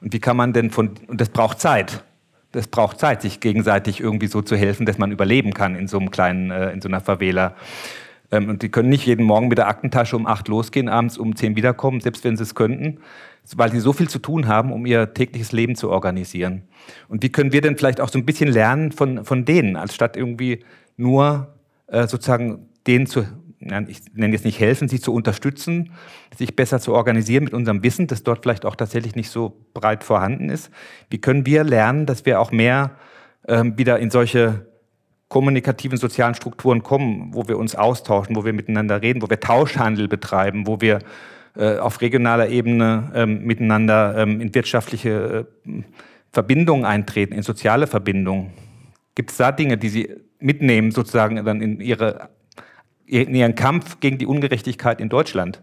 Und 0.00 0.12
wie 0.12 0.20
kann 0.20 0.36
man 0.36 0.52
denn 0.52 0.70
von, 0.70 0.92
und 1.06 1.20
das 1.20 1.28
braucht 1.28 1.60
Zeit 1.60 2.02
es 2.52 2.68
braucht 2.68 2.98
Zeit, 2.98 3.22
sich 3.22 3.40
gegenseitig 3.40 4.00
irgendwie 4.00 4.26
so 4.26 4.42
zu 4.42 4.56
helfen, 4.56 4.86
dass 4.86 4.98
man 4.98 5.12
überleben 5.12 5.52
kann 5.52 5.74
in 5.74 5.88
so 5.88 5.98
einem 5.98 6.10
kleinen, 6.10 6.50
äh, 6.50 6.70
in 6.72 6.80
so 6.80 6.88
einer 6.88 7.00
Favela. 7.00 7.54
Ähm, 8.30 8.48
und 8.48 8.62
die 8.62 8.68
können 8.68 8.88
nicht 8.88 9.06
jeden 9.06 9.24
Morgen 9.24 9.48
mit 9.48 9.58
der 9.58 9.68
Aktentasche 9.68 10.16
um 10.16 10.26
acht 10.26 10.48
losgehen, 10.48 10.88
abends 10.88 11.18
um 11.18 11.36
zehn 11.36 11.56
wiederkommen, 11.56 12.00
selbst 12.00 12.24
wenn 12.24 12.36
sie 12.36 12.42
es 12.42 12.54
könnten, 12.54 12.98
weil 13.56 13.70
sie 13.70 13.80
so 13.80 13.92
viel 13.92 14.08
zu 14.08 14.18
tun 14.18 14.48
haben, 14.48 14.72
um 14.72 14.86
ihr 14.86 15.14
tägliches 15.14 15.52
Leben 15.52 15.76
zu 15.76 15.90
organisieren. 15.90 16.62
Und 17.08 17.22
wie 17.22 17.30
können 17.30 17.52
wir 17.52 17.60
denn 17.60 17.76
vielleicht 17.76 18.00
auch 18.00 18.08
so 18.08 18.18
ein 18.18 18.26
bisschen 18.26 18.48
lernen 18.48 18.92
von, 18.92 19.24
von 19.24 19.44
denen, 19.44 19.76
anstatt 19.76 20.16
irgendwie 20.16 20.64
nur 20.96 21.54
äh, 21.86 22.06
sozusagen 22.06 22.68
denen 22.86 23.06
zu 23.06 23.26
ich 23.58 24.00
nenne 24.14 24.32
jetzt 24.32 24.44
nicht 24.44 24.60
helfen, 24.60 24.88
sie 24.88 25.00
zu 25.00 25.12
unterstützen, 25.12 25.92
sich 26.36 26.56
besser 26.56 26.80
zu 26.80 26.94
organisieren 26.94 27.44
mit 27.44 27.54
unserem 27.54 27.82
Wissen, 27.82 28.06
das 28.06 28.22
dort 28.22 28.42
vielleicht 28.42 28.64
auch 28.64 28.76
tatsächlich 28.76 29.14
nicht 29.16 29.30
so 29.30 29.64
breit 29.74 30.04
vorhanden 30.04 30.50
ist. 30.50 30.70
Wie 31.10 31.20
können 31.20 31.46
wir 31.46 31.64
lernen, 31.64 32.06
dass 32.06 32.26
wir 32.26 32.40
auch 32.40 32.52
mehr 32.52 32.96
ähm, 33.48 33.78
wieder 33.78 33.98
in 33.98 34.10
solche 34.10 34.66
kommunikativen 35.28 35.98
sozialen 35.98 36.34
Strukturen 36.34 36.82
kommen, 36.82 37.34
wo 37.34 37.48
wir 37.48 37.58
uns 37.58 37.74
austauschen, 37.74 38.36
wo 38.36 38.44
wir 38.44 38.52
miteinander 38.52 39.02
reden, 39.02 39.22
wo 39.22 39.30
wir 39.30 39.40
Tauschhandel 39.40 40.06
betreiben, 40.06 40.66
wo 40.66 40.80
wir 40.80 41.00
äh, 41.56 41.78
auf 41.78 42.00
regionaler 42.00 42.48
Ebene 42.48 43.10
ähm, 43.14 43.44
miteinander 43.44 44.16
ähm, 44.18 44.40
in 44.40 44.54
wirtschaftliche 44.54 45.46
äh, 45.66 45.82
Verbindungen 46.32 46.84
eintreten, 46.84 47.32
in 47.32 47.42
soziale 47.42 47.86
Verbindungen. 47.86 48.52
Gibt 49.14 49.30
es 49.30 49.38
da 49.38 49.50
Dinge, 49.50 49.78
die 49.78 49.88
Sie 49.88 50.14
mitnehmen, 50.38 50.90
sozusagen 50.90 51.42
dann 51.44 51.62
in 51.62 51.80
Ihre 51.80 52.28
in 53.06 53.34
ihren 53.34 53.54
Kampf 53.54 54.00
gegen 54.00 54.18
die 54.18 54.26
Ungerechtigkeit 54.26 55.00
in 55.00 55.08
Deutschland? 55.08 55.62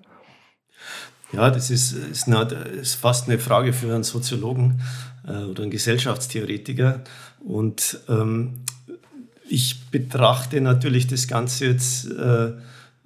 Ja, 1.31 1.49
das 1.49 1.69
ist, 1.69 1.93
ist, 1.93 2.27
eine, 2.27 2.43
ist 2.43 2.95
fast 2.95 3.27
eine 3.27 3.39
Frage 3.39 3.73
für 3.73 3.93
einen 3.93 4.03
Soziologen 4.03 4.81
äh, 5.27 5.43
oder 5.43 5.63
einen 5.63 5.71
Gesellschaftstheoretiker. 5.71 7.03
Und 7.39 7.99
ähm, 8.07 8.61
ich 9.49 9.89
betrachte 9.89 10.61
natürlich 10.61 11.07
das 11.07 11.27
Ganze 11.27 11.65
jetzt 11.65 12.09
äh, 12.09 12.53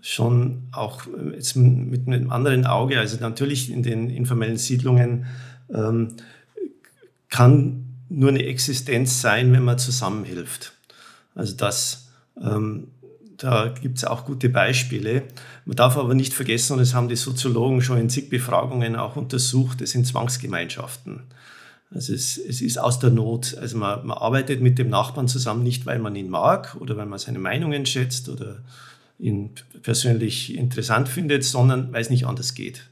schon 0.01 0.67
auch 0.71 1.03
jetzt 1.33 1.55
mit 1.55 2.07
einem 2.07 2.31
anderen 2.31 2.65
Auge. 2.65 2.99
Also 2.99 3.17
natürlich 3.19 3.71
in 3.71 3.81
den 3.81 4.09
informellen 4.09 4.57
Siedlungen 4.57 5.25
ähm, 5.73 6.09
kann 7.29 7.85
nur 8.09 8.29
eine 8.29 8.45
Existenz 8.45 9.21
sein, 9.21 9.51
wenn 9.53 9.63
man 9.63 9.79
zusammenhilft. 9.79 10.73
Also 11.35 11.55
das 11.55 12.09
ähm, 12.41 12.87
da 13.37 13.73
gibt 13.81 13.97
es 13.97 14.03
auch 14.03 14.25
gute 14.25 14.49
Beispiele. 14.49 15.23
Man 15.65 15.75
darf 15.75 15.97
aber 15.97 16.15
nicht 16.15 16.33
vergessen, 16.33 16.73
und 16.73 16.79
das 16.79 16.93
haben 16.93 17.07
die 17.07 17.15
Soziologen 17.15 17.81
schon 17.81 17.99
in 17.99 18.09
zig 18.09 18.29
Befragungen 18.29 18.95
auch 18.95 19.15
untersucht, 19.15 19.81
es 19.81 19.91
sind 19.91 20.07
Zwangsgemeinschaften. 20.07 21.21
Also 21.93 22.13
es, 22.13 22.37
es 22.37 22.61
ist 22.61 22.77
aus 22.77 22.99
der 22.99 23.11
Not. 23.11 23.55
Also 23.57 23.77
man, 23.77 24.05
man 24.05 24.17
arbeitet 24.17 24.61
mit 24.61 24.77
dem 24.77 24.89
Nachbarn 24.89 25.27
zusammen 25.27 25.63
nicht, 25.63 25.85
weil 25.85 25.99
man 25.99 26.15
ihn 26.15 26.29
mag 26.29 26.75
oder 26.79 26.97
weil 26.97 27.05
man 27.05 27.19
seine 27.19 27.39
Meinungen 27.39 27.85
schätzt 27.85 28.27
oder 28.27 28.59
ihn 29.19 29.51
persönlich 29.83 30.55
interessant 30.55 31.07
findet, 31.07 31.43
sondern 31.43 31.93
weil 31.93 32.01
es 32.01 32.09
nicht 32.09 32.25
anders 32.25 32.53
geht. 32.53 32.89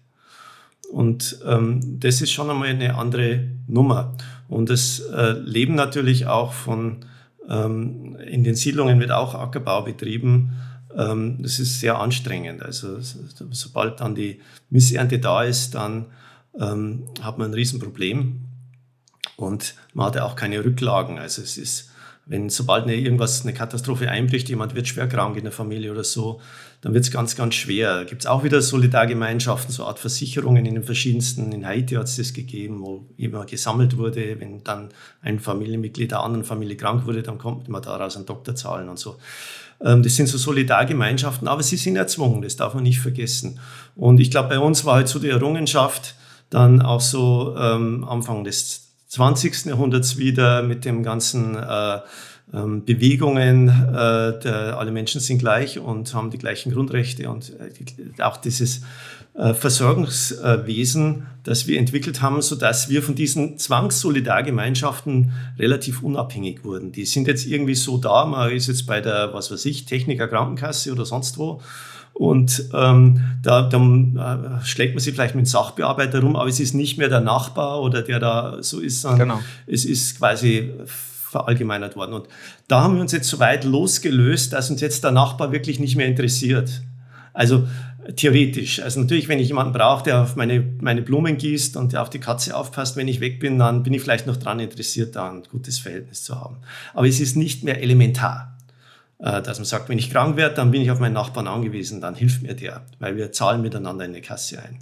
Und 0.92 1.40
ähm, 1.46 2.00
das 2.00 2.22
ist 2.22 2.32
schon 2.32 2.50
einmal 2.50 2.70
eine 2.70 2.96
andere 2.96 3.48
Nummer. 3.68 4.16
Und 4.48 4.70
das 4.70 5.00
äh, 5.00 5.32
Leben 5.32 5.76
natürlich 5.76 6.28
auch 6.28 6.54
von 6.54 7.06
Ähm, 7.50 8.16
in 8.18 8.44
den 8.44 8.56
Siedlungen 8.56 9.00
wird 9.00 9.12
auch 9.12 9.36
Ackerbau 9.36 9.84
betrieben. 9.84 10.54
Ähm, 10.96 11.38
das 11.42 11.60
ist 11.60 11.80
sehr 11.80 12.00
anstrengend. 12.00 12.64
Also 12.64 12.98
sobald 13.52 14.00
dann 14.00 14.16
die 14.16 14.42
Missernte 14.70 15.20
da 15.20 15.44
ist, 15.44 15.76
dann 15.76 16.08
ähm, 16.60 17.04
hat 17.22 17.38
man 17.38 17.52
ein 17.52 17.54
Riesenproblem 17.54 18.42
und 19.36 19.76
man 19.94 20.08
hat 20.08 20.16
ja 20.16 20.24
auch 20.24 20.36
keine 20.36 20.64
Rücklagen. 20.64 21.20
Also 21.20 21.42
es 21.42 21.58
ist 21.58 21.92
wenn 22.26 22.50
sobald 22.50 22.84
eine, 22.84 22.96
irgendwas, 22.96 23.44
eine 23.44 23.54
Katastrophe 23.54 24.10
einbricht, 24.10 24.50
jemand 24.50 24.76
wird 24.76 24.88
schwer 24.88 25.08
krank 25.08 25.38
in 25.38 25.44
der 25.44 25.52
Familie 25.52 25.92
oder 25.92 26.04
so, 26.04 26.42
dann 26.86 26.94
wird 26.94 27.04
es 27.04 27.10
ganz, 27.10 27.36
ganz 27.36 27.56
schwer. 27.56 28.06
Gibt 28.06 28.22
es 28.22 28.26
auch 28.28 28.44
wieder 28.44 28.62
Solidargemeinschaften, 28.62 29.74
so 29.74 29.86
Art 29.86 29.98
Versicherungen 29.98 30.68
in 30.68 30.76
den 30.76 30.84
verschiedensten, 30.84 31.52
in 31.52 31.66
Haiti 31.66 31.96
hat 31.96 32.04
es 32.04 32.18
das 32.18 32.32
gegeben, 32.32 32.80
wo 32.80 33.08
immer 33.18 33.48
gesammelt 33.48 33.98
wurde, 33.98 34.40
wenn 34.40 34.64
dann 34.64 34.90
ein 35.24 35.40
Familienmitglied 35.40 36.12
der 36.12 36.20
anderen 36.20 36.46
Familie 36.46 36.78
krank 36.78 37.08
wurde, 37.08 37.24
dann 37.24 37.40
kommt 37.40 37.68
man 37.70 37.82
daraus 37.82 38.16
einen 38.16 38.28
Doktor 38.28 38.54
zahlen 38.54 38.88
und 38.88 39.00
so. 39.00 39.18
Ähm, 39.82 40.04
das 40.04 40.16
sind 40.16 40.30
so 40.30 40.38
Solidargemeinschaften, 40.38 41.48
aber 41.48 41.64
sie 41.64 41.78
sind 41.78 41.96
erzwungen, 41.96 42.44
das 42.44 42.56
darf 42.56 42.76
man 42.76 42.84
nicht 42.84 43.00
vergessen. 43.00 43.60
Und 43.96 44.20
ich 44.20 44.30
glaube, 44.30 44.50
bei 44.50 44.60
uns 44.60 44.86
war 44.86 44.94
halt 44.94 45.08
so 45.08 45.18
die 45.18 45.30
Errungenschaft, 45.30 46.14
dann 46.52 46.84
auch 46.84 47.02
so 47.02 47.56
ähm, 47.58 48.04
Anfang 48.08 48.44
des 48.44 48.92
20. 49.08 49.66
Jahrhunderts 49.66 50.18
wieder 50.18 50.62
mit 50.62 50.86
dem 50.86 51.02
ganzen 51.02 51.56
äh, 51.56 52.00
ähm, 52.54 52.86
Bewegungen, 52.86 53.70
äh, 53.70 54.40
der, 54.40 54.78
alle 54.78 54.92
Menschen 54.92 55.20
sind 55.20 55.40
gleich 55.40 55.80
und 55.80 56.14
haben 56.14 56.30
die 56.30 56.38
gleichen 56.38 56.72
Grundrechte 56.72 57.30
und 57.30 57.52
äh, 57.60 58.22
auch 58.22 58.38
dieses 58.38 58.82
äh, 59.34 59.54
Versorgungswesen, 59.54 61.26
das 61.44 61.68
wir 61.68 61.80
entwickelt 61.80 62.22
haben, 62.22 62.42
so 62.42 62.56
dass 62.56 62.90
wir 62.90 63.04
von 63.04 63.16
diesen 63.16 63.58
Zwangssolidargemeinschaften 63.58 65.32
relativ 65.60 66.04
unabhängig 66.04 66.64
wurden. 66.64 66.92
Die 66.92 67.06
sind 67.06 67.28
jetzt 67.28 67.46
irgendwie 67.46 67.76
so 67.76 67.98
da, 67.98 68.26
man 68.26 68.52
ist 68.52 68.68
jetzt 68.68 68.86
bei 68.86 69.02
der, 69.02 69.34
was 69.34 69.52
weiß 69.52 69.66
ich, 69.66 69.86
Techniker 69.86 70.28
Krankenkasse 70.28 70.92
oder 70.92 71.06
sonst 71.06 71.38
wo 71.38 71.62
und 72.16 72.70
ähm, 72.74 73.20
da, 73.44 73.64
dann 73.64 74.16
äh, 74.16 74.66
schlägt 74.66 74.96
man 74.96 75.02
sich 75.02 75.14
vielleicht 75.14 75.36
mit 75.36 75.50
Sachbearbeiter 75.50 76.22
rum, 76.22 76.38
aber 76.38 76.48
es 76.48 76.62
ist 76.62 76.74
nicht 76.74 76.98
mehr 76.98 77.10
der 77.10 77.20
Nachbar 77.20 77.82
oder 77.82 78.04
der 78.04 78.20
da 78.20 78.64
so 78.64 78.80
ist, 78.80 79.02
sondern 79.02 79.28
genau. 79.28 79.42
es 79.68 79.84
ist 79.84 80.18
quasi 80.18 80.72
verallgemeinert 81.36 81.98
worden. 81.98 82.14
Und 82.14 82.28
da 82.70 82.82
haben 82.82 82.96
wir 82.96 83.02
uns 83.02 83.12
jetzt 83.12 83.28
so 83.28 83.40
weit 83.40 83.66
losgelöst, 83.66 84.54
dass 84.54 84.70
uns 84.70 84.80
jetzt 84.80 85.04
der 85.04 85.12
Nachbar 85.12 85.52
wirklich 85.52 85.80
nicht 85.80 85.98
mehr 85.98 86.08
interessiert. 86.08 86.82
Also 87.34 87.68
theoretisch. 88.16 88.82
Also 88.82 89.02
natürlich, 89.02 89.28
wenn 89.28 89.40
ich 89.40 89.50
jemanden 89.50 89.74
brauche, 89.74 90.04
der 90.04 90.22
auf 90.22 90.38
meine, 90.38 90.62
meine 90.80 91.02
Blumen 91.02 91.38
gießt 91.38 91.76
und 91.76 91.92
der 91.92 92.02
auf 92.02 92.10
die 92.10 92.20
Katze 92.20 92.56
aufpasst, 92.56 92.96
wenn 92.96 93.10
ich 93.10 93.20
weg 93.20 93.40
bin, 93.40 93.60
dann 93.60 93.84
bin 93.84 93.94
ich 93.94 94.02
vielleicht 94.02 94.28
noch 94.28 94.38
daran 94.38 94.60
interessiert, 94.60 95.16
da 95.16 95.30
ein 95.30 95.44
gutes 95.52 95.80
Verhältnis 95.80 96.24
zu 96.24 96.40
haben. 96.40 96.58
Aber 96.94 97.08
es 97.08 97.20
ist 97.20 97.36
nicht 97.36 97.64
mehr 97.64 97.82
elementar. 97.82 98.56
Äh, 99.20 99.42
dass 99.42 99.58
man 99.58 99.66
sagt, 99.66 99.90
wenn 99.90 99.98
ich 99.98 100.12
krank 100.12 100.38
werde, 100.38 100.56
dann 100.56 100.72
bin 100.72 100.82
ich 100.82 100.92
auf 100.92 101.00
meinen 101.00 101.14
Nachbarn 101.14 101.48
angewiesen, 101.48 102.00
dann 102.00 102.16
hilft 102.16 102.44
mir 102.44 102.54
der, 102.54 102.86
weil 103.00 103.18
wir 103.18 103.32
zahlen 103.32 103.62
miteinander 103.62 104.06
in 104.06 104.12
eine 104.12 104.22
Kasse 104.22 104.62
ein. 104.62 104.80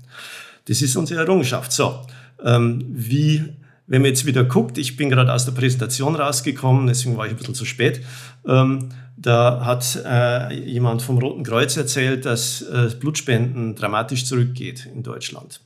Das 0.65 0.81
ist 0.81 0.95
unsere 0.95 1.21
Errungenschaft. 1.21 1.71
So, 1.71 2.01
ähm, 2.43 2.83
wie, 2.89 3.53
wenn 3.87 4.01
man 4.01 4.09
jetzt 4.09 4.25
wieder 4.25 4.43
guckt, 4.43 4.77
ich 4.77 4.95
bin 4.95 5.09
gerade 5.09 5.33
aus 5.33 5.45
der 5.45 5.51
Präsentation 5.51 6.15
rausgekommen, 6.15 6.87
deswegen 6.87 7.17
war 7.17 7.25
ich 7.25 7.31
ein 7.31 7.37
bisschen 7.37 7.55
zu 7.55 7.65
spät. 7.65 8.01
Ähm, 8.47 8.89
da 9.17 9.65
hat 9.65 10.01
äh, 10.05 10.53
jemand 10.53 11.01
vom 11.01 11.17
Roten 11.17 11.43
Kreuz 11.43 11.77
erzählt, 11.77 12.25
dass 12.25 12.61
äh, 12.61 12.89
Blutspenden 12.99 13.75
dramatisch 13.75 14.25
zurückgeht 14.25 14.89
in 14.93 15.03
Deutschland. 15.03 15.61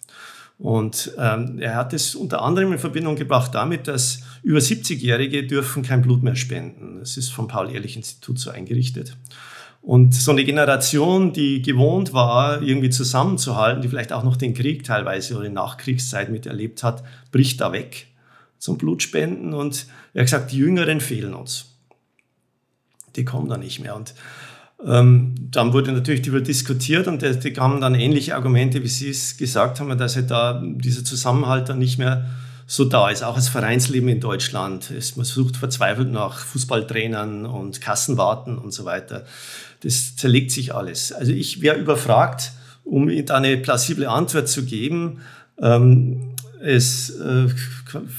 Und 0.60 1.12
ähm, 1.20 1.60
er 1.60 1.76
hat 1.76 1.94
es 1.94 2.16
unter 2.16 2.42
anderem 2.42 2.74
in 2.74 2.80
Verbindung 2.80 3.16
gebracht 3.16 3.54
damit, 3.54 3.88
dass 3.88 4.24
über 4.42 4.60
70-Jährige 4.60 5.46
dürfen 5.46 5.84
kein 5.84 6.02
Blut 6.02 6.24
mehr 6.24 6.36
spenden. 6.36 7.00
Das 7.00 7.16
ist 7.16 7.30
vom 7.30 7.48
Paul-Ehrlich-Institut 7.48 8.40
so 8.40 8.50
eingerichtet. 8.50 9.16
Und 9.88 10.14
so 10.14 10.32
eine 10.32 10.44
Generation, 10.44 11.32
die 11.32 11.62
gewohnt 11.62 12.12
war, 12.12 12.62
irgendwie 12.62 12.90
zusammenzuhalten, 12.90 13.82
die 13.82 13.88
vielleicht 13.88 14.12
auch 14.12 14.24
noch 14.24 14.36
den 14.36 14.54
Krieg 14.54 14.84
teilweise 14.84 15.36
oder 15.36 15.48
die 15.48 15.54
Nachkriegszeit 15.54 16.30
miterlebt 16.30 16.84
hat, 16.84 17.06
bricht 17.32 17.62
da 17.62 17.72
weg 17.72 18.08
zum 18.58 18.78
Blutspenden. 18.78 19.54
Und 19.54 19.88
er 20.14 20.24
hat 20.24 20.26
gesagt, 20.26 20.52
die 20.52 20.58
Jüngeren 20.58 21.00
fehlen 21.00 21.34
uns. 21.34 21.78
Die 23.16 23.24
kommen 23.24 23.48
da 23.48 23.56
nicht 23.56 23.80
mehr. 23.80 23.96
Und 23.96 24.14
ähm, 24.86 25.36
dann 25.52 25.72
wurde 25.72 25.94
natürlich 25.94 26.22
darüber 26.22 26.42
diskutiert 26.42 27.08
und 27.08 27.22
die 27.22 27.54
kamen 27.54 27.80
dann 27.80 27.96
ähnliche 27.96 28.36
Argumente, 28.36 28.84
wie 28.84 28.90
Sie 28.90 29.10
es 29.10 29.38
gesagt 29.38 29.80
haben, 29.80 29.98
dass 29.98 30.18
halt 30.18 30.30
da 30.30 30.62
dieser 30.66 31.06
Zusammenhalt 31.06 31.70
dann 31.70 31.80
nicht 31.80 31.98
mehr 31.98 32.26
so 32.70 32.84
da 32.84 33.10
ist, 33.10 33.24
auch 33.24 33.36
das 33.36 33.48
Vereinsleben 33.48 34.10
in 34.10 34.20
Deutschland. 34.20 34.92
Es, 34.92 35.16
man 35.16 35.26
sucht 35.26 35.56
verzweifelt 35.56 36.12
nach 36.12 36.40
Fußballtrainern 36.40 37.46
und 37.46 37.80
Kassenwarten 37.80 38.58
und 38.58 38.74
so 38.74 38.84
weiter. 38.84 39.24
Das 39.82 40.16
zerlegt 40.16 40.52
sich 40.52 40.74
alles. 40.74 41.12
Also 41.12 41.32
ich 41.32 41.62
wäre 41.62 41.78
überfragt, 41.78 42.52
um 42.84 43.10
da 43.26 43.36
eine 43.36 43.58
plausible 43.58 44.10
Antwort 44.10 44.48
zu 44.48 44.66
geben. 44.66 45.20
Ähm, 45.62 46.36
es 46.60 47.10
äh, 47.12 47.48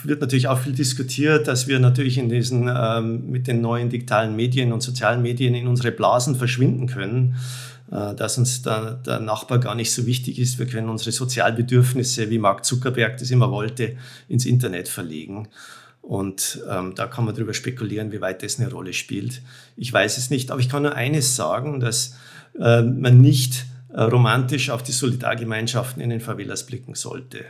wird 0.04 0.20
natürlich 0.20 0.48
auch 0.48 0.60
viel 0.60 0.72
diskutiert, 0.72 1.48
dass 1.48 1.66
wir 1.66 1.78
natürlich 1.80 2.18
in 2.18 2.28
diesen, 2.28 2.70
ähm, 2.72 3.30
mit 3.30 3.46
den 3.46 3.60
neuen 3.60 3.88
digitalen 3.88 4.36
Medien 4.36 4.72
und 4.72 4.82
sozialen 4.82 5.22
Medien 5.22 5.54
in 5.54 5.66
unsere 5.66 5.90
Blasen 5.90 6.36
verschwinden 6.36 6.86
können, 6.86 7.34
äh, 7.90 8.14
dass 8.14 8.38
uns 8.38 8.62
da, 8.62 8.92
der 8.94 9.20
Nachbar 9.20 9.58
gar 9.58 9.74
nicht 9.74 9.92
so 9.92 10.06
wichtig 10.06 10.38
ist. 10.38 10.58
Wir 10.58 10.66
können 10.66 10.88
unsere 10.88 11.10
Sozialbedürfnisse, 11.10 12.30
wie 12.30 12.38
Mark 12.38 12.64
Zuckerberg 12.64 13.18
das 13.18 13.30
immer 13.30 13.50
wollte, 13.50 13.96
ins 14.28 14.46
Internet 14.46 14.88
verlegen. 14.88 15.48
Und 16.08 16.62
ähm, 16.70 16.94
da 16.94 17.06
kann 17.06 17.26
man 17.26 17.34
darüber 17.34 17.52
spekulieren, 17.52 18.12
wie 18.12 18.22
weit 18.22 18.42
das 18.42 18.58
eine 18.58 18.70
Rolle 18.70 18.94
spielt. 18.94 19.42
Ich 19.76 19.92
weiß 19.92 20.16
es 20.16 20.30
nicht, 20.30 20.50
aber 20.50 20.60
ich 20.60 20.70
kann 20.70 20.82
nur 20.82 20.94
eines 20.94 21.36
sagen, 21.36 21.80
dass 21.80 22.16
äh, 22.58 22.80
man 22.80 23.20
nicht 23.20 23.66
äh, 23.92 24.00
romantisch 24.00 24.70
auf 24.70 24.82
die 24.82 24.92
Solidargemeinschaften 24.92 26.00
in 26.00 26.08
den 26.08 26.20
Favelas 26.20 26.64
blicken 26.64 26.94
sollte 26.94 27.44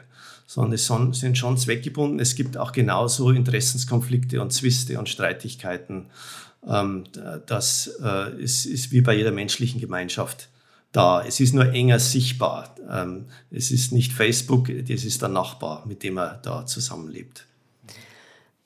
sondern 0.48 0.72
es 0.72 0.86
sind 1.20 1.36
schon 1.36 1.58
zweckgebunden. 1.58 2.18
Es 2.20 2.34
gibt 2.34 2.56
auch 2.56 2.72
genauso 2.72 3.30
Interessenskonflikte 3.30 4.40
und 4.40 4.50
Zwiste 4.50 4.98
und 4.98 5.10
Streitigkeiten. 5.10 6.06
Ähm, 6.66 7.04
das 7.44 7.98
äh, 8.02 8.42
ist, 8.42 8.64
ist 8.64 8.90
wie 8.90 9.02
bei 9.02 9.14
jeder 9.14 9.30
menschlichen 9.30 9.78
Gemeinschaft 9.78 10.48
da. 10.90 11.22
Es 11.22 11.38
ist 11.40 11.52
nur 11.52 11.70
enger 11.74 11.98
sichtbar. 11.98 12.74
Ähm, 12.90 13.26
es 13.50 13.70
ist 13.70 13.92
nicht 13.92 14.14
Facebook, 14.14 14.68
das 14.88 15.04
ist 15.04 15.20
der 15.20 15.28
Nachbar, 15.28 15.86
mit 15.86 16.02
dem 16.02 16.16
er 16.16 16.40
da 16.42 16.64
zusammenlebt. 16.64 17.44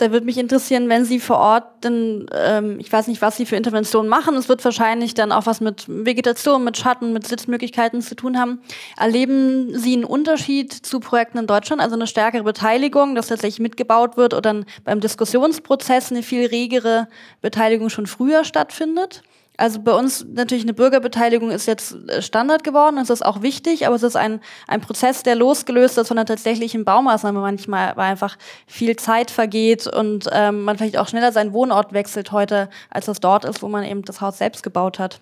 Da 0.03 0.11
würde 0.11 0.27
mich 0.27 0.37
interessieren, 0.37 0.89
wenn 0.89 1.05
Sie 1.05 1.21
vor 1.21 1.39
Ort 1.39 1.85
denn, 1.85 2.27
ähm, 2.35 2.81
ich 2.81 2.93
weiß 2.93 3.07
nicht, 3.07 3.23
was 3.23 3.37
Sie 3.37 3.47
für 3.47 3.55
Interventionen 3.55 4.09
machen, 4.09 4.35
es 4.35 4.49
wird 4.49 4.65
wahrscheinlich 4.65 5.15
dann 5.15 5.31
auch 5.31 5.47
was 5.47 5.61
mit 5.61 5.85
Vegetation, 5.87 6.65
mit 6.65 6.77
Schatten, 6.77 7.13
mit 7.13 7.25
Sitzmöglichkeiten 7.25 8.03
zu 8.03 8.17
tun 8.17 8.37
haben. 8.37 8.61
Erleben 8.97 9.79
Sie 9.79 9.93
einen 9.93 10.03
Unterschied 10.03 10.73
zu 10.73 10.99
Projekten 10.99 11.39
in 11.39 11.47
Deutschland, 11.47 11.81
also 11.81 11.95
eine 11.95 12.09
stärkere 12.09 12.43
Beteiligung, 12.43 13.15
dass 13.15 13.29
tatsächlich 13.29 13.61
mitgebaut 13.61 14.17
wird 14.17 14.35
oder 14.35 14.65
beim 14.83 14.99
Diskussionsprozess 14.99 16.11
eine 16.11 16.25
viel 16.25 16.47
regere 16.47 17.07
Beteiligung 17.41 17.89
schon 17.89 18.09
früher 18.09 18.43
stattfindet? 18.43 19.23
Also 19.59 19.81
bei 19.81 19.93
uns 19.93 20.25
natürlich 20.33 20.65
eine 20.65 20.73
Bürgerbeteiligung 20.73 21.51
ist 21.51 21.67
jetzt 21.67 21.95
äh, 22.09 22.23
Standard 22.23 22.65
geworden, 22.65 22.97
das 22.97 23.11
ist 23.11 23.25
auch 23.25 23.43
wichtig, 23.43 23.87
aber 23.87 23.95
es 23.95 24.03
ist 24.03 24.17
ein, 24.17 24.41
ein 24.67 24.81
Prozess, 24.81 25.23
der 25.23 25.35
losgelöst 25.35 25.99
ist 25.99 26.09
von 26.09 26.17
der 26.17 26.27
tatsächlichen 26.27 26.85
Baumaßnahme 26.85 27.41
manchmal, 27.41 27.97
weil 27.97 28.11
einfach 28.11 28.39
viel 28.67 28.97
Zeit 28.97 29.31
vergeht 29.31 29.87
und 29.87 30.29
ähm, 30.33 30.63
man 30.63 30.79
vielleicht 30.79 30.97
auch 30.97 31.09
schneller 31.09 31.33
seinen 31.33 31.53
Wohnort 31.53 31.93
wechselt 31.93 32.33
heute, 32.33 32.71
als 32.89 33.07
das 33.07 33.21
dort 33.21 33.45
ist, 33.45 33.63
wo 33.63 33.69
man 33.69 33.85
eben 33.85 34.03
das 34.03 34.21
Haus 34.21 34.39
selbst 34.39 34.63
gebaut 34.63 34.99
hat. 34.99 35.21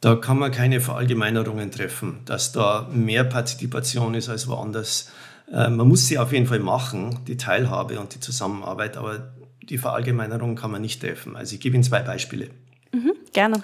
Da 0.00 0.16
kann 0.16 0.38
man 0.38 0.50
keine 0.50 0.80
Verallgemeinerungen 0.80 1.70
treffen, 1.70 2.20
dass 2.24 2.52
da 2.52 2.88
mehr 2.92 3.24
Partizipation 3.24 4.14
ist 4.14 4.28
als 4.28 4.48
woanders. 4.48 5.10
Äh, 5.52 5.70
man 5.70 5.86
muss 5.86 6.06
sie 6.06 6.18
auf 6.18 6.32
jeden 6.32 6.46
Fall 6.46 6.60
machen, 6.60 7.20
die 7.26 7.36
Teilhabe 7.36 8.00
und 8.00 8.14
die 8.14 8.20
Zusammenarbeit, 8.20 8.96
aber 8.96 9.32
die 9.62 9.78
Verallgemeinerung 9.78 10.56
kann 10.56 10.70
man 10.72 10.82
nicht 10.82 11.00
treffen. 11.00 11.36
Also 11.36 11.54
ich 11.54 11.60
gebe 11.60 11.76
Ihnen 11.76 11.84
zwei 11.84 12.02
Beispiele. 12.02 12.50
Mhm, 12.92 13.12
gerne. 13.32 13.62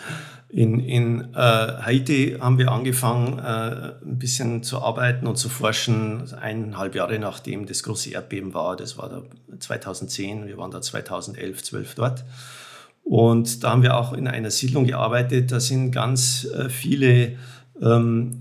In, 0.48 0.78
in 0.78 1.34
äh, 1.34 1.36
Haiti 1.36 2.36
haben 2.40 2.58
wir 2.58 2.70
angefangen, 2.70 3.40
äh, 3.40 3.94
ein 4.04 4.18
bisschen 4.18 4.62
zu 4.62 4.80
arbeiten 4.80 5.26
und 5.26 5.36
zu 5.36 5.48
forschen, 5.48 6.32
eineinhalb 6.32 6.94
Jahre 6.94 7.18
nachdem 7.18 7.66
das 7.66 7.82
große 7.82 8.10
Erdbeben 8.10 8.54
war. 8.54 8.76
Das 8.76 8.96
war 8.96 9.08
da 9.08 9.22
2010, 9.58 10.46
wir 10.46 10.56
waren 10.56 10.70
da 10.70 10.80
2011, 10.80 11.64
12 11.64 11.94
dort. 11.96 12.24
Und 13.02 13.64
da 13.64 13.70
haben 13.70 13.82
wir 13.82 13.96
auch 13.96 14.12
in 14.12 14.28
einer 14.28 14.50
Siedlung 14.50 14.86
gearbeitet. 14.86 15.50
Da 15.52 15.60
sind 15.60 15.90
ganz 15.90 16.44
äh, 16.44 16.68
viele 16.68 17.36
ähm, 17.82 18.38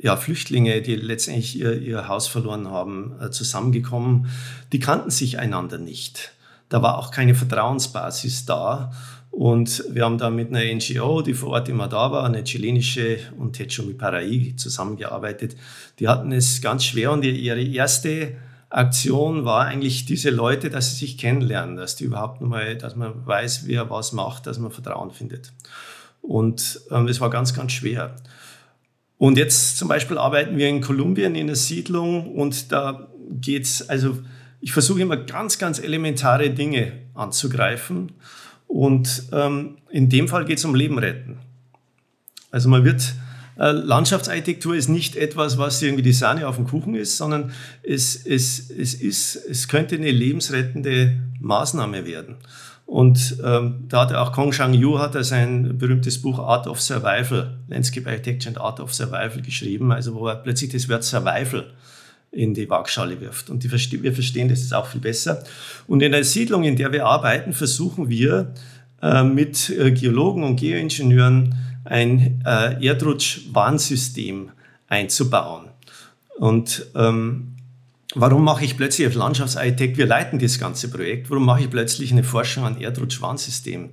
ja, 0.00 0.16
Flüchtlinge, 0.16 0.80
die 0.80 0.96
letztendlich 0.96 1.58
ihr, 1.58 1.80
ihr 1.80 2.08
Haus 2.08 2.28
verloren 2.28 2.70
haben, 2.70 3.16
äh, 3.20 3.30
zusammengekommen. 3.30 4.28
Die 4.72 4.78
kannten 4.80 5.10
sich 5.10 5.38
einander 5.38 5.78
nicht. 5.78 6.32
Da 6.68 6.82
war 6.82 6.98
auch 6.98 7.10
keine 7.10 7.34
Vertrauensbasis 7.34 8.46
da. 8.46 8.92
Und 9.38 9.84
wir 9.90 10.04
haben 10.04 10.18
da 10.18 10.30
mit 10.30 10.48
einer 10.48 10.64
NGO, 10.64 11.22
die 11.22 11.32
vor 11.32 11.50
Ort 11.50 11.68
immer 11.68 11.86
da 11.86 12.10
war, 12.10 12.24
eine 12.24 12.42
chilenische 12.42 13.18
und 13.38 13.52
Techo 13.52 13.84
mi 13.84 13.94
Parai 13.94 14.52
zusammengearbeitet. 14.56 15.54
Die 16.00 16.08
hatten 16.08 16.32
es 16.32 16.60
ganz 16.60 16.84
schwer 16.84 17.12
und 17.12 17.24
ihre 17.24 17.62
erste 17.62 18.32
Aktion 18.68 19.44
war 19.44 19.66
eigentlich 19.66 20.06
diese 20.06 20.30
Leute, 20.30 20.70
dass 20.70 20.90
sie 20.90 21.06
sich 21.06 21.18
kennenlernen, 21.18 21.76
dass 21.76 21.94
die 21.94 22.02
überhaupt 22.02 22.40
mal, 22.40 22.76
dass 22.76 22.96
man 22.96 23.24
weiß, 23.24 23.68
wer 23.68 23.88
was 23.90 24.12
macht, 24.12 24.48
dass 24.48 24.58
man 24.58 24.72
Vertrauen 24.72 25.12
findet. 25.12 25.52
Und 26.20 26.80
ähm, 26.90 27.06
das 27.06 27.20
war 27.20 27.30
ganz, 27.30 27.54
ganz 27.54 27.70
schwer. 27.70 28.16
Und 29.18 29.38
jetzt 29.38 29.78
zum 29.78 29.86
Beispiel 29.86 30.18
arbeiten 30.18 30.56
wir 30.56 30.68
in 30.68 30.80
Kolumbien 30.80 31.36
in 31.36 31.46
einer 31.46 31.54
Siedlung 31.54 32.34
und 32.34 32.72
da 32.72 33.06
geht's, 33.30 33.88
also 33.88 34.18
ich 34.60 34.72
versuche 34.72 35.00
immer 35.00 35.16
ganz, 35.16 35.60
ganz 35.60 35.78
elementare 35.78 36.50
Dinge 36.50 36.90
anzugreifen. 37.14 38.14
Und 38.68 39.24
ähm, 39.32 39.78
in 39.90 40.08
dem 40.08 40.28
Fall 40.28 40.44
geht 40.44 40.58
es 40.58 40.64
um 40.64 40.74
Leben 40.74 40.98
retten. 40.98 41.38
Also 42.50 42.68
man 42.68 42.84
wird 42.84 43.14
äh, 43.58 43.72
Landschaftsarchitektur 43.72 44.76
ist 44.76 44.88
nicht 44.88 45.16
etwas, 45.16 45.58
was 45.58 45.82
irgendwie 45.82 46.02
die 46.02 46.12
Sahne 46.12 46.46
auf 46.46 46.56
dem 46.56 46.66
Kuchen 46.66 46.94
ist, 46.94 47.16
sondern 47.16 47.50
es, 47.82 48.14
es, 48.24 48.70
es, 48.70 48.94
ist, 48.94 49.36
es 49.36 49.66
könnte 49.68 49.96
eine 49.96 50.10
lebensrettende 50.12 51.18
Maßnahme 51.40 52.06
werden. 52.06 52.36
Und 52.86 53.36
ähm, 53.44 53.84
da 53.88 54.02
hat 54.02 54.14
auch 54.14 54.32
Kong 54.32 54.52
Shang-Yu 54.52 54.98
hat 54.98 55.14
er 55.14 55.24
sein 55.24 55.76
berühmtes 55.76 56.22
Buch 56.22 56.38
Art 56.38 56.66
of 56.66 56.80
Survival, 56.80 57.58
Landscape 57.68 58.08
Architecture 58.08 58.48
and 58.48 58.58
Art 58.58 58.80
of 58.80 58.94
Survival 58.94 59.42
geschrieben, 59.42 59.92
also 59.92 60.14
wo 60.14 60.28
er 60.28 60.36
plötzlich 60.36 60.70
das 60.70 60.88
Wort 60.88 61.04
Survival 61.04 61.70
in 62.30 62.54
die 62.54 62.68
Waagschale 62.68 63.20
wirft. 63.20 63.50
Und 63.50 63.62
die, 63.62 63.70
wir 64.02 64.12
verstehen 64.12 64.48
das 64.48 64.72
auch 64.72 64.86
viel 64.86 65.00
besser. 65.00 65.44
Und 65.86 66.02
in 66.02 66.12
der 66.12 66.24
Siedlung, 66.24 66.64
in 66.64 66.76
der 66.76 66.92
wir 66.92 67.06
arbeiten, 67.06 67.52
versuchen 67.52 68.08
wir 68.08 68.54
äh, 69.02 69.22
mit 69.22 69.70
äh, 69.70 69.90
Geologen 69.92 70.44
und 70.44 70.56
Geoingenieuren 70.56 71.54
ein 71.84 72.42
äh, 72.44 72.84
Erdrutschwarnsystem 72.84 74.50
einzubauen. 74.88 75.68
Und 76.36 76.86
ähm, 76.94 77.56
warum 78.14 78.44
mache 78.44 78.64
ich 78.64 78.76
plötzlich 78.76 79.06
als 79.06 79.16
Landschaftsarchitekt, 79.16 79.96
wir 79.96 80.06
leiten 80.06 80.38
das 80.38 80.58
ganze 80.58 80.90
Projekt, 80.90 81.30
warum 81.30 81.44
mache 81.44 81.62
ich 81.62 81.70
plötzlich 81.70 82.12
eine 82.12 82.24
Forschung 82.24 82.64
an 82.64 82.80
Erdrutschwarnsystem? 82.80 83.90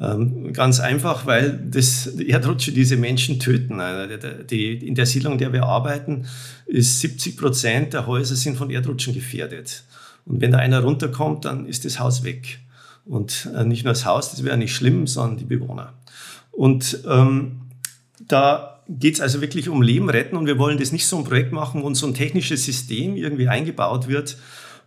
Ähm, 0.00 0.52
ganz 0.52 0.80
einfach, 0.80 1.24
weil 1.24 1.56
das 1.70 2.06
Erdrutsche 2.06 2.72
diese 2.72 2.96
Menschen 2.96 3.38
töten. 3.38 3.80
Also 3.80 4.16
die, 4.50 4.74
in 4.86 4.94
der 4.94 5.06
Siedlung, 5.06 5.34
in 5.34 5.38
der 5.38 5.52
wir 5.52 5.64
arbeiten, 5.64 6.26
ist 6.66 7.00
70 7.00 7.36
Prozent 7.36 7.92
der 7.92 8.06
Häuser 8.06 8.34
sind 8.34 8.56
von 8.56 8.70
Erdrutschen 8.70 9.14
gefährdet. 9.14 9.84
Und 10.26 10.40
wenn 10.40 10.50
da 10.50 10.58
einer 10.58 10.80
runterkommt, 10.80 11.44
dann 11.44 11.66
ist 11.66 11.84
das 11.84 12.00
Haus 12.00 12.24
weg. 12.24 12.58
Und 13.04 13.48
äh, 13.54 13.64
nicht 13.64 13.84
nur 13.84 13.92
das 13.92 14.04
Haus, 14.04 14.30
das 14.30 14.42
wäre 14.42 14.56
nicht 14.56 14.74
schlimm, 14.74 15.06
sondern 15.06 15.38
die 15.38 15.44
Bewohner. 15.44 15.92
Und 16.50 17.00
ähm, 17.08 17.60
da 18.26 18.80
geht 18.88 19.14
es 19.14 19.20
also 19.20 19.40
wirklich 19.40 19.68
um 19.68 19.82
Leben 19.82 20.10
retten 20.10 20.36
und 20.36 20.46
wir 20.46 20.58
wollen 20.58 20.78
das 20.78 20.92
nicht 20.92 21.06
so 21.06 21.18
ein 21.18 21.24
Projekt 21.24 21.52
machen, 21.52 21.82
wo 21.82 21.92
so 21.94 22.06
ein 22.06 22.14
technisches 22.14 22.64
System 22.64 23.16
irgendwie 23.16 23.48
eingebaut 23.48 24.08
wird 24.08 24.36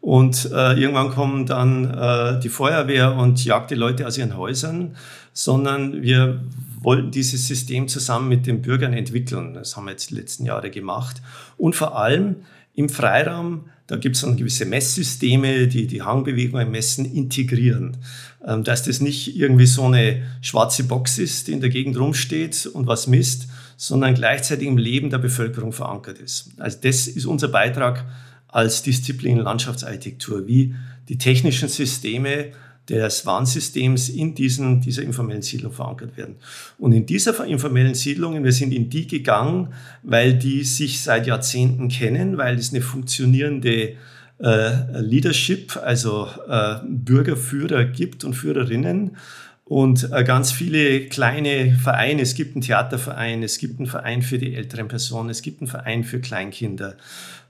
und 0.07 0.49
äh, 0.53 0.79
irgendwann 0.79 1.09
kommen 1.09 1.45
dann 1.45 1.83
äh, 1.93 2.39
die 2.39 2.47
Feuerwehr 2.47 3.13
und 3.17 3.43
jagt 3.43 3.71
die 3.71 3.75
Leute 3.75 4.07
aus 4.07 4.17
ihren 4.17 4.37
Häusern, 4.37 4.95
sondern 5.33 6.01
wir 6.01 6.41
wollten 6.79 7.11
dieses 7.11 7.45
System 7.45 7.89
zusammen 7.89 8.29
mit 8.29 8.47
den 8.47 8.61
Bürgern 8.61 8.93
entwickeln. 8.93 9.53
Das 9.53 9.75
haben 9.75 9.83
wir 9.83 9.91
jetzt 9.91 10.11
die 10.11 10.15
letzten 10.15 10.45
Jahre 10.45 10.71
gemacht. 10.71 11.21
Und 11.57 11.75
vor 11.75 11.97
allem 11.97 12.37
im 12.73 12.87
Freiraum, 12.87 13.65
da 13.87 13.97
gibt 13.97 14.15
es 14.15 14.21
dann 14.21 14.37
gewisse 14.37 14.65
Messsysteme, 14.65 15.67
die 15.67 15.87
die 15.87 16.01
Hangbewegungen 16.01 16.71
messen, 16.71 17.03
integrieren. 17.03 17.97
Ähm, 18.45 18.63
dass 18.63 18.83
das 18.83 19.01
nicht 19.01 19.35
irgendwie 19.35 19.65
so 19.65 19.87
eine 19.87 20.21
schwarze 20.39 20.85
Box 20.85 21.17
ist, 21.17 21.49
die 21.49 21.51
in 21.51 21.59
der 21.59 21.69
Gegend 21.69 21.99
rumsteht 21.99 22.65
und 22.65 22.87
was 22.87 23.07
misst, 23.07 23.49
sondern 23.75 24.15
gleichzeitig 24.15 24.69
im 24.69 24.77
Leben 24.77 25.09
der 25.09 25.17
Bevölkerung 25.17 25.73
verankert 25.73 26.17
ist. 26.17 26.51
Also 26.59 26.77
das 26.81 27.07
ist 27.07 27.25
unser 27.25 27.49
Beitrag 27.49 28.05
als 28.47 28.83
Disziplin 28.83 29.37
Landschaftsarchitektur, 29.37 30.47
wie 30.47 30.75
die 31.09 31.17
technischen 31.17 31.69
Systeme 31.69 32.51
des 32.89 33.25
Warnsystems 33.25 34.09
in 34.09 34.33
diesen, 34.33 34.79
dieser 34.79 35.03
informellen 35.03 35.41
Siedlung 35.41 35.73
verankert 35.73 36.15
werden. 36.15 36.35
Und 36.77 36.93
in 36.93 37.05
dieser 37.05 37.45
informellen 37.45 37.95
Siedlung, 37.95 38.41
wir 38.43 38.51
sind 38.51 38.73
in 38.73 38.89
die 38.89 39.07
gegangen, 39.07 39.73
weil 40.03 40.35
die 40.35 40.63
sich 40.63 41.01
seit 41.01 41.27
Jahrzehnten 41.27 41.89
kennen, 41.89 42.37
weil 42.37 42.57
es 42.57 42.71
eine 42.71 42.81
funktionierende 42.81 43.95
äh, 44.39 45.01
Leadership, 45.01 45.75
also 45.77 46.27
äh, 46.47 46.75
Bürgerführer 46.87 47.85
gibt 47.85 48.23
und 48.23 48.33
Führerinnen 48.33 49.17
und 49.65 50.09
äh, 50.13 50.23
ganz 50.23 50.51
viele 50.51 51.07
kleine 51.07 51.75
Vereine. 51.75 52.21
Es 52.21 52.35
gibt 52.35 52.55
einen 52.55 52.61
Theaterverein, 52.61 53.43
es 53.43 53.57
gibt 53.57 53.79
einen 53.79 53.87
Verein 53.87 54.21
für 54.21 54.37
die 54.37 54.55
älteren 54.55 54.87
Personen, 54.87 55.29
es 55.29 55.41
gibt 55.41 55.61
einen 55.61 55.67
Verein 55.67 56.03
für 56.03 56.21
Kleinkinder, 56.21 56.95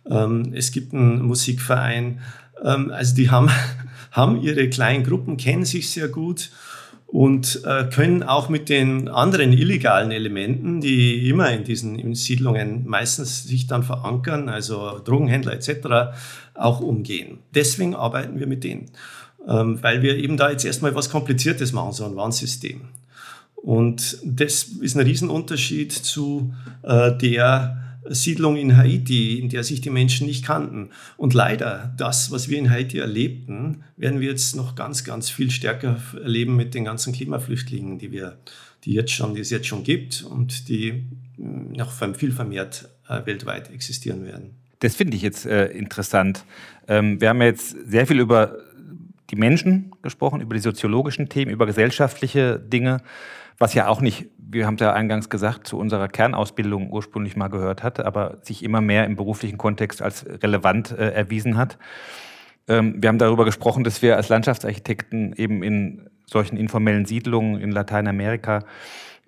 ähm, 0.09 0.53
es 0.53 0.71
gibt 0.71 0.93
einen 0.93 1.21
Musikverein. 1.21 2.19
Ähm, 2.63 2.91
also 2.91 3.15
die 3.15 3.29
haben, 3.29 3.49
haben 4.11 4.41
ihre 4.41 4.69
kleinen 4.69 5.03
Gruppen, 5.03 5.37
kennen 5.37 5.65
sich 5.65 5.91
sehr 5.91 6.07
gut 6.07 6.51
und 7.07 7.63
äh, 7.63 7.85
können 7.85 8.21
auch 8.21 8.49
mit 8.49 8.67
den 8.67 9.07
anderen 9.07 9.53
illegalen 9.53 10.11
Elementen, 10.11 10.81
die 10.81 11.29
immer 11.29 11.49
in 11.51 11.63
diesen 11.63 11.97
in 11.97 12.15
Siedlungen 12.15 12.85
meistens 12.85 13.45
sich 13.45 13.65
dann 13.65 13.83
verankern, 13.83 14.49
also 14.49 14.99
Drogenhändler 15.03 15.53
etc., 15.53 16.17
auch 16.53 16.81
umgehen. 16.81 17.39
Deswegen 17.55 17.95
arbeiten 17.95 18.39
wir 18.39 18.47
mit 18.47 18.65
denen, 18.65 18.91
ähm, 19.47 19.81
weil 19.81 20.01
wir 20.01 20.17
eben 20.17 20.35
da 20.35 20.51
jetzt 20.51 20.65
erstmal 20.65 20.95
was 20.95 21.09
Kompliziertes 21.09 21.71
machen, 21.71 21.93
so 21.93 22.05
ein 22.05 22.15
Warnsystem. 22.17 22.81
Und 23.55 24.19
das 24.23 24.63
ist 24.63 24.95
ein 24.95 25.05
Riesenunterschied 25.05 25.91
zu 25.91 26.53
äh, 26.83 27.17
der 27.17 27.86
Siedlung 28.09 28.57
in 28.57 28.77
Haiti, 28.77 29.39
in 29.39 29.49
der 29.49 29.63
sich 29.63 29.81
die 29.81 29.89
Menschen 29.89 30.27
nicht 30.27 30.45
kannten. 30.45 30.89
Und 31.17 31.33
leider, 31.33 31.93
das, 31.97 32.31
was 32.31 32.49
wir 32.49 32.57
in 32.57 32.69
Haiti 32.69 32.99
erlebten, 32.99 33.83
werden 33.95 34.19
wir 34.19 34.29
jetzt 34.29 34.55
noch 34.55 34.75
ganz, 34.75 35.03
ganz 35.03 35.29
viel 35.29 35.51
stärker 35.51 36.01
erleben 36.21 36.55
mit 36.55 36.73
den 36.73 36.85
ganzen 36.85 37.13
Klimaflüchtlingen, 37.13 37.99
die 37.99 38.11
wir, 38.11 38.37
die 38.83 38.93
jetzt 38.93 39.11
schon, 39.11 39.35
die 39.35 39.41
es 39.41 39.49
jetzt 39.49 39.67
schon 39.67 39.83
gibt 39.83 40.23
und 40.23 40.69
die 40.69 41.03
hm, 41.37 41.73
noch 41.73 41.91
viel 42.15 42.31
vermehrt 42.31 42.89
äh, 43.07 43.25
weltweit 43.25 43.71
existieren 43.71 44.25
werden. 44.25 44.51
Das 44.79 44.95
finde 44.95 45.15
ich 45.15 45.23
jetzt 45.23 45.45
äh, 45.45 45.67
interessant. 45.67 46.45
Ähm, 46.87 47.19
wir 47.19 47.29
haben 47.29 47.41
jetzt 47.41 47.75
sehr 47.89 48.05
viel 48.05 48.19
über 48.19 48.57
die 49.29 49.35
Menschen 49.35 49.91
gesprochen, 50.01 50.41
über 50.41 50.53
die 50.53 50.61
soziologischen 50.61 51.29
Themen, 51.29 51.51
über 51.51 51.65
gesellschaftliche 51.65 52.59
Dinge, 52.59 53.01
was 53.57 53.73
ja 53.73 53.87
auch 53.87 54.01
nicht, 54.01 54.27
wir 54.37 54.65
haben 54.65 54.75
es 54.75 54.81
ja 54.81 54.93
eingangs 54.93 55.29
gesagt, 55.29 55.67
zu 55.67 55.77
unserer 55.77 56.07
Kernausbildung 56.07 56.91
ursprünglich 56.91 57.35
mal 57.35 57.47
gehört 57.47 57.83
hat, 57.83 57.99
aber 57.99 58.37
sich 58.41 58.63
immer 58.63 58.81
mehr 58.81 59.05
im 59.05 59.15
beruflichen 59.15 59.57
Kontext 59.57 60.01
als 60.01 60.25
relevant 60.25 60.91
äh, 60.91 61.11
erwiesen 61.11 61.57
hat. 61.57 61.77
Ähm, 62.67 62.95
wir 63.01 63.09
haben 63.09 63.17
darüber 63.17 63.45
gesprochen, 63.45 63.83
dass 63.83 64.01
wir 64.01 64.15
als 64.15 64.29
Landschaftsarchitekten 64.29 65.33
eben 65.33 65.63
in 65.63 66.09
solchen 66.25 66.57
informellen 66.57 67.05
Siedlungen 67.05 67.59
in 67.59 67.71
Lateinamerika 67.71 68.63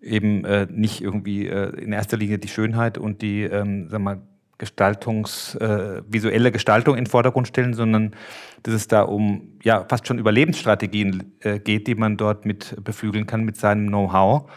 eben 0.02 0.46
äh, 0.46 0.68
nicht 0.70 1.02
irgendwie 1.02 1.48
äh, 1.48 1.70
in 1.82 1.92
erster 1.92 2.18
Linie 2.18 2.40
die 2.40 2.48
Schönheit 2.48 2.98
und 2.98 3.22
die, 3.22 3.44
ähm, 3.44 3.90
sag 3.90 4.02
mal, 4.02 4.22
Gestaltungs, 4.60 5.56
äh, 5.56 6.04
visuelle 6.08 6.52
Gestaltung 6.52 6.96
in 6.96 7.06
den 7.06 7.10
Vordergrund 7.10 7.48
stellen, 7.48 7.74
sondern 7.74 8.16
dass 8.62 8.76
es 8.76 8.88
da 8.88 9.02
um 9.02 9.54
ja 9.64 9.86
fast 9.90 10.06
schon 10.06 10.20
Überlebensstrategien 10.20 11.34
äh, 11.40 11.60
geht, 11.60 11.88
die 11.88 11.96
man 11.96 12.18
dort 12.18 12.46
mit 12.46 12.76
beflügeln 12.84 13.26
kann 13.26 13.44
mit 13.44 13.58
seinem 13.58 13.88
Know-how. 13.88 14.52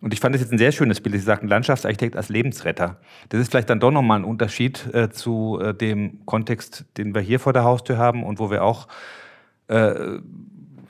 Und 0.00 0.12
ich 0.12 0.18
fand 0.18 0.34
das 0.34 0.42
jetzt 0.42 0.52
ein 0.52 0.58
sehr 0.58 0.72
schönes 0.72 1.00
Bild. 1.00 1.14
Sie 1.14 1.20
sagten 1.20 1.46
Landschaftsarchitekt 1.46 2.16
als 2.16 2.28
Lebensretter. 2.28 2.98
Das 3.28 3.40
ist 3.40 3.50
vielleicht 3.50 3.70
dann 3.70 3.78
doch 3.78 3.92
nochmal 3.92 4.18
ein 4.18 4.24
Unterschied 4.24 4.92
äh, 4.92 5.10
zu 5.10 5.60
äh, 5.62 5.74
dem 5.74 6.26
Kontext, 6.26 6.86
den 6.96 7.14
wir 7.14 7.20
hier 7.20 7.38
vor 7.38 7.52
der 7.52 7.62
Haustür 7.62 7.98
haben 7.98 8.24
und 8.24 8.40
wo 8.40 8.50
wir 8.50 8.64
auch 8.64 8.88
äh, 9.68 10.18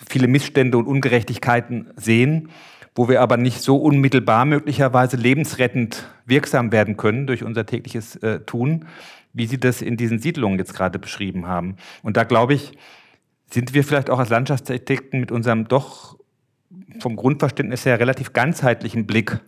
viele 0.09 0.29
Missstände 0.29 0.79
und 0.79 0.87
Ungerechtigkeiten 0.87 1.91
sehen 1.97 2.49
wo 2.95 3.09
wir 3.09 3.21
aber 3.21 3.37
nicht 3.37 3.63
so 3.63 3.77
unmittelbar 3.77 4.45
möglicherweise 4.45 5.17
lebensrettend 5.17 6.09
wirksam 6.27 6.73
werden 6.73 6.97
können 6.97 7.27
durch 7.27 7.43
unser 7.43 7.67
tägliches 7.67 8.17
äh, 8.17 8.41
Tun, 8.41 8.87
wie 9.33 9.47
Sie 9.47 9.59
das 9.59 9.81
in 9.81 9.97
diesen 9.97 10.19
Siedlungen 10.19 10.59
jetzt 10.59 10.75
gerade 10.75 10.99
beschrieben 10.99 11.47
haben. 11.47 11.77
Und 12.03 12.17
da 12.17 12.25
glaube 12.25 12.55
ich, 12.55 12.73
sind 13.51 13.75
wir 13.75 13.85
vielleicht 13.85 14.11
auch 14.11 14.19
als 14.19 14.31
Landschaftsarchitekten 14.31 15.21
mit 15.21 15.33
unserem 15.33 15.69
doch 15.69 16.19
vom 17.01 17.17
Grundverständnis 17.17 17.85
her 17.85 17.99
relativ 18.01 18.33
ganzheitlichen 18.33 19.07
Blick 19.07 19.41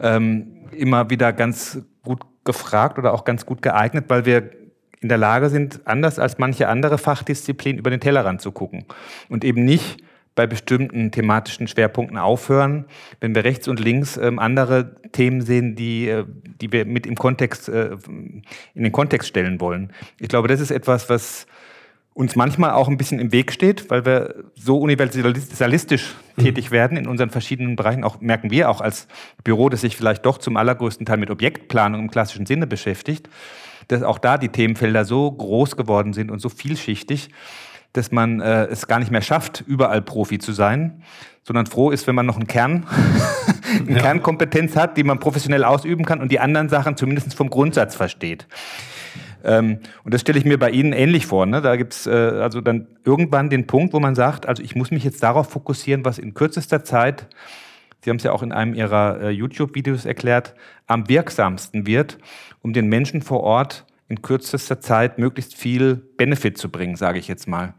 ähm, 0.00 0.68
immer 0.72 1.10
wieder 1.10 1.32
ganz 1.32 1.82
gut 2.02 2.20
gefragt 2.44 2.98
oder 2.98 3.12
auch 3.12 3.24
ganz 3.24 3.46
gut 3.46 3.62
geeignet, 3.62 4.06
weil 4.08 4.26
wir 4.26 4.50
in 5.00 5.08
der 5.08 5.18
Lage 5.18 5.50
sind, 5.50 5.80
anders 5.84 6.18
als 6.18 6.38
manche 6.38 6.68
andere 6.68 6.98
Fachdisziplinen 6.98 7.78
über 7.78 7.90
den 7.90 8.00
Tellerrand 8.00 8.40
zu 8.40 8.52
gucken 8.52 8.86
und 9.28 9.44
eben 9.44 9.64
nicht 9.64 10.02
bei 10.34 10.46
bestimmten 10.46 11.10
thematischen 11.10 11.68
Schwerpunkten 11.68 12.18
aufhören, 12.18 12.86
wenn 13.20 13.34
wir 13.34 13.44
rechts 13.44 13.68
und 13.68 13.78
links 13.78 14.16
ähm, 14.16 14.38
andere 14.38 14.96
Themen 15.12 15.42
sehen, 15.42 15.76
die, 15.76 16.08
äh, 16.08 16.24
die 16.60 16.72
wir 16.72 16.84
mit 16.84 17.06
im 17.06 17.14
Kontext, 17.14 17.68
äh, 17.68 17.96
in 18.74 18.82
den 18.82 18.92
Kontext 18.92 19.28
stellen 19.28 19.60
wollen. 19.60 19.92
Ich 20.18 20.28
glaube, 20.28 20.48
das 20.48 20.60
ist 20.60 20.70
etwas, 20.70 21.08
was 21.08 21.46
uns 22.14 22.36
manchmal 22.36 22.70
auch 22.70 22.88
ein 22.88 22.96
bisschen 22.96 23.18
im 23.18 23.32
Weg 23.32 23.52
steht, 23.52 23.90
weil 23.90 24.06
wir 24.06 24.44
so 24.54 24.78
universalistisch 24.78 26.14
mhm. 26.36 26.42
tätig 26.42 26.70
werden 26.70 26.96
in 26.96 27.08
unseren 27.08 27.30
verschiedenen 27.30 27.74
Bereichen. 27.74 28.04
Auch 28.04 28.20
merken 28.20 28.50
wir 28.50 28.70
auch 28.70 28.80
als 28.80 29.08
Büro, 29.42 29.68
das 29.68 29.80
sich 29.80 29.96
vielleicht 29.96 30.24
doch 30.24 30.38
zum 30.38 30.56
allergrößten 30.56 31.06
Teil 31.06 31.18
mit 31.18 31.30
Objektplanung 31.30 32.02
im 32.02 32.10
klassischen 32.10 32.46
Sinne 32.46 32.68
beschäftigt, 32.68 33.28
dass 33.88 34.02
auch 34.04 34.18
da 34.18 34.38
die 34.38 34.48
Themenfelder 34.48 35.04
so 35.04 35.30
groß 35.30 35.76
geworden 35.76 36.12
sind 36.12 36.30
und 36.30 36.38
so 36.38 36.48
vielschichtig, 36.48 37.30
dass 37.94 38.12
man 38.12 38.40
äh, 38.40 38.66
es 38.66 38.86
gar 38.86 38.98
nicht 38.98 39.10
mehr 39.10 39.22
schafft, 39.22 39.64
überall 39.66 40.02
Profi 40.02 40.38
zu 40.38 40.52
sein, 40.52 41.02
sondern 41.42 41.66
froh 41.66 41.90
ist, 41.90 42.06
wenn 42.06 42.14
man 42.14 42.26
noch 42.26 42.36
einen 42.36 42.46
Kern, 42.46 42.86
eine 43.80 43.92
ja. 43.96 43.98
Kernkompetenz 44.02 44.76
hat, 44.76 44.96
die 44.96 45.04
man 45.04 45.20
professionell 45.20 45.64
ausüben 45.64 46.04
kann 46.04 46.20
und 46.20 46.30
die 46.30 46.40
anderen 46.40 46.68
Sachen 46.68 46.96
zumindest 46.96 47.34
vom 47.34 47.48
Grundsatz 47.48 47.94
versteht. 47.94 48.46
Ähm, 49.44 49.78
und 50.02 50.12
das 50.12 50.22
stelle 50.22 50.38
ich 50.38 50.44
mir 50.44 50.58
bei 50.58 50.70
Ihnen 50.70 50.92
ähnlich 50.92 51.26
vor. 51.26 51.46
Ne? 51.46 51.62
Da 51.62 51.76
gibt 51.76 51.92
es 51.92 52.06
äh, 52.06 52.10
also 52.10 52.60
dann 52.60 52.88
irgendwann 53.04 53.48
den 53.48 53.66
Punkt, 53.66 53.94
wo 53.94 54.00
man 54.00 54.14
sagt, 54.14 54.46
also 54.46 54.62
ich 54.62 54.74
muss 54.74 54.90
mich 54.90 55.04
jetzt 55.04 55.22
darauf 55.22 55.50
fokussieren, 55.50 56.04
was 56.04 56.18
in 56.18 56.34
kürzester 56.34 56.82
Zeit, 56.82 57.28
Sie 58.02 58.10
haben 58.10 58.18
es 58.18 58.22
ja 58.22 58.32
auch 58.32 58.42
in 58.42 58.52
einem 58.52 58.74
Ihrer 58.74 59.20
äh, 59.20 59.30
YouTube-Videos 59.30 60.04
erklärt, 60.04 60.54
am 60.86 61.08
wirksamsten 61.08 61.86
wird, 61.86 62.18
um 62.60 62.74
den 62.74 62.88
Menschen 62.88 63.22
vor 63.22 63.40
Ort 63.40 63.86
in 64.14 64.22
kürzester 64.22 64.80
Zeit 64.80 65.18
möglichst 65.18 65.54
viel 65.54 65.96
Benefit 65.96 66.56
zu 66.56 66.68
bringen, 66.70 66.96
sage 66.96 67.18
ich 67.18 67.26
jetzt 67.26 67.48
mal. 67.48 67.74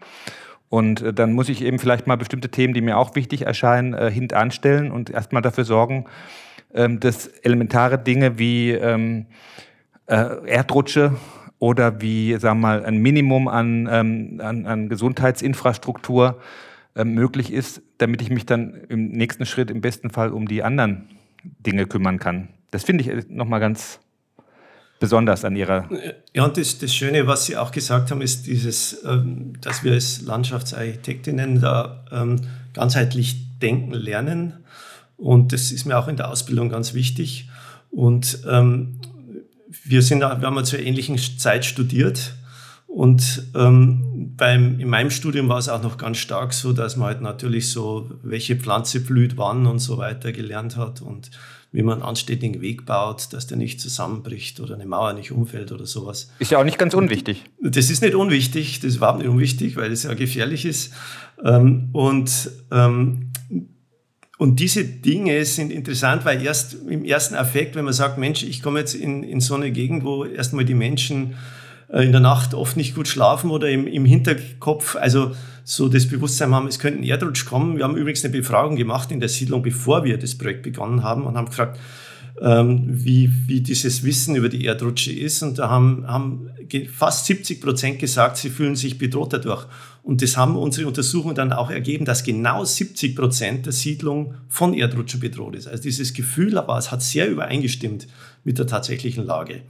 Und 0.69 1.01
äh, 1.01 1.13
dann 1.13 1.33
muss 1.33 1.49
ich 1.49 1.61
eben 1.63 1.79
vielleicht 1.79 2.07
mal 2.07 2.17
bestimmte 2.17 2.49
Themen, 2.49 2.73
die 2.73 2.81
mir 2.81 2.97
auch 2.97 3.15
wichtig 3.15 3.43
erscheinen, 3.43 3.93
äh, 3.93 4.11
hintanstellen 4.11 4.91
und 4.91 5.09
erstmal 5.09 5.41
dafür 5.41 5.63
sorgen, 5.63 6.05
ähm, 6.73 6.99
dass 6.99 7.27
elementare 7.27 7.97
Dinge 7.97 8.38
wie 8.38 8.71
ähm, 8.71 9.27
äh, 10.07 10.45
Erdrutsche 10.45 11.13
oder 11.59 12.01
wie, 12.01 12.33
sagen 12.33 12.59
wir 12.59 12.67
mal, 12.67 12.86
ein 12.86 12.97
Minimum 12.97 13.47
an, 13.47 13.88
ähm, 13.89 14.41
an, 14.43 14.65
an 14.65 14.89
Gesundheitsinfrastruktur 14.89 16.39
möglich 17.03 17.51
ist, 17.51 17.81
damit 17.97 18.21
ich 18.21 18.29
mich 18.29 18.45
dann 18.45 18.73
im 18.88 19.09
nächsten 19.09 19.45
Schritt 19.45 19.69
im 19.69 19.81
besten 19.81 20.11
Fall 20.11 20.31
um 20.31 20.47
die 20.47 20.63
anderen 20.63 21.09
Dinge 21.43 21.88
kümmern 21.88 22.19
kann. 22.19 22.47
Das 22.71 22.86
finde 22.86 23.03
ich 23.03 23.27
nochmal 23.27 23.59
ganz 23.59 23.99
besonders 25.06 25.45
an 25.45 25.56
Ihrer. 25.56 25.88
Ja, 26.34 26.45
und 26.45 26.58
das, 26.58 26.80
das 26.80 26.93
Schöne, 26.93 27.28
was 27.28 27.45
Sie 27.45 27.56
auch 27.58 27.72
gesagt 27.72 28.10
haben, 28.10 28.22
ist 28.22 28.47
dieses, 28.47 29.03
ähm, 29.06 29.53
dass 29.62 29.84
wir 29.84 29.93
als 29.93 30.24
Landschaftsarchitektinnen 30.24 31.62
da 31.62 32.03
ähm, 32.12 32.41
ganzheitlich 32.74 33.60
denken 33.60 33.93
lernen. 33.93 34.53
Und 35.16 35.53
das 35.53 35.72
ist 35.72 35.86
mir 35.86 35.97
auch 35.99 36.08
in 36.08 36.18
der 36.18 36.32
Ausbildung 36.32 36.70
ganz 36.70 36.95
wichtig. 36.95 37.49
Und 37.91 38.39
ähm, 38.49 38.99
wir, 39.84 40.01
sind, 40.01 40.22
wir 40.22 40.30
haben 40.30 40.56
ja 40.56 40.64
zur 40.64 40.80
ähnlichen 40.80 41.20
Zeit 41.20 41.66
studiert. 41.66 42.34
Und 42.88 43.43
ähm, 43.56 44.34
beim, 44.36 44.80
in 44.80 44.89
meinem 44.89 45.12
Studium 45.12 45.49
war 45.49 45.60
es 45.60 45.70
auch 45.70 45.84
noch 45.84 45.97
ganz 45.97 46.18
stark 46.18 46.51
so, 46.51 46.74
dass 46.74 46.95
man 46.95 47.10
halt 47.10 47.22
natürlich 47.22 47.70
so, 47.70 48.10
welche 48.24 48.56
Pflanze 48.56 49.01
blüht 49.01 49.38
wann 49.38 49.68
und 49.68 49.80
so 49.80 49.99
weiter 49.99 50.32
gelernt 50.32 50.78
hat 50.78 51.01
und 51.01 51.30
wie 51.76 51.84
man 51.84 51.95
einen 51.95 52.03
anständigen 52.03 52.61
Weg 52.61 52.86
baut, 52.86 53.34
dass 53.34 53.47
der 53.47 53.57
nicht 53.57 53.82
zusammenbricht 53.82 54.61
oder 54.61 54.76
eine 54.76 54.86
Mauer 54.86 55.11
nicht 55.13 55.32
umfällt 55.32 55.73
oder 55.73 55.86
sowas. 55.86 56.32
Ist 56.39 56.51
ja 56.51 56.57
auch 56.57 56.63
nicht 56.63 56.80
ganz 56.80 56.93
unwichtig. 56.93 57.43
Das 57.61 57.89
ist 57.89 58.01
nicht 58.01 58.15
unwichtig, 58.15 58.80
das 58.80 58.91
ist 58.91 58.95
überhaupt 58.97 59.19
nicht 59.19 59.28
unwichtig, 59.28 59.76
weil 59.76 59.91
es 59.91 60.03
ja 60.03 60.13
gefährlich 60.13 60.65
ist. 60.65 60.93
Ähm, 61.43 61.89
und 61.91 62.49
ähm, 62.71 63.32
und 64.38 64.59
diese 64.59 64.84
Dinge 64.84 65.45
sind 65.45 65.71
interessant, 65.71 66.26
weil 66.26 66.41
erst 66.41 66.76
im 66.89 67.05
ersten 67.05 67.36
Affekt, 67.36 67.76
wenn 67.76 67.86
man 67.86 67.93
sagt, 67.93 68.17
Mensch, 68.17 68.43
ich 68.43 68.61
komme 68.61 68.80
jetzt 68.80 68.93
in, 68.93 69.23
in 69.23 69.39
so 69.39 69.55
eine 69.55 69.71
Gegend, 69.71 70.03
wo 70.03 70.26
erstmal 70.26 70.65
die 70.65 70.73
Menschen 70.73 71.36
in 71.89 72.11
der 72.11 72.21
Nacht 72.21 72.53
oft 72.53 72.77
nicht 72.77 72.95
gut 72.95 73.07
schlafen 73.07 73.51
oder 73.51 73.69
im, 73.69 73.88
im 73.88 74.05
Hinterkopf, 74.05 74.95
also 74.95 75.31
so 75.63 75.88
das 75.88 76.07
Bewusstsein 76.07 76.53
haben, 76.53 76.67
es 76.67 76.79
könnte 76.79 76.99
ein 76.99 77.03
Erdrutsch 77.03 77.45
kommen. 77.45 77.77
Wir 77.77 77.83
haben 77.83 77.97
übrigens 77.97 78.23
eine 78.23 78.31
Befragung 78.31 78.75
gemacht 78.75 79.11
in 79.11 79.19
der 79.19 79.29
Siedlung, 79.29 79.63
bevor 79.63 80.03
wir 80.03 80.17
das 80.17 80.36
Projekt 80.36 80.63
begonnen 80.63 81.03
haben 81.03 81.25
und 81.25 81.38
haben 81.38 81.47
gefragt, 81.47 81.79
ähm, 82.41 82.83
wie, 82.88 83.31
wie 83.47 83.61
dieses 83.61 84.03
Wissen 84.03 84.36
über 84.36 84.49
die 84.49 84.65
Erdrutsche 84.65 85.11
ist. 85.11 85.41
Und 85.41 85.57
da 85.57 85.69
haben, 85.69 86.05
haben 86.07 86.49
fast 86.91 87.25
70 87.25 87.61
Prozent 87.61 87.99
gesagt, 87.99 88.38
sie 88.38 88.49
fühlen 88.49 88.75
sich 88.75 88.97
bedroht 88.97 89.33
dadurch. 89.33 89.65
Und 90.03 90.21
das 90.21 90.38
haben 90.38 90.55
unsere 90.55 90.88
Untersuchungen 90.88 91.33
dann 91.33 91.51
auch 91.51 91.71
ergeben, 91.71 92.05
dass 92.05 92.23
genau 92.23 92.63
70 92.63 93.15
Prozent 93.15 93.65
der 93.65 93.73
Siedlung 93.73 94.36
von 94.49 94.73
Erdrutschen 94.73 95.19
bedroht 95.19 95.55
ist. 95.55 95.67
Also 95.67 95.81
dieses 95.81 96.13
Gefühl 96.13 96.57
aber 96.57 96.77
es 96.77 96.91
hat 96.91 97.01
sehr 97.01 97.27
übereingestimmt 97.27 98.07
mit 98.43 98.59
der 98.59 98.67
tatsächlichen 98.67 99.25
Lage. 99.25 99.61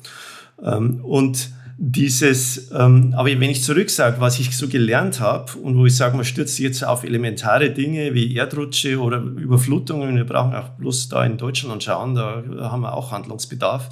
Ähm, 0.62 1.00
und 1.06 1.52
dieses, 1.78 2.72
ähm, 2.72 3.14
aber 3.18 3.28
wenn 3.28 3.50
ich 3.50 3.62
zurück 3.62 3.90
sage, 3.90 4.22
was 4.22 4.40
ich 4.40 4.56
so 4.56 4.70
gelernt 4.70 5.20
habe 5.20 5.58
und 5.58 5.78
wo 5.78 5.86
ich 5.86 5.96
sage, 5.96 6.16
man 6.16 6.24
stürzt 6.24 6.58
jetzt 6.60 6.86
auf 6.86 7.04
elementare 7.04 7.70
Dinge 7.72 8.14
wie 8.14 8.34
Erdrutsche 8.34 9.00
oder 9.00 9.18
Überflutungen, 9.18 10.16
wir 10.16 10.26
brauchen 10.26 10.56
auch 10.56 10.70
bloß 10.70 11.10
da 11.10 11.26
in 11.26 11.38
Deutschland 11.38 11.84
schauen, 11.84 12.16
da 12.16 12.44
haben 12.60 12.82
wir 12.82 12.94
auch 12.94 13.12
Handlungsbedarf. 13.12 13.90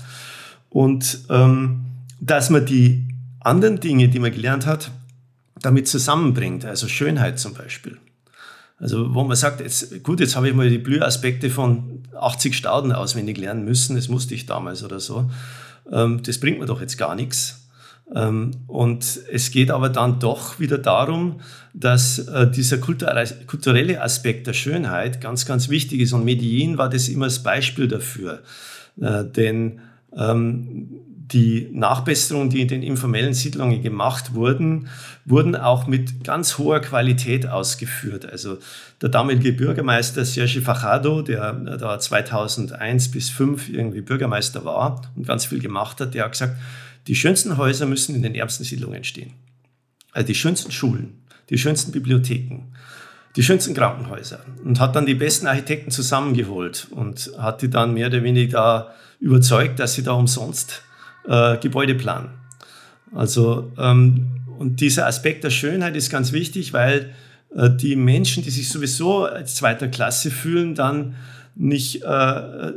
Und 0.69 1.19
ähm, 1.29 1.85
dass 2.21 2.49
man 2.49 2.65
die 2.65 3.07
anderen 3.41 3.81
Dinge, 3.81 4.07
die 4.07 4.19
man 4.19 4.31
gelernt 4.31 4.65
hat, 4.65 4.91
damit 5.61 5.87
zusammenbringt, 5.87 6.63
also 6.63 6.87
Schönheit 6.87 7.37
zum 7.37 7.53
Beispiel. 7.53 7.97
Also 8.79 9.13
wo 9.13 9.23
man 9.23 9.35
sagt, 9.35 9.59
jetzt, 9.59 10.03
gut, 10.03 10.21
jetzt 10.21 10.35
habe 10.35 10.47
ich 10.47 10.55
mal 10.55 10.69
die 10.69 10.77
Blühaspekte 10.77 11.49
von 11.49 12.03
80 12.19 12.55
Stauden 12.55 12.93
auswendig 12.93 13.37
lernen 13.37 13.65
müssen, 13.65 13.95
das 13.97 14.07
musste 14.07 14.35
ich 14.35 14.45
damals 14.45 14.83
oder 14.83 15.01
so. 15.01 15.29
Ähm, 15.91 16.21
das 16.23 16.39
bringt 16.39 16.59
mir 16.59 16.65
doch 16.65 16.79
jetzt 16.79 16.97
gar 16.97 17.15
nichts. 17.15 17.62
Ähm, 18.13 18.51
und 18.67 19.19
es 19.31 19.51
geht 19.51 19.71
aber 19.71 19.89
dann 19.89 20.19
doch 20.19 20.59
wieder 20.59 20.77
darum, 20.77 21.41
dass 21.73 22.19
äh, 22.19 22.49
dieser 22.49 22.77
kulturelle 22.77 24.01
Aspekt 24.01 24.47
der 24.47 24.53
Schönheit 24.53 25.21
ganz, 25.21 25.45
ganz 25.45 25.69
wichtig 25.69 26.01
ist. 26.01 26.13
Und 26.13 26.25
Medellin 26.25 26.77
war 26.77 26.89
das 26.89 27.09
immer 27.09 27.25
das 27.25 27.41
Beispiel 27.41 27.87
dafür. 27.87 28.41
Äh, 29.01 29.25
denn 29.25 29.79
ähm, 30.15 30.89
die 31.33 31.69
Nachbesserungen, 31.71 32.49
die 32.49 32.61
in 32.61 32.67
den 32.67 32.83
informellen 32.83 33.33
Siedlungen 33.33 33.81
gemacht 33.81 34.33
wurden, 34.33 34.89
wurden 35.25 35.55
auch 35.55 35.87
mit 35.87 36.23
ganz 36.23 36.57
hoher 36.57 36.79
Qualität 36.79 37.47
ausgeführt. 37.47 38.29
Also 38.29 38.57
der 39.01 39.09
damalige 39.09 39.53
Bürgermeister 39.53 40.25
Sergio 40.25 40.61
Fajardo, 40.61 41.21
der 41.21 41.53
da 41.53 41.97
2001 41.97 43.11
bis 43.11 43.27
2005 43.27 43.69
irgendwie 43.69 44.01
Bürgermeister 44.01 44.65
war 44.65 45.01
und 45.15 45.25
ganz 45.25 45.45
viel 45.45 45.59
gemacht 45.59 45.99
hat, 46.01 46.13
der 46.13 46.25
hat 46.25 46.33
gesagt, 46.33 46.55
die 47.07 47.15
schönsten 47.15 47.57
Häuser 47.57 47.85
müssen 47.85 48.15
in 48.15 48.23
den 48.23 48.35
ärmsten 48.35 48.65
Siedlungen 48.65 49.03
stehen. 49.03 49.33
Also 50.11 50.27
die 50.27 50.35
schönsten 50.35 50.71
Schulen, 50.71 51.23
die 51.49 51.57
schönsten 51.57 51.91
Bibliotheken, 51.91 52.71
die 53.35 53.43
schönsten 53.43 53.73
Krankenhäuser. 53.73 54.45
Und 54.63 54.79
hat 54.79 54.95
dann 54.95 55.05
die 55.05 55.15
besten 55.15 55.47
Architekten 55.47 55.91
zusammengeholt 55.91 56.87
und 56.91 57.31
hat 57.37 57.61
die 57.61 57.69
dann 57.69 57.93
mehr 57.93 58.07
oder 58.07 58.23
weniger 58.23 58.93
überzeugt, 59.19 59.79
dass 59.79 59.95
sie 59.95 60.03
da 60.03 60.11
umsonst 60.13 60.83
äh, 61.27 61.57
Gebäude 61.57 61.95
planen. 61.95 62.29
Also, 63.13 63.71
ähm, 63.77 64.27
und 64.59 64.81
dieser 64.81 65.07
Aspekt 65.07 65.43
der 65.43 65.49
Schönheit 65.49 65.95
ist 65.95 66.09
ganz 66.09 66.31
wichtig, 66.31 66.73
weil 66.73 67.13
äh, 67.55 67.69
die 67.69 67.95
Menschen, 67.95 68.43
die 68.43 68.49
sich 68.49 68.69
sowieso 68.69 69.25
als 69.25 69.55
zweiter 69.55 69.87
Klasse 69.87 70.31
fühlen, 70.31 70.75
dann 70.75 71.15
nicht 71.55 72.01
äh, 72.01 72.71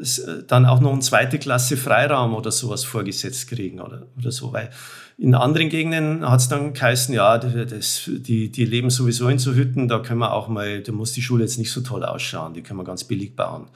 dann 0.47 0.67
auch 0.67 0.81
noch 0.81 0.93
eine 0.93 1.01
zweite 1.01 1.39
Klasse 1.39 1.77
Freiraum 1.77 2.35
oder 2.35 2.51
sowas 2.51 2.85
vorgesetzt 2.85 3.49
kriegen 3.49 3.81
oder, 3.81 4.07
oder 4.19 4.31
so. 4.31 4.53
Weil 4.53 4.71
in 5.19 5.35
anderen 5.35 5.71
Gegenden 5.71 6.29
hat 6.29 6.41
es 6.41 6.49
dann 6.49 6.75
geheißen, 6.75 7.15
ja, 7.15 7.39
das, 7.39 8.03
die, 8.07 8.51
die 8.51 8.65
leben 8.67 8.91
sowieso 8.91 9.29
in 9.29 9.39
so 9.39 9.55
Hütten, 9.55 9.89
da 9.89 10.01
können 10.01 10.21
wir 10.21 10.33
auch 10.33 10.49
mal, 10.49 10.83
da 10.83 10.93
muss 10.93 11.13
die 11.13 11.23
Schule 11.23 11.45
jetzt 11.45 11.59
nicht 11.59 11.73
so 11.73 11.81
toll 11.81 12.05
ausschauen, 12.05 12.53
die 12.53 12.63
können 12.63 12.79
wir 12.79 12.85
ganz 12.85 13.05
billig 13.05 13.35
bauen 13.35 13.69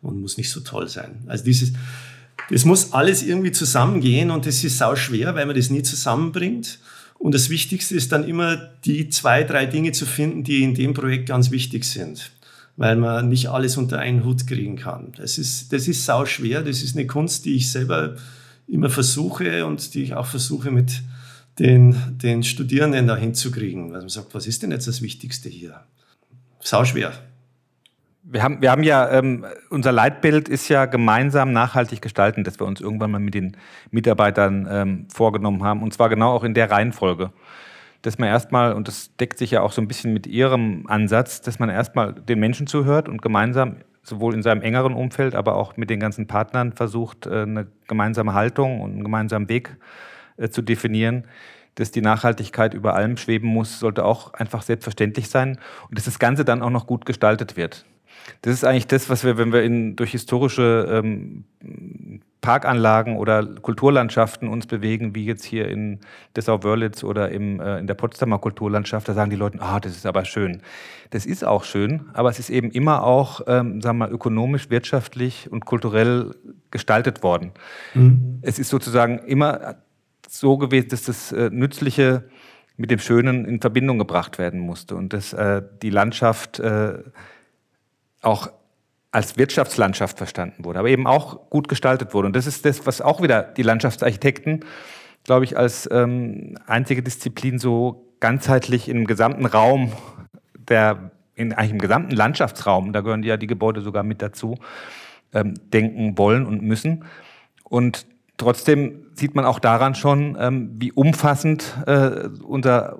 und 0.00 0.20
muss 0.20 0.38
nicht 0.38 0.50
so 0.50 0.60
toll 0.60 0.88
sein. 0.88 1.24
Also 1.26 1.44
dieses, 1.44 1.74
das 2.50 2.64
muss 2.64 2.92
alles 2.94 3.22
irgendwie 3.22 3.52
zusammengehen 3.52 4.30
und 4.30 4.46
das 4.46 4.64
ist 4.64 4.78
sau 4.78 4.96
schwer, 4.96 5.34
weil 5.34 5.44
man 5.44 5.56
das 5.56 5.68
nie 5.68 5.82
zusammenbringt. 5.82 6.78
Und 7.18 7.34
das 7.34 7.50
Wichtigste 7.50 7.94
ist 7.94 8.12
dann 8.12 8.28
immer, 8.28 8.56
die 8.84 9.08
zwei, 9.08 9.42
drei 9.42 9.66
Dinge 9.66 9.92
zu 9.92 10.06
finden, 10.06 10.44
die 10.44 10.62
in 10.62 10.74
dem 10.74 10.94
Projekt 10.94 11.28
ganz 11.28 11.50
wichtig 11.50 11.84
sind 11.84 12.30
weil 12.76 12.96
man 12.96 13.28
nicht 13.28 13.48
alles 13.48 13.76
unter 13.76 13.98
einen 13.98 14.24
Hut 14.24 14.46
kriegen 14.46 14.76
kann. 14.76 15.12
Das 15.16 15.38
ist, 15.38 15.72
das 15.72 15.88
ist 15.88 16.04
sau 16.04 16.26
schwer. 16.26 16.62
Das 16.62 16.82
ist 16.82 16.96
eine 16.96 17.06
Kunst, 17.06 17.44
die 17.44 17.56
ich 17.56 17.70
selber 17.70 18.16
immer 18.68 18.90
versuche 18.90 19.64
und 19.66 19.94
die 19.94 20.02
ich 20.02 20.14
auch 20.14 20.26
versuche 20.26 20.70
mit 20.70 21.02
den, 21.58 21.96
den 22.22 22.42
Studierenden 22.42 23.06
da 23.06 23.16
hinzukriegen. 23.16 23.92
Weil 23.92 24.00
man 24.00 24.08
sagt, 24.08 24.34
was 24.34 24.46
ist 24.46 24.62
denn 24.62 24.72
jetzt 24.72 24.86
das 24.86 25.00
Wichtigste 25.00 25.48
hier? 25.48 25.80
Sau 26.60 26.84
schwer. 26.84 27.12
Wir 28.28 28.42
haben, 28.42 28.60
wir 28.60 28.72
haben 28.72 28.82
ja, 28.82 29.08
ähm, 29.10 29.46
unser 29.70 29.92
Leitbild 29.92 30.48
ist 30.48 30.68
ja 30.68 30.86
gemeinsam 30.86 31.52
nachhaltig 31.52 32.02
gestalten, 32.02 32.42
das 32.42 32.58
wir 32.58 32.66
uns 32.66 32.80
irgendwann 32.80 33.12
mal 33.12 33.20
mit 33.20 33.34
den 33.34 33.56
Mitarbeitern 33.92 34.66
ähm, 34.68 35.06
vorgenommen 35.14 35.62
haben. 35.62 35.82
Und 35.82 35.94
zwar 35.94 36.08
genau 36.08 36.32
auch 36.32 36.42
in 36.42 36.52
der 36.52 36.70
Reihenfolge 36.70 37.30
dass 38.06 38.18
man 38.18 38.28
erstmal, 38.28 38.72
und 38.72 38.86
das 38.86 39.10
deckt 39.16 39.36
sich 39.36 39.50
ja 39.50 39.62
auch 39.62 39.72
so 39.72 39.82
ein 39.82 39.88
bisschen 39.88 40.12
mit 40.12 40.28
Ihrem 40.28 40.84
Ansatz, 40.86 41.40
dass 41.40 41.58
man 41.58 41.68
erstmal 41.68 42.12
den 42.12 42.38
Menschen 42.38 42.68
zuhört 42.68 43.08
und 43.08 43.20
gemeinsam 43.20 43.78
sowohl 44.04 44.32
in 44.32 44.44
seinem 44.44 44.62
engeren 44.62 44.94
Umfeld, 44.94 45.34
aber 45.34 45.56
auch 45.56 45.76
mit 45.76 45.90
den 45.90 45.98
ganzen 45.98 46.28
Partnern 46.28 46.72
versucht, 46.72 47.26
äh, 47.26 47.42
eine 47.42 47.66
gemeinsame 47.88 48.32
Haltung 48.32 48.80
und 48.80 48.92
einen 48.92 49.02
gemeinsamen 49.02 49.48
Weg 49.48 49.76
äh, 50.36 50.48
zu 50.48 50.62
definieren. 50.62 51.24
Dass 51.74 51.90
die 51.90 52.00
Nachhaltigkeit 52.00 52.74
über 52.74 52.94
allem 52.94 53.16
schweben 53.16 53.48
muss, 53.48 53.80
sollte 53.80 54.04
auch 54.04 54.34
einfach 54.34 54.62
selbstverständlich 54.62 55.28
sein 55.28 55.58
und 55.88 55.98
dass 55.98 56.04
das 56.04 56.20
Ganze 56.20 56.44
dann 56.44 56.62
auch 56.62 56.70
noch 56.70 56.86
gut 56.86 57.06
gestaltet 57.06 57.56
wird. 57.56 57.86
Das 58.42 58.52
ist 58.52 58.64
eigentlich 58.64 58.86
das, 58.86 59.10
was 59.10 59.24
wir, 59.24 59.36
wenn 59.36 59.52
wir 59.52 59.64
in, 59.64 59.96
durch 59.96 60.12
historische 60.12 61.02
ähm, 61.02 61.44
Parkanlagen 62.40 63.16
oder 63.16 63.44
Kulturlandschaften 63.44 64.48
uns 64.48 64.66
bewegen, 64.66 65.14
wie 65.14 65.24
jetzt 65.24 65.44
hier 65.44 65.68
in 65.68 66.00
Dessau-Wörlitz 66.36 67.02
oder 67.02 67.30
im, 67.30 67.60
äh, 67.60 67.78
in 67.78 67.86
der 67.86 67.94
Potsdamer 67.94 68.38
Kulturlandschaft, 68.38 69.08
da 69.08 69.14
sagen 69.14 69.30
die 69.30 69.36
Leute, 69.36 69.60
ah, 69.60 69.80
das 69.80 69.92
ist 69.96 70.06
aber 70.06 70.24
schön. 70.24 70.62
Das 71.10 71.26
ist 71.26 71.44
auch 71.44 71.64
schön, 71.64 72.06
aber 72.12 72.28
es 72.28 72.38
ist 72.38 72.50
eben 72.50 72.70
immer 72.70 73.04
auch, 73.04 73.40
ähm, 73.46 73.80
sagen 73.80 73.98
wir 73.98 74.06
mal, 74.06 74.12
ökonomisch, 74.12 74.70
wirtschaftlich 74.70 75.50
und 75.50 75.64
kulturell 75.64 76.34
gestaltet 76.70 77.22
worden. 77.22 77.52
Mhm. 77.94 78.38
Es 78.42 78.58
ist 78.58 78.68
sozusagen 78.68 79.18
immer 79.20 79.76
so 80.28 80.58
gewesen, 80.58 80.88
dass 80.88 81.02
das 81.02 81.32
äh, 81.32 81.50
Nützliche 81.50 82.28
mit 82.76 82.90
dem 82.90 82.98
Schönen 82.98 83.44
in 83.46 83.60
Verbindung 83.60 83.98
gebracht 83.98 84.38
werden 84.38 84.60
musste 84.60 84.96
und 84.96 85.12
dass 85.12 85.32
äh, 85.32 85.62
die 85.82 85.90
Landschaft 85.90 86.60
äh, 86.60 86.98
auch 88.22 88.50
als 89.16 89.38
Wirtschaftslandschaft 89.38 90.18
verstanden 90.18 90.62
wurde, 90.62 90.78
aber 90.78 90.90
eben 90.90 91.06
auch 91.06 91.48
gut 91.48 91.68
gestaltet 91.68 92.12
wurde. 92.12 92.26
Und 92.26 92.36
das 92.36 92.46
ist 92.46 92.66
das, 92.66 92.84
was 92.84 93.00
auch 93.00 93.22
wieder 93.22 93.42
die 93.42 93.62
Landschaftsarchitekten, 93.62 94.62
glaube 95.24 95.46
ich, 95.46 95.56
als 95.56 95.88
ähm, 95.90 96.58
einzige 96.66 97.02
Disziplin 97.02 97.58
so 97.58 98.12
ganzheitlich 98.20 98.90
im 98.90 99.06
gesamten 99.06 99.46
Raum, 99.46 99.94
der, 100.54 101.12
in 101.34 101.54
eigentlich 101.54 101.70
im 101.70 101.78
gesamten 101.78 102.10
Landschaftsraum, 102.14 102.92
da 102.92 103.00
gehören 103.00 103.22
ja 103.22 103.38
die 103.38 103.46
Gebäude 103.46 103.80
sogar 103.80 104.02
mit 104.02 104.20
dazu, 104.20 104.58
ähm, 105.32 105.54
denken 105.72 106.18
wollen 106.18 106.44
und 106.44 106.60
müssen. 106.60 107.06
Und 107.64 108.04
trotzdem 108.36 109.06
sieht 109.14 109.34
man 109.34 109.46
auch 109.46 109.60
daran 109.60 109.94
schon, 109.94 110.36
ähm, 110.38 110.72
wie 110.74 110.92
umfassend 110.92 111.74
äh, 111.86 112.28
unser 112.42 112.98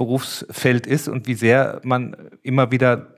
Berufsfeld 0.00 0.86
ist 0.86 1.08
und 1.08 1.26
wie 1.26 1.34
sehr 1.34 1.82
man 1.84 2.16
immer 2.42 2.72
wieder 2.72 3.08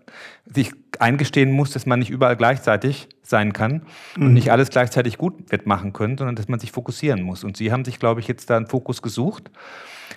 sich 0.53 0.73
eingestehen 0.99 1.53
muss, 1.53 1.71
dass 1.71 1.87
man 1.87 2.01
nicht 2.01 2.11
überall 2.11 2.37
gleichzeitig 2.37 3.09
sein 3.23 3.53
kann 3.53 3.83
mhm. 4.17 4.27
und 4.27 4.33
nicht 4.35 4.51
alles 4.51 4.69
gleichzeitig 4.69 5.17
gut 5.17 5.53
wird 5.53 5.65
machen 5.65 5.93
können, 5.93 6.19
sondern 6.19 6.35
dass 6.35 6.49
man 6.49 6.59
sich 6.59 6.73
fokussieren 6.73 7.23
muss. 7.23 7.45
Und 7.45 7.57
Sie 7.57 7.71
haben 7.71 7.85
sich, 7.85 8.01
glaube 8.01 8.19
ich, 8.19 8.27
jetzt 8.27 8.51
da 8.51 8.57
einen 8.57 8.67
Fokus 8.67 9.01
gesucht, 9.01 9.49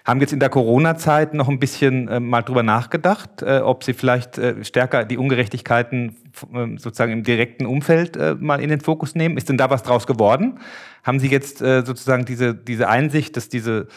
haben 0.06 0.20
jetzt 0.22 0.34
in 0.34 0.40
der 0.40 0.50
Corona-Zeit 0.50 1.36
noch 1.36 1.50
ein 1.50 1.60
bisschen 1.60 2.08
äh, 2.08 2.20
mal 2.20 2.42
drüber 2.42 2.64
nachgedacht, 2.64 3.44
äh, 3.44 3.60
ob 3.60 3.84
Sie 3.84 3.94
vielleicht 3.94 4.40
äh, 4.40 4.66
stärker 4.66 5.06
die 5.06 5.20
Ungerechtigkeiten 5.20 6.16
ähm, 6.52 6.80
sozusagen 6.80 7.14
im 7.14 7.24
direkten 7.24 7.68
Umfeld 7.68 8.18
äh, 8.18 8.36
mal 8.40 8.60
in 8.60 8.70
den 8.70 8.82
Fokus 8.82 9.14
nehmen. 9.14 9.38
Ist 9.38 9.50
denn 9.50 9.58
da 9.58 9.70
was 9.70 9.84
draus 9.84 10.08
geworden? 10.08 10.60
Haben 11.04 11.20
Sie 11.20 11.28
jetzt 11.28 11.62
äh, 11.62 11.86
sozusagen 11.86 12.26
diese, 12.26 12.56
diese 12.56 12.90
Einsicht, 12.90 13.38
dass 13.38 13.50
diese 13.50 13.88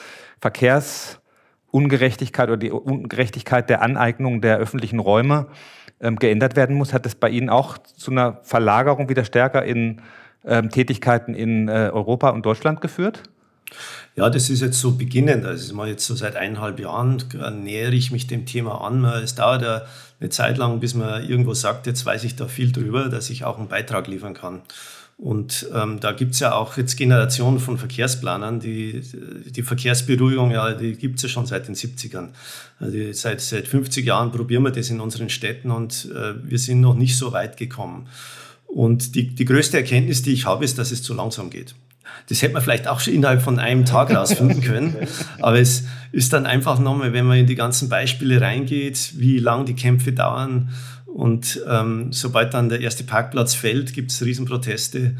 Verkehrsungerechtigkeit 1.68 2.48
oder 2.48 2.56
die 2.56 2.70
Ungerechtigkeit 2.70 3.68
der 3.68 3.82
Aneignung 3.82 4.40
der 4.40 4.58
öffentlichen 4.58 4.98
Räume 4.98 5.46
ähm, 6.00 6.16
geändert 6.16 6.56
werden 6.56 6.76
muss, 6.76 6.92
hat 6.92 7.06
es 7.06 7.14
bei 7.14 7.28
Ihnen 7.28 7.50
auch 7.50 7.78
zu 7.78 8.10
einer 8.10 8.38
Verlagerung 8.42 9.08
wieder 9.08 9.24
stärker 9.24 9.64
in 9.64 10.00
ähm, 10.44 10.70
Tätigkeiten 10.70 11.34
in 11.34 11.68
äh, 11.68 11.90
Europa 11.92 12.30
und 12.30 12.46
Deutschland 12.46 12.80
geführt? 12.80 13.22
Ja, 14.16 14.30
das 14.30 14.48
ist 14.48 14.62
jetzt 14.62 14.80
so 14.80 14.92
beginnend. 14.92 15.44
Also 15.44 15.74
mal 15.74 15.88
jetzt 15.88 16.06
so 16.06 16.14
seit 16.14 16.36
eineinhalb 16.36 16.80
Jahren 16.80 17.22
nähere 17.62 17.92
ich 17.92 18.10
mich 18.10 18.26
dem 18.26 18.46
Thema 18.46 18.80
an. 18.80 19.04
Es 19.04 19.34
dauert 19.34 19.62
ja 19.62 19.82
eine 20.20 20.30
Zeit 20.30 20.56
lang, 20.56 20.80
bis 20.80 20.94
man 20.94 21.28
irgendwo 21.28 21.52
sagt, 21.52 21.86
jetzt 21.86 22.06
weiß 22.06 22.24
ich 22.24 22.34
da 22.34 22.46
viel 22.46 22.72
drüber, 22.72 23.10
dass 23.10 23.28
ich 23.28 23.44
auch 23.44 23.58
einen 23.58 23.68
Beitrag 23.68 24.06
liefern 24.06 24.32
kann. 24.32 24.62
Und 25.18 25.68
ähm, 25.74 25.98
da 25.98 26.12
gibt's 26.12 26.38
ja 26.38 26.54
auch 26.54 26.76
jetzt 26.76 26.96
Generationen 26.96 27.58
von 27.58 27.76
Verkehrsplanern, 27.76 28.60
die 28.60 29.02
die 29.46 29.62
Verkehrsberuhigung, 29.64 30.52
ja, 30.52 30.72
die 30.74 30.92
gibt's 30.92 31.22
ja 31.22 31.28
schon 31.28 31.44
seit 31.44 31.66
den 31.66 31.74
70ern. 31.74 32.28
Also 32.78 32.96
seit, 33.12 33.40
seit 33.40 33.66
50 33.66 34.06
Jahren 34.06 34.30
probieren 34.30 34.62
wir 34.62 34.70
das 34.70 34.90
in 34.90 35.00
unseren 35.00 35.28
Städten 35.28 35.72
und 35.72 36.08
äh, 36.14 36.34
wir 36.48 36.58
sind 36.60 36.80
noch 36.80 36.94
nicht 36.94 37.18
so 37.18 37.32
weit 37.32 37.56
gekommen. 37.56 38.06
Und 38.68 39.16
die, 39.16 39.34
die 39.34 39.44
größte 39.44 39.78
Erkenntnis, 39.78 40.22
die 40.22 40.32
ich 40.32 40.46
habe, 40.46 40.64
ist, 40.64 40.78
dass 40.78 40.92
es 40.92 41.02
zu 41.02 41.14
langsam 41.14 41.50
geht. 41.50 41.74
Das 42.28 42.40
hätte 42.40 42.52
man 42.52 42.62
vielleicht 42.62 42.86
auch 42.86 43.00
schon 43.00 43.14
innerhalb 43.14 43.42
von 43.42 43.58
einem 43.58 43.84
Tag 43.84 44.14
rausfinden 44.14 44.60
können. 44.60 44.96
Aber 45.40 45.58
es 45.58 45.84
ist 46.12 46.32
dann 46.32 46.46
einfach 46.46 46.78
nochmal, 46.78 47.12
wenn 47.12 47.26
man 47.26 47.38
in 47.38 47.46
die 47.46 47.54
ganzen 47.56 47.88
Beispiele 47.88 48.40
reingeht, 48.40 49.14
wie 49.16 49.38
lang 49.38 49.66
die 49.66 49.74
Kämpfe 49.74 50.12
dauern, 50.12 50.70
und 51.14 51.60
ähm, 51.66 52.12
sobald 52.12 52.54
dann 52.54 52.68
der 52.68 52.80
erste 52.80 53.02
Parkplatz 53.02 53.54
fällt, 53.54 53.92
gibt 53.94 54.12
es 54.12 54.22
Riesenproteste. 54.22 55.16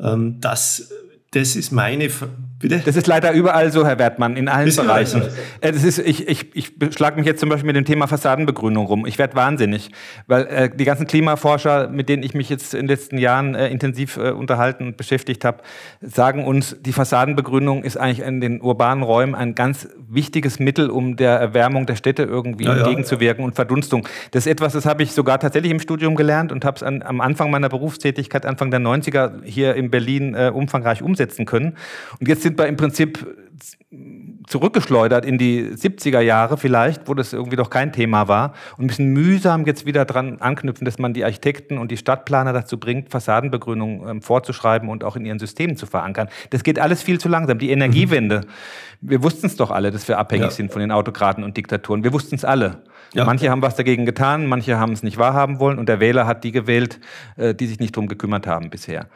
Ähm, 0.00 0.40
das, 0.40 0.90
das 1.30 1.56
ist 1.56 1.72
meine 1.72 2.10
Bitte? 2.58 2.80
Das 2.84 2.96
ist 2.96 3.06
leider 3.06 3.32
überall 3.32 3.70
so, 3.70 3.86
Herr 3.86 3.98
Wertmann, 3.98 4.34
in 4.36 4.48
allen 4.48 4.68
ist 4.68 4.76
Bereichen. 4.76 5.22
Äh, 5.60 5.72
das 5.72 5.84
ist, 5.84 5.98
ich 5.98 6.26
ich, 6.26 6.54
ich 6.54 6.72
schlage 6.94 7.16
mich 7.18 7.26
jetzt 7.26 7.40
zum 7.40 7.50
Beispiel 7.50 7.66
mit 7.66 7.76
dem 7.76 7.84
Thema 7.84 8.06
Fassadenbegrünung 8.06 8.86
rum. 8.86 9.04
Ich 9.04 9.18
werde 9.18 9.34
wahnsinnig, 9.34 9.90
weil 10.26 10.46
äh, 10.46 10.70
die 10.74 10.86
ganzen 10.86 11.06
Klimaforscher, 11.06 11.88
mit 11.88 12.08
denen 12.08 12.22
ich 12.22 12.32
mich 12.32 12.48
jetzt 12.48 12.72
in 12.72 12.80
den 12.80 12.88
letzten 12.88 13.18
Jahren 13.18 13.54
äh, 13.54 13.68
intensiv 13.68 14.16
äh, 14.16 14.30
unterhalten 14.30 14.86
und 14.86 14.96
beschäftigt 14.96 15.44
habe, 15.44 15.58
sagen 16.00 16.46
uns, 16.46 16.76
die 16.80 16.94
Fassadenbegrünung 16.94 17.84
ist 17.84 17.98
eigentlich 17.98 18.26
in 18.26 18.40
den 18.40 18.62
urbanen 18.62 19.04
Räumen 19.04 19.34
ein 19.34 19.54
ganz 19.54 19.88
wichtiges 20.08 20.58
Mittel, 20.58 20.88
um 20.88 21.16
der 21.16 21.32
Erwärmung 21.32 21.84
der 21.84 21.96
Städte 21.96 22.22
irgendwie 22.22 22.64
ja, 22.64 22.76
entgegenzuwirken 22.76 23.42
ja. 23.42 23.48
und 23.48 23.54
Verdunstung. 23.54 24.08
Das 24.30 24.46
ist 24.46 24.50
etwas, 24.50 24.72
das 24.72 24.86
habe 24.86 25.02
ich 25.02 25.12
sogar 25.12 25.38
tatsächlich 25.40 25.72
im 25.72 25.80
Studium 25.80 26.14
gelernt 26.14 26.52
und 26.52 26.64
habe 26.64 26.76
es 26.76 26.82
am 26.82 27.20
Anfang 27.20 27.50
meiner 27.50 27.68
Berufstätigkeit, 27.68 28.46
Anfang 28.46 28.70
der 28.70 28.80
90er, 28.80 29.42
hier 29.44 29.74
in 29.74 29.90
Berlin 29.90 30.34
äh, 30.34 30.50
umfangreich 30.54 31.02
umsetzen 31.02 31.44
können. 31.44 31.76
Und 32.18 32.28
jetzt 32.28 32.45
sind 32.46 32.58
wir 32.58 32.66
im 32.68 32.76
Prinzip 32.76 33.26
zurückgeschleudert 34.46 35.24
in 35.24 35.38
die 35.38 35.64
70er 35.64 36.20
Jahre 36.20 36.56
vielleicht, 36.56 37.08
wo 37.08 37.14
das 37.14 37.32
irgendwie 37.32 37.56
doch 37.56 37.70
kein 37.70 37.92
Thema 37.92 38.28
war 38.28 38.52
und 38.76 38.86
müssen 38.86 39.12
mühsam 39.12 39.66
jetzt 39.66 39.86
wieder 39.86 40.04
dran 40.04 40.40
anknüpfen, 40.40 40.84
dass 40.84 40.98
man 40.98 41.12
die 41.12 41.24
Architekten 41.24 41.78
und 41.78 41.90
die 41.90 41.96
Stadtplaner 41.96 42.52
dazu 42.52 42.78
bringt, 42.78 43.10
Fassadenbegrünung 43.10 44.08
ähm, 44.08 44.22
vorzuschreiben 44.22 44.88
und 44.88 45.02
auch 45.02 45.16
in 45.16 45.24
ihren 45.24 45.40
Systemen 45.40 45.76
zu 45.76 45.86
verankern. 45.86 46.28
Das 46.50 46.62
geht 46.62 46.78
alles 46.78 47.02
viel 47.02 47.18
zu 47.18 47.28
langsam. 47.28 47.58
Die 47.58 47.70
Energiewende, 47.70 48.42
mhm. 48.42 49.10
wir 49.10 49.22
wussten 49.24 49.46
es 49.46 49.56
doch 49.56 49.72
alle, 49.72 49.90
dass 49.90 50.06
wir 50.06 50.18
abhängig 50.18 50.46
ja. 50.46 50.50
sind 50.52 50.70
von 50.70 50.80
den 50.80 50.92
Autokraten 50.92 51.42
und 51.42 51.56
Diktaturen. 51.56 52.04
Wir 52.04 52.12
wussten 52.12 52.36
es 52.36 52.44
alle. 52.44 52.82
Ja. 53.14 53.24
Manche 53.24 53.50
haben 53.50 53.62
was 53.62 53.74
dagegen 53.74 54.06
getan, 54.06 54.46
manche 54.46 54.78
haben 54.78 54.92
es 54.92 55.02
nicht 55.02 55.18
wahrhaben 55.18 55.58
wollen 55.58 55.78
und 55.78 55.88
der 55.88 55.98
Wähler 55.98 56.26
hat 56.26 56.44
die 56.44 56.52
gewählt, 56.52 57.00
äh, 57.36 57.54
die 57.54 57.66
sich 57.66 57.80
nicht 57.80 57.96
drum 57.96 58.06
gekümmert 58.06 58.46
haben 58.46 58.70
bisher. 58.70 59.08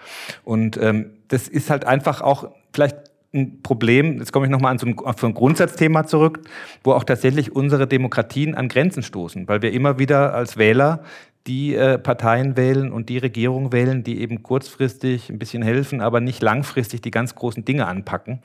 Und 0.43 0.77
ähm, 0.77 1.11
das 1.29 1.47
ist 1.47 1.71
halt 1.71 1.85
einfach 1.85 2.21
auch 2.21 2.51
vielleicht 2.73 3.10
ein 3.33 3.63
Problem, 3.63 4.19
jetzt 4.19 4.33
komme 4.33 4.47
ich 4.47 4.51
nochmal 4.51 4.73
an 4.73 4.79
so 4.79 4.87
ein, 4.87 4.99
auf 4.99 5.21
so 5.21 5.27
ein 5.27 5.35
Grundsatzthema 5.35 6.07
zurück, 6.07 6.41
wo 6.83 6.93
auch 6.93 7.05
tatsächlich 7.05 7.55
unsere 7.55 7.87
Demokratien 7.87 8.55
an 8.55 8.69
Grenzen 8.69 9.03
stoßen, 9.03 9.47
weil 9.47 9.63
wir 9.63 9.73
immer 9.73 9.99
wieder 9.99 10.35
als 10.35 10.57
Wähler 10.57 11.05
die 11.47 11.75
äh, 11.75 11.99
Parteien 11.99 12.57
wählen 12.57 12.93
und 12.93 13.09
die 13.09 13.19
Regierung 13.19 13.73
wählen, 13.73 14.05
die 14.05 14.21
eben 14.21 14.43
kurzfristig 14.43 15.31
ein 15.31 15.39
bisschen 15.39 15.63
helfen, 15.63 16.01
aber 16.01 16.21
nicht 16.21 16.43
langfristig 16.43 17.01
die 17.01 17.11
ganz 17.11 17.35
großen 17.35 17.65
Dinge 17.65 17.87
anpacken. 17.87 18.41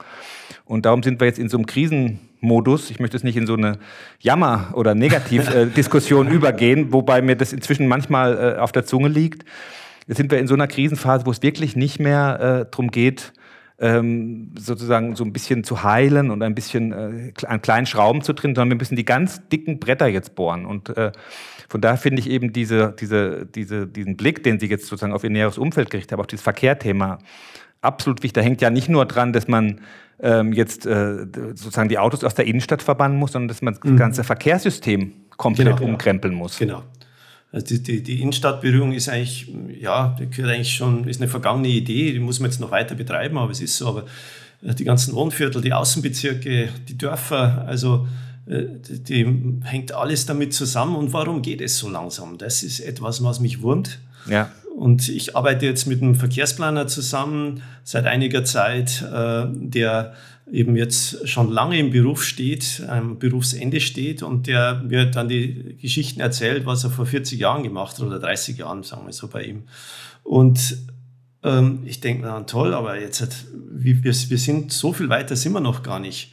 Und 0.64 0.86
darum 0.86 1.04
sind 1.04 1.20
wir 1.20 1.28
jetzt 1.28 1.40
in 1.40 1.50
so 1.50 1.58
einem 1.58 1.66
Krisenmodus. 1.66 2.90
Ich 2.92 3.00
möchte 3.00 3.18
es 3.18 3.24
nicht 3.24 3.36
in 3.36 3.48
so 3.48 3.56
eine 3.56 3.80
Jammer- 4.20 4.70
oder 4.74 4.96
Negativdiskussion 4.96 6.28
äh, 6.28 6.30
übergehen, 6.34 6.94
wobei 6.94 7.22
mir 7.22 7.36
das 7.36 7.52
inzwischen 7.52 7.88
manchmal 7.88 8.56
äh, 8.56 8.60
auf 8.60 8.72
der 8.72 8.86
Zunge 8.86 9.10
liegt. 9.10 9.44
Jetzt 10.08 10.18
sind 10.18 10.32
wir 10.32 10.40
in 10.40 10.48
so 10.48 10.54
einer 10.54 10.68
Krisenphase, 10.68 11.26
wo 11.26 11.32
es 11.32 11.42
wirklich 11.42 11.76
nicht 11.76 12.00
mehr 12.00 12.40
äh, 12.40 12.72
darum 12.72 12.92
geht, 12.92 13.34
ähm, 13.78 14.52
sozusagen 14.58 15.16
so 15.16 15.24
ein 15.24 15.34
bisschen 15.34 15.64
zu 15.64 15.84
heilen 15.84 16.32
und 16.32 16.42
ein 16.42 16.56
bisschen 16.56 16.92
äh, 16.94 17.34
an 17.46 17.62
kleinen 17.62 17.86
Schrauben 17.86 18.22
zu 18.22 18.34
drehen, 18.34 18.56
sondern 18.56 18.70
wir 18.70 18.78
müssen 18.78 18.96
die 18.96 19.06
ganz 19.06 19.48
dicken 19.50 19.80
Bretter 19.80 20.08
jetzt 20.08 20.36
bohren. 20.36 20.66
Und 20.66 20.96
äh, 20.98 21.12
von 21.68 21.82
daher 21.82 21.98
finde 21.98 22.22
ich 22.22 22.30
eben 22.30 22.54
diese, 22.54 22.94
diese, 22.98 23.46
diese, 23.46 23.88
diesen 23.88 24.16
Blick, 24.16 24.44
den 24.44 24.60
Sie 24.60 24.68
jetzt 24.68 24.88
sozusagen 24.88 25.14
auf 25.14 25.24
Ihr 25.24 25.30
näheres 25.30 25.58
Umfeld 25.58 25.90
gerichtet 25.90 26.14
haben, 26.14 26.22
auf 26.22 26.28
dieses 26.28 26.44
Verkehrthema, 26.44 27.20
absolut 27.82 28.24
wichtig. 28.24 28.34
Da 28.34 28.42
hängt 28.42 28.62
ja 28.62 28.70
nicht 28.70 28.88
nur 28.88 29.06
dran, 29.06 29.34
dass 29.34 29.48
man 29.48 29.82
ähm, 30.22 30.54
jetzt 30.54 30.86
äh, 30.86 31.26
sozusagen 31.56 31.90
die 31.90 31.98
Autos 31.98 32.24
aus 32.24 32.36
der 32.36 32.46
Innenstadt 32.46 32.82
verbannen 32.82 33.18
muss, 33.18 33.34
sondern 33.34 33.50
dass 33.50 33.62
man 33.62 33.74
das 33.74 33.84
mhm. 33.84 33.98
ganze 33.98 34.24
Verkehrssystem 34.24 35.12
komplett 35.36 35.78
genau, 35.78 35.92
umkrempeln 35.92 36.34
muss. 36.34 36.58
Genau. 36.58 36.84
Also 37.56 37.68
die, 37.68 37.82
die, 37.82 38.04
die 38.04 38.22
Innenstadtberührung 38.22 38.92
ist 38.92 39.08
eigentlich, 39.08 39.48
ja, 39.80 40.14
gehört 40.30 40.52
eigentlich 40.52 40.74
schon, 40.74 41.08
ist 41.08 41.22
eine 41.22 41.30
vergangene 41.30 41.70
Idee, 41.70 42.12
die 42.12 42.20
muss 42.20 42.42
man 42.42 42.52
jetzt 42.52 42.60
noch 42.60 42.70
weiter 42.70 42.96
betreiben, 42.96 43.38
aber 43.38 43.50
es 43.50 43.62
ist 43.62 43.78
so. 43.78 43.88
Aber 43.88 44.04
äh, 44.62 44.76
die 44.76 44.84
ganzen 44.84 45.14
Wohnviertel, 45.14 45.62
die 45.62 45.72
Außenbezirke, 45.72 46.68
die 46.90 46.98
Dörfer, 46.98 47.64
also 47.66 48.08
äh, 48.46 48.64
die, 48.90 49.02
die 49.02 49.62
hängt 49.64 49.94
alles 49.94 50.26
damit 50.26 50.54
zusammen. 50.54 50.98
Und 50.98 51.14
warum 51.14 51.42
geht 51.42 51.62
es 51.62 51.78
so 51.78 51.90
langsam? 51.90 52.38
Das 52.38 52.62
ist 52.62 52.82
etwas, 52.82 53.24
was 53.24 53.40
mich 53.40 53.62
wurmt. 53.62 54.00
Ja. 54.30 54.52
Und 54.76 55.08
ich 55.08 55.38
arbeite 55.38 55.66
jetzt 55.66 55.88
mit 55.88 56.02
einem 56.02 56.16
Verkehrsplaner 56.16 56.88
zusammen 56.88 57.64
seit 57.86 58.06
einiger 58.06 58.44
Zeit, 58.44 59.02
äh, 59.02 59.46
der 59.48 60.14
eben 60.52 60.76
jetzt 60.76 61.28
schon 61.28 61.52
lange 61.52 61.80
im 61.80 61.90
Beruf 61.90 62.24
steht, 62.24 62.84
am 62.88 63.18
Berufsende 63.18 63.80
steht 63.80 64.22
und 64.22 64.48
der 64.48 64.84
mir 64.84 65.06
dann 65.06 65.28
die 65.28 65.78
Geschichten 65.82 66.20
erzählt, 66.20 66.66
was 66.66 66.84
er 66.84 66.92
vor 66.92 67.06
40 67.06 67.40
Jahren 67.40 67.64
gemacht 67.64 67.98
hat 67.98 68.06
oder 68.06 68.20
30 68.20 68.58
Jahren, 68.58 68.84
sagen 68.84 69.06
wir 69.06 69.14
so 69.14 69.28
bei 69.28 69.44
ihm. 69.44 69.64
Und 70.24 70.78
ähm, 71.44 71.84
ich 71.86 72.00
denke 72.00 72.26
mir 72.26 72.46
toll, 72.46 72.74
aber 72.74 73.00
jetzt 73.00 73.22
hat, 73.22 73.46
wir, 73.72 74.04
wir 74.04 74.14
sind 74.14 74.72
so 74.72 74.94
viel 74.94 75.10
weiter 75.10 75.36
sind 75.36 75.54
wir 75.54 75.62
noch 75.62 75.84
gar 75.84 76.00
nicht. 76.00 76.32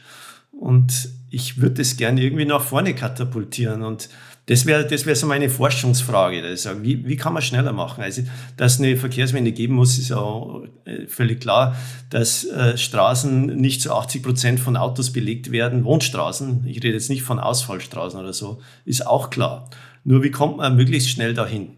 Und 0.51 1.09
ich 1.29 1.59
würde 1.59 1.75
das 1.75 1.97
gerne 1.97 2.21
irgendwie 2.21 2.45
nach 2.45 2.61
vorne 2.61 2.93
katapultieren. 2.93 3.81
Und 3.81 4.09
Das 4.45 4.65
wäre 4.65 4.85
das 4.85 5.05
wär 5.05 5.15
so 5.15 5.25
meine 5.25 5.49
Forschungsfrage. 5.49 6.57
Sage, 6.57 6.83
wie, 6.83 7.07
wie 7.07 7.15
kann 7.15 7.31
man 7.31 7.41
schneller 7.41 7.71
machen? 7.71 8.03
Also, 8.03 8.23
dass 8.57 8.79
eine 8.79 8.97
Verkehrswende 8.97 9.53
geben 9.53 9.75
muss, 9.75 9.97
ist 9.97 10.11
auch 10.11 10.63
äh, 10.83 11.07
völlig 11.07 11.39
klar. 11.39 11.77
Dass 12.09 12.43
äh, 12.43 12.77
Straßen 12.77 13.45
nicht 13.45 13.81
zu 13.81 13.93
80 13.93 14.21
Prozent 14.21 14.59
von 14.59 14.75
Autos 14.75 15.13
belegt 15.13 15.51
werden, 15.51 15.85
Wohnstraßen, 15.85 16.65
ich 16.67 16.77
rede 16.77 16.93
jetzt 16.93 17.09
nicht 17.09 17.23
von 17.23 17.39
Ausfallstraßen 17.39 18.19
oder 18.19 18.33
so, 18.33 18.61
ist 18.83 19.07
auch 19.07 19.29
klar. 19.29 19.69
Nur 20.03 20.23
wie 20.23 20.31
kommt 20.31 20.57
man 20.57 20.75
möglichst 20.75 21.09
schnell 21.09 21.33
dahin? 21.33 21.77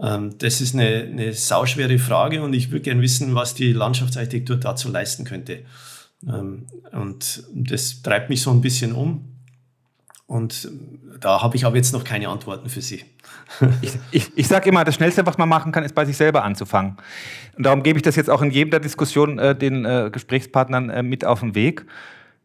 Ähm, 0.00 0.38
das 0.38 0.62
ist 0.62 0.74
eine, 0.74 1.02
eine 1.02 1.34
sauschwere 1.34 1.98
Frage 1.98 2.42
und 2.42 2.54
ich 2.54 2.70
würde 2.70 2.82
gerne 2.82 3.02
wissen, 3.02 3.34
was 3.34 3.54
die 3.54 3.72
Landschaftsarchitektur 3.72 4.56
dazu 4.56 4.90
leisten 4.90 5.24
könnte. 5.24 5.64
Ähm, 6.26 6.66
und 6.92 7.44
das 7.52 8.02
treibt 8.02 8.30
mich 8.30 8.42
so 8.42 8.50
ein 8.50 8.62
bisschen 8.62 8.92
um. 8.92 9.29
Und 10.30 10.70
da 11.20 11.42
habe 11.42 11.56
ich 11.56 11.66
aber 11.66 11.74
jetzt 11.74 11.92
noch 11.92 12.04
keine 12.04 12.28
Antworten 12.28 12.68
für 12.68 12.80
Sie. 12.80 13.02
Ich, 13.82 13.98
ich, 14.12 14.30
ich 14.36 14.46
sage 14.46 14.68
immer, 14.68 14.84
das 14.84 14.94
Schnellste, 14.94 15.26
was 15.26 15.36
man 15.36 15.48
machen 15.48 15.72
kann, 15.72 15.82
ist 15.82 15.96
bei 15.96 16.04
sich 16.04 16.16
selber 16.16 16.44
anzufangen. 16.44 16.98
Und 17.56 17.66
darum 17.66 17.82
gebe 17.82 17.98
ich 17.98 18.04
das 18.04 18.14
jetzt 18.14 18.30
auch 18.30 18.40
in 18.40 18.52
jeder 18.52 18.78
Diskussion 18.78 19.40
äh, 19.40 19.56
den 19.56 19.84
äh, 19.84 20.08
Gesprächspartnern 20.12 20.88
äh, 20.88 21.02
mit 21.02 21.24
auf 21.24 21.40
den 21.40 21.56
Weg. 21.56 21.84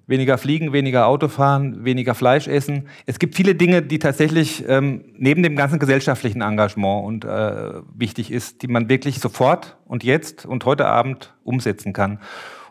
Weniger 0.08 0.40
fliegen, 0.40 0.74
weniger 0.74 1.06
Auto 1.06 1.28
fahren, 1.28 1.86
weniger 1.86 2.16
Fleisch 2.16 2.48
essen. 2.48 2.88
Es 3.06 3.20
gibt 3.20 3.36
viele 3.36 3.54
Dinge, 3.54 3.84
die 3.84 4.00
tatsächlich 4.00 4.68
ähm, 4.68 5.06
neben 5.16 5.44
dem 5.44 5.56
ganzen 5.56 5.78
gesellschaftlichen 5.78 6.42
Engagement 6.42 7.06
und 7.06 7.24
äh, 7.24 7.82
wichtig 7.94 8.32
ist, 8.32 8.64
die 8.64 8.68
man 8.68 8.90
wirklich 8.90 9.20
sofort 9.20 9.78
und 9.86 10.04
jetzt 10.04 10.44
und 10.48 10.66
heute 10.66 10.88
Abend 10.88 11.36
umsetzen 11.44 11.94
kann. 11.94 12.20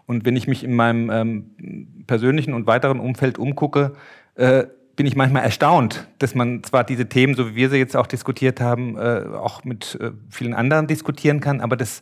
Und 0.07 0.25
wenn 0.25 0.35
ich 0.35 0.49
mich 0.49 0.65
in 0.65 0.75
meinem 0.75 1.09
ähm, 1.11 2.05
persönlichen 2.09 2.53
und 2.53 2.67
weiteren 2.67 2.99
Umfeld 2.99 3.39
umgucke, 3.39 3.93
äh, 4.35 4.65
bin 4.97 5.07
ich 5.07 5.16
manchmal 5.16 5.42
erstaunt, 5.42 6.07
dass 6.18 6.34
man 6.34 6.62
zwar 6.62 6.84
diese 6.84 7.09
Themen, 7.09 7.34
so 7.34 7.51
wie 7.51 7.57
wir 7.57 7.70
sie 7.70 7.76
jetzt 7.76 7.97
auch 7.97 8.07
diskutiert 8.07 8.61
haben, 8.61 8.97
äh, 8.97 9.24
auch 9.34 9.64
mit 9.64 9.99
äh, 10.01 10.11
vielen 10.30 10.55
anderen 10.55 10.86
diskutieren 10.86 11.40
kann, 11.40 11.61
aber 11.61 11.76
das 11.76 12.01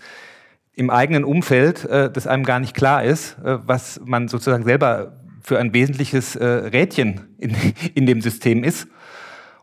im 0.75 0.91
eigenen 0.91 1.25
Umfeld, 1.25 1.85
äh, 1.85 2.11
das 2.11 2.27
einem 2.27 2.45
gar 2.45 2.61
nicht 2.61 2.75
klar 2.75 3.05
ist, 3.05 3.39
äh, 3.39 3.59
was 3.67 4.01
man 4.05 4.29
sozusagen 4.29 4.65
selber 4.65 5.19
für 5.41 5.59
ein 5.59 5.75
wesentliches 5.75 6.37
äh, 6.37 6.45
Rädchen 6.45 7.21
in, 7.39 7.55
in 7.95 8.07
dem 8.07 8.21
System 8.21 8.65
ist. 8.65 8.89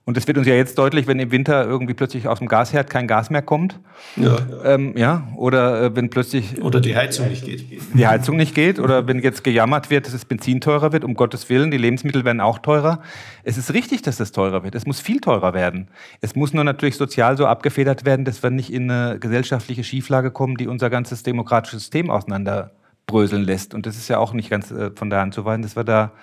Und 0.09 0.17
das 0.17 0.25
wird 0.25 0.39
uns 0.39 0.47
ja 0.47 0.55
jetzt 0.55 0.75
deutlich, 0.79 1.05
wenn 1.05 1.19
im 1.19 1.29
Winter 1.29 1.67
irgendwie 1.67 1.93
plötzlich 1.93 2.27
aus 2.27 2.39
dem 2.39 2.47
Gasherd 2.47 2.89
kein 2.89 3.05
Gas 3.05 3.29
mehr 3.29 3.43
kommt. 3.43 3.79
Ja. 4.15 4.39
Ähm, 4.65 4.97
ja 4.97 5.27
oder 5.35 5.83
äh, 5.83 5.95
wenn 5.95 6.09
plötzlich. 6.09 6.59
Oder 6.63 6.81
die 6.81 6.95
Heizung 6.95 7.29
nicht 7.29 7.45
geht. 7.45 7.63
Die 7.93 8.07
Heizung 8.07 8.35
nicht 8.35 8.55
geht. 8.55 8.79
Oder 8.79 9.05
wenn 9.05 9.19
jetzt 9.19 9.43
gejammert 9.43 9.91
wird, 9.91 10.07
dass 10.07 10.13
das 10.13 10.25
Benzin 10.25 10.61
teurer 10.61 10.93
wird, 10.93 11.03
um 11.03 11.13
Gottes 11.13 11.47
Willen, 11.51 11.69
die 11.69 11.77
Lebensmittel 11.77 12.25
werden 12.25 12.41
auch 12.41 12.57
teurer. 12.57 13.03
Es 13.43 13.59
ist 13.59 13.71
richtig, 13.75 14.01
dass 14.01 14.17
das 14.17 14.31
teurer 14.31 14.63
wird. 14.63 14.73
Es 14.73 14.87
muss 14.87 14.99
viel 14.99 15.21
teurer 15.21 15.53
werden. 15.53 15.89
Es 16.21 16.35
muss 16.35 16.55
nur 16.55 16.63
natürlich 16.63 16.95
sozial 16.95 17.37
so 17.37 17.45
abgefedert 17.45 18.03
werden, 18.03 18.25
dass 18.25 18.41
wir 18.41 18.49
nicht 18.49 18.73
in 18.73 18.89
eine 18.89 19.19
gesellschaftliche 19.19 19.83
Schieflage 19.83 20.31
kommen, 20.31 20.57
die 20.57 20.65
unser 20.65 20.89
ganzes 20.89 21.21
demokratisches 21.21 21.81
System 21.81 22.09
auseinanderbröseln 22.09 23.43
lässt. 23.43 23.75
Und 23.75 23.85
das 23.85 23.95
ist 23.95 24.07
ja 24.07 24.17
auch 24.17 24.33
nicht 24.33 24.49
ganz 24.49 24.71
äh, 24.71 24.89
von 24.95 25.11
der 25.11 25.19
Hand 25.19 25.35
zu 25.35 25.45
weisen, 25.45 25.61
dass 25.61 25.75
wir 25.75 25.83
da 25.83 26.13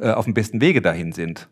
äh, 0.00 0.10
auf 0.10 0.24
dem 0.24 0.34
besten 0.34 0.60
Wege 0.60 0.82
dahin 0.82 1.12
sind. 1.12 1.48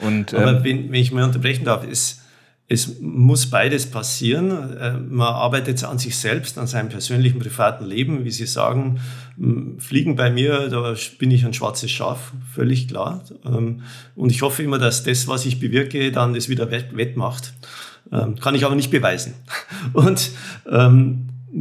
Und, 0.00 0.34
Aber 0.34 0.58
ähm, 0.58 0.64
wenn, 0.64 0.92
wenn 0.92 1.00
ich 1.00 1.12
mal 1.12 1.24
unterbrechen 1.24 1.64
darf, 1.64 1.84
es, 1.88 2.22
es 2.68 3.00
muss 3.00 3.50
beides 3.50 3.86
passieren. 3.86 4.50
Äh, 4.78 4.92
man 4.98 5.34
arbeitet 5.34 5.82
an 5.84 5.98
sich 5.98 6.16
selbst, 6.16 6.58
an 6.58 6.66
seinem 6.66 6.88
persönlichen, 6.88 7.38
privaten 7.38 7.84
Leben. 7.84 8.24
Wie 8.24 8.30
Sie 8.30 8.46
sagen, 8.46 9.00
Fliegen 9.78 10.16
bei 10.16 10.30
mir, 10.30 10.68
da 10.68 10.94
bin 11.18 11.30
ich 11.30 11.44
ein 11.46 11.54
schwarzes 11.54 11.90
Schaf, 11.90 12.32
völlig 12.52 12.88
klar. 12.88 13.22
Ähm, 13.44 13.82
und 14.16 14.30
ich 14.30 14.42
hoffe 14.42 14.62
immer, 14.62 14.78
dass 14.78 15.04
das, 15.04 15.28
was 15.28 15.46
ich 15.46 15.60
bewirke, 15.60 16.12
dann 16.12 16.34
das 16.34 16.48
wieder 16.48 16.70
wettmacht. 16.70 17.54
Ähm, 18.12 18.36
kann 18.36 18.54
ich 18.54 18.64
aber 18.64 18.74
nicht 18.74 18.90
beweisen. 18.90 19.34
Und 19.92 20.30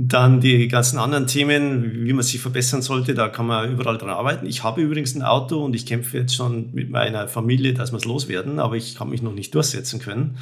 dann 0.05 0.41
die 0.41 0.67
ganzen 0.67 0.99
anderen 0.99 1.25
Themen, 1.25 2.05
wie 2.05 2.13
man 2.13 2.23
sich 2.23 2.39
verbessern 2.39 2.83
sollte, 2.83 3.15
da 3.15 3.29
kann 3.29 3.47
man 3.47 3.71
überall 3.71 3.97
dran 3.97 4.09
arbeiten. 4.09 4.45
Ich 4.45 4.63
habe 4.63 4.81
übrigens 4.81 5.15
ein 5.15 5.23
Auto 5.23 5.63
und 5.65 5.75
ich 5.75 5.85
kämpfe 5.87 6.19
jetzt 6.19 6.35
schon 6.35 6.71
mit 6.73 6.91
meiner 6.91 7.27
Familie, 7.27 7.73
dass 7.73 7.91
wir 7.91 7.97
es 7.97 8.05
loswerden, 8.05 8.59
aber 8.59 8.75
ich 8.75 8.95
kann 8.95 9.09
mich 9.09 9.23
noch 9.23 9.33
nicht 9.33 9.55
durchsetzen 9.55 9.99
können. 9.99 10.37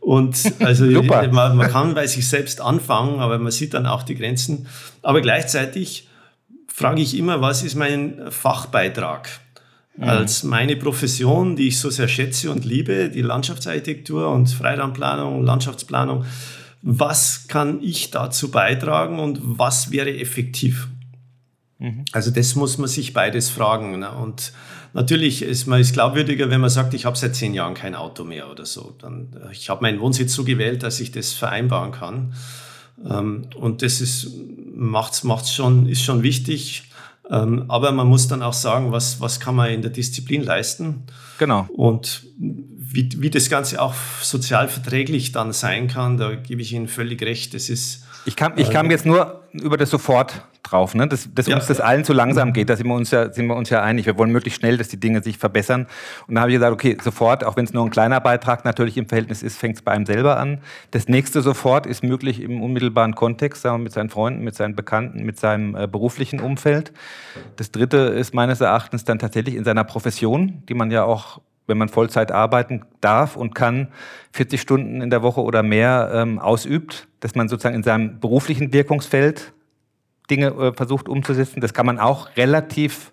Und 0.00 0.36
also 0.60 0.84
man, 0.84 1.56
man, 1.56 1.70
kann 1.70 1.94
bei 1.94 2.06
sich 2.06 2.28
selbst 2.28 2.60
anfangen, 2.60 3.20
aber 3.20 3.38
man 3.38 3.52
sieht 3.52 3.72
dann 3.72 3.86
auch 3.86 4.02
die 4.02 4.16
Grenzen. 4.16 4.66
Aber 5.02 5.22
gleichzeitig 5.22 6.06
frage 6.68 7.00
ich 7.00 7.16
immer, 7.16 7.40
was 7.40 7.62
ist 7.62 7.76
mein 7.76 8.30
Fachbeitrag? 8.30 9.30
Mhm. 9.96 10.04
Als 10.04 10.42
meine 10.42 10.76
Profession, 10.76 11.56
die 11.56 11.68
ich 11.68 11.78
so 11.78 11.88
sehr 11.88 12.08
schätze 12.08 12.50
und 12.50 12.66
liebe, 12.66 13.08
die 13.08 13.22
Landschaftsarchitektur 13.22 14.28
und 14.30 14.48
Freiraumplanung, 14.48 15.42
Landschaftsplanung, 15.42 16.24
was 16.82 17.46
kann 17.48 17.82
ich 17.82 18.10
dazu 18.10 18.50
beitragen 18.50 19.18
und 19.18 19.38
was 19.42 19.90
wäre 19.90 20.16
effektiv? 20.16 20.88
Mhm. 21.78 22.04
Also 22.12 22.30
das 22.30 22.54
muss 22.54 22.78
man 22.78 22.88
sich 22.88 23.12
beides 23.12 23.50
fragen. 23.50 23.98
Ne? 23.98 24.10
Und 24.10 24.52
natürlich 24.92 25.42
ist 25.42 25.66
man 25.66 25.80
ist 25.80 25.92
glaubwürdiger, 25.92 26.50
wenn 26.50 26.60
man 26.60 26.70
sagt, 26.70 26.94
ich 26.94 27.04
habe 27.04 27.16
seit 27.16 27.34
zehn 27.34 27.54
Jahren 27.54 27.74
kein 27.74 27.94
Auto 27.94 28.24
mehr 28.24 28.50
oder 28.50 28.66
so. 28.66 28.94
Dann, 28.98 29.28
äh, 29.44 29.52
ich 29.52 29.68
habe 29.68 29.82
meinen 29.82 30.00
Wohnsitz 30.00 30.34
so 30.34 30.44
gewählt, 30.44 30.82
dass 30.82 31.00
ich 31.00 31.10
das 31.10 31.32
vereinbaren 31.32 31.92
kann. 31.92 32.34
Ähm, 33.08 33.46
und 33.56 33.82
das 33.82 34.00
ist, 34.00 34.28
macht's, 34.74 35.24
macht's 35.24 35.52
schon, 35.54 35.88
ist 35.88 36.02
schon 36.02 36.22
wichtig. 36.22 36.84
Ähm, 37.30 37.64
aber 37.68 37.92
man 37.92 38.08
muss 38.08 38.28
dann 38.28 38.42
auch 38.42 38.52
sagen, 38.52 38.90
was, 38.90 39.20
was 39.20 39.38
kann 39.38 39.54
man 39.54 39.70
in 39.70 39.82
der 39.82 39.90
Disziplin 39.90 40.42
leisten. 40.42 41.04
Genau. 41.38 41.68
Und 41.72 42.26
wie, 42.38 43.08
wie 43.18 43.30
das 43.30 43.48
Ganze 43.48 43.80
auch 43.80 43.94
sozial 44.20 44.68
verträglich 44.68 45.30
dann 45.30 45.52
sein 45.52 45.86
kann, 45.86 46.16
da 46.16 46.34
gebe 46.34 46.60
ich 46.60 46.72
Ihnen 46.72 46.88
völlig 46.88 47.22
recht. 47.22 47.54
Das 47.54 47.68
ist, 47.70 48.04
ich 48.24 48.36
kam, 48.36 48.52
ich 48.56 48.70
kam 48.70 48.86
äh, 48.86 48.90
jetzt 48.90 49.06
nur 49.06 49.42
über 49.52 49.76
das 49.76 49.90
Sofort 49.90 50.42
drauf, 50.62 50.94
ne? 50.94 51.08
dass, 51.08 51.32
dass 51.34 51.46
ja, 51.46 51.56
uns 51.56 51.66
das 51.66 51.80
allen 51.80 52.04
zu 52.04 52.12
langsam 52.12 52.52
geht. 52.52 52.68
Da 52.68 52.76
sind 52.76 52.86
wir, 52.86 52.94
uns 52.94 53.10
ja, 53.10 53.32
sind 53.32 53.46
wir 53.46 53.56
uns 53.56 53.70
ja 53.70 53.82
einig. 53.82 54.06
Wir 54.06 54.16
wollen 54.18 54.30
möglichst 54.30 54.60
schnell, 54.60 54.76
dass 54.76 54.88
die 54.88 54.98
Dinge 54.98 55.22
sich 55.22 55.38
verbessern. 55.38 55.86
Und 56.26 56.34
da 56.34 56.42
habe 56.42 56.50
ich 56.50 56.56
gesagt, 56.56 56.72
okay, 56.72 56.96
sofort, 57.02 57.44
auch 57.44 57.56
wenn 57.56 57.64
es 57.64 57.72
nur 57.72 57.84
ein 57.84 57.90
kleiner 57.90 58.20
Beitrag 58.20 58.64
natürlich 58.64 58.96
im 58.96 59.08
Verhältnis 59.08 59.42
ist, 59.42 59.58
fängt 59.58 59.76
es 59.76 59.82
bei 59.82 59.92
einem 59.92 60.06
selber 60.06 60.38
an. 60.38 60.60
Das 60.90 61.08
nächste 61.08 61.42
sofort 61.42 61.86
ist 61.86 62.04
möglich 62.04 62.40
im 62.40 62.62
unmittelbaren 62.62 63.14
Kontext, 63.14 63.62
sagen 63.62 63.78
wir, 63.78 63.84
mit 63.84 63.92
seinen 63.92 64.10
Freunden, 64.10 64.44
mit 64.44 64.54
seinen 64.54 64.76
Bekannten, 64.76 65.24
mit 65.24 65.38
seinem 65.38 65.74
äh, 65.74 65.86
beruflichen 65.86 66.40
Umfeld. 66.40 66.92
Das 67.56 67.70
dritte 67.70 67.96
ist 67.96 68.34
meines 68.34 68.60
Erachtens 68.60 69.04
dann 69.04 69.18
tatsächlich 69.18 69.54
in 69.54 69.64
seiner 69.64 69.84
Profession, 69.84 70.62
die 70.68 70.74
man 70.74 70.90
ja 70.90 71.04
auch 71.04 71.40
wenn 71.70 71.78
man 71.78 71.88
Vollzeit 71.88 72.30
arbeiten 72.30 72.82
darf 73.00 73.36
und 73.36 73.54
kann, 73.54 73.88
40 74.32 74.60
Stunden 74.60 75.00
in 75.00 75.08
der 75.08 75.22
Woche 75.22 75.40
oder 75.40 75.62
mehr 75.62 76.10
ähm, 76.12 76.38
ausübt, 76.38 77.08
dass 77.20 77.34
man 77.34 77.48
sozusagen 77.48 77.76
in 77.76 77.82
seinem 77.82 78.20
beruflichen 78.20 78.74
Wirkungsfeld 78.74 79.54
Dinge 80.30 80.48
äh, 80.48 80.72
versucht 80.74 81.08
umzusetzen. 81.08 81.62
Das 81.62 81.72
kann 81.72 81.86
man 81.86 81.98
auch 81.98 82.36
relativ 82.36 83.10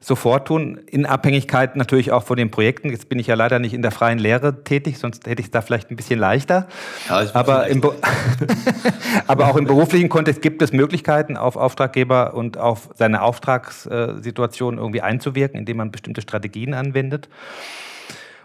sofort 0.00 0.46
tun, 0.46 0.78
in 0.86 1.06
Abhängigkeit 1.06 1.76
natürlich 1.76 2.12
auch 2.12 2.22
von 2.22 2.36
den 2.36 2.50
Projekten. 2.50 2.90
Jetzt 2.90 3.08
bin 3.08 3.18
ich 3.18 3.26
ja 3.26 3.34
leider 3.34 3.58
nicht 3.58 3.74
in 3.74 3.82
der 3.82 3.90
freien 3.90 4.18
Lehre 4.18 4.62
tätig, 4.64 4.98
sonst 4.98 5.26
hätte 5.26 5.40
ich 5.40 5.46
es 5.46 5.50
da 5.50 5.60
vielleicht 5.60 5.90
ein 5.90 5.96
bisschen 5.96 6.18
leichter. 6.18 6.68
Ja, 7.08 7.24
aber, 7.34 7.66
im 7.66 7.82
aber 9.26 9.48
auch 9.48 9.56
im 9.56 9.64
beruflichen 9.64 10.08
Kontext 10.08 10.42
gibt 10.42 10.62
es 10.62 10.72
Möglichkeiten, 10.72 11.36
auf 11.36 11.56
Auftraggeber 11.56 12.34
und 12.34 12.58
auf 12.58 12.90
seine 12.94 13.22
Auftragssituation 13.22 14.78
irgendwie 14.78 15.02
einzuwirken, 15.02 15.58
indem 15.58 15.78
man 15.78 15.90
bestimmte 15.90 16.22
Strategien 16.22 16.74
anwendet. 16.74 17.28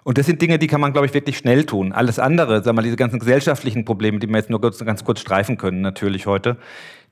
Und 0.03 0.17
das 0.17 0.25
sind 0.25 0.41
Dinge, 0.41 0.59
die 0.59 0.67
kann 0.67 0.81
man, 0.81 0.91
glaube 0.91 1.05
ich, 1.07 1.13
wirklich 1.13 1.37
schnell 1.37 1.65
tun. 1.65 1.93
Alles 1.93 2.19
andere, 2.19 2.57
sagen 2.57 2.65
wir 2.65 2.73
mal, 2.73 2.81
diese 2.83 2.97
ganzen 2.97 3.19
gesellschaftlichen 3.19 3.85
Probleme, 3.85 4.19
die 4.19 4.27
wir 4.27 4.37
jetzt 4.37 4.49
nur 4.49 4.59
ganz, 4.59 4.83
ganz 4.83 5.03
kurz 5.03 5.21
streifen 5.21 5.57
können, 5.57 5.81
natürlich 5.81 6.25
heute, 6.25 6.57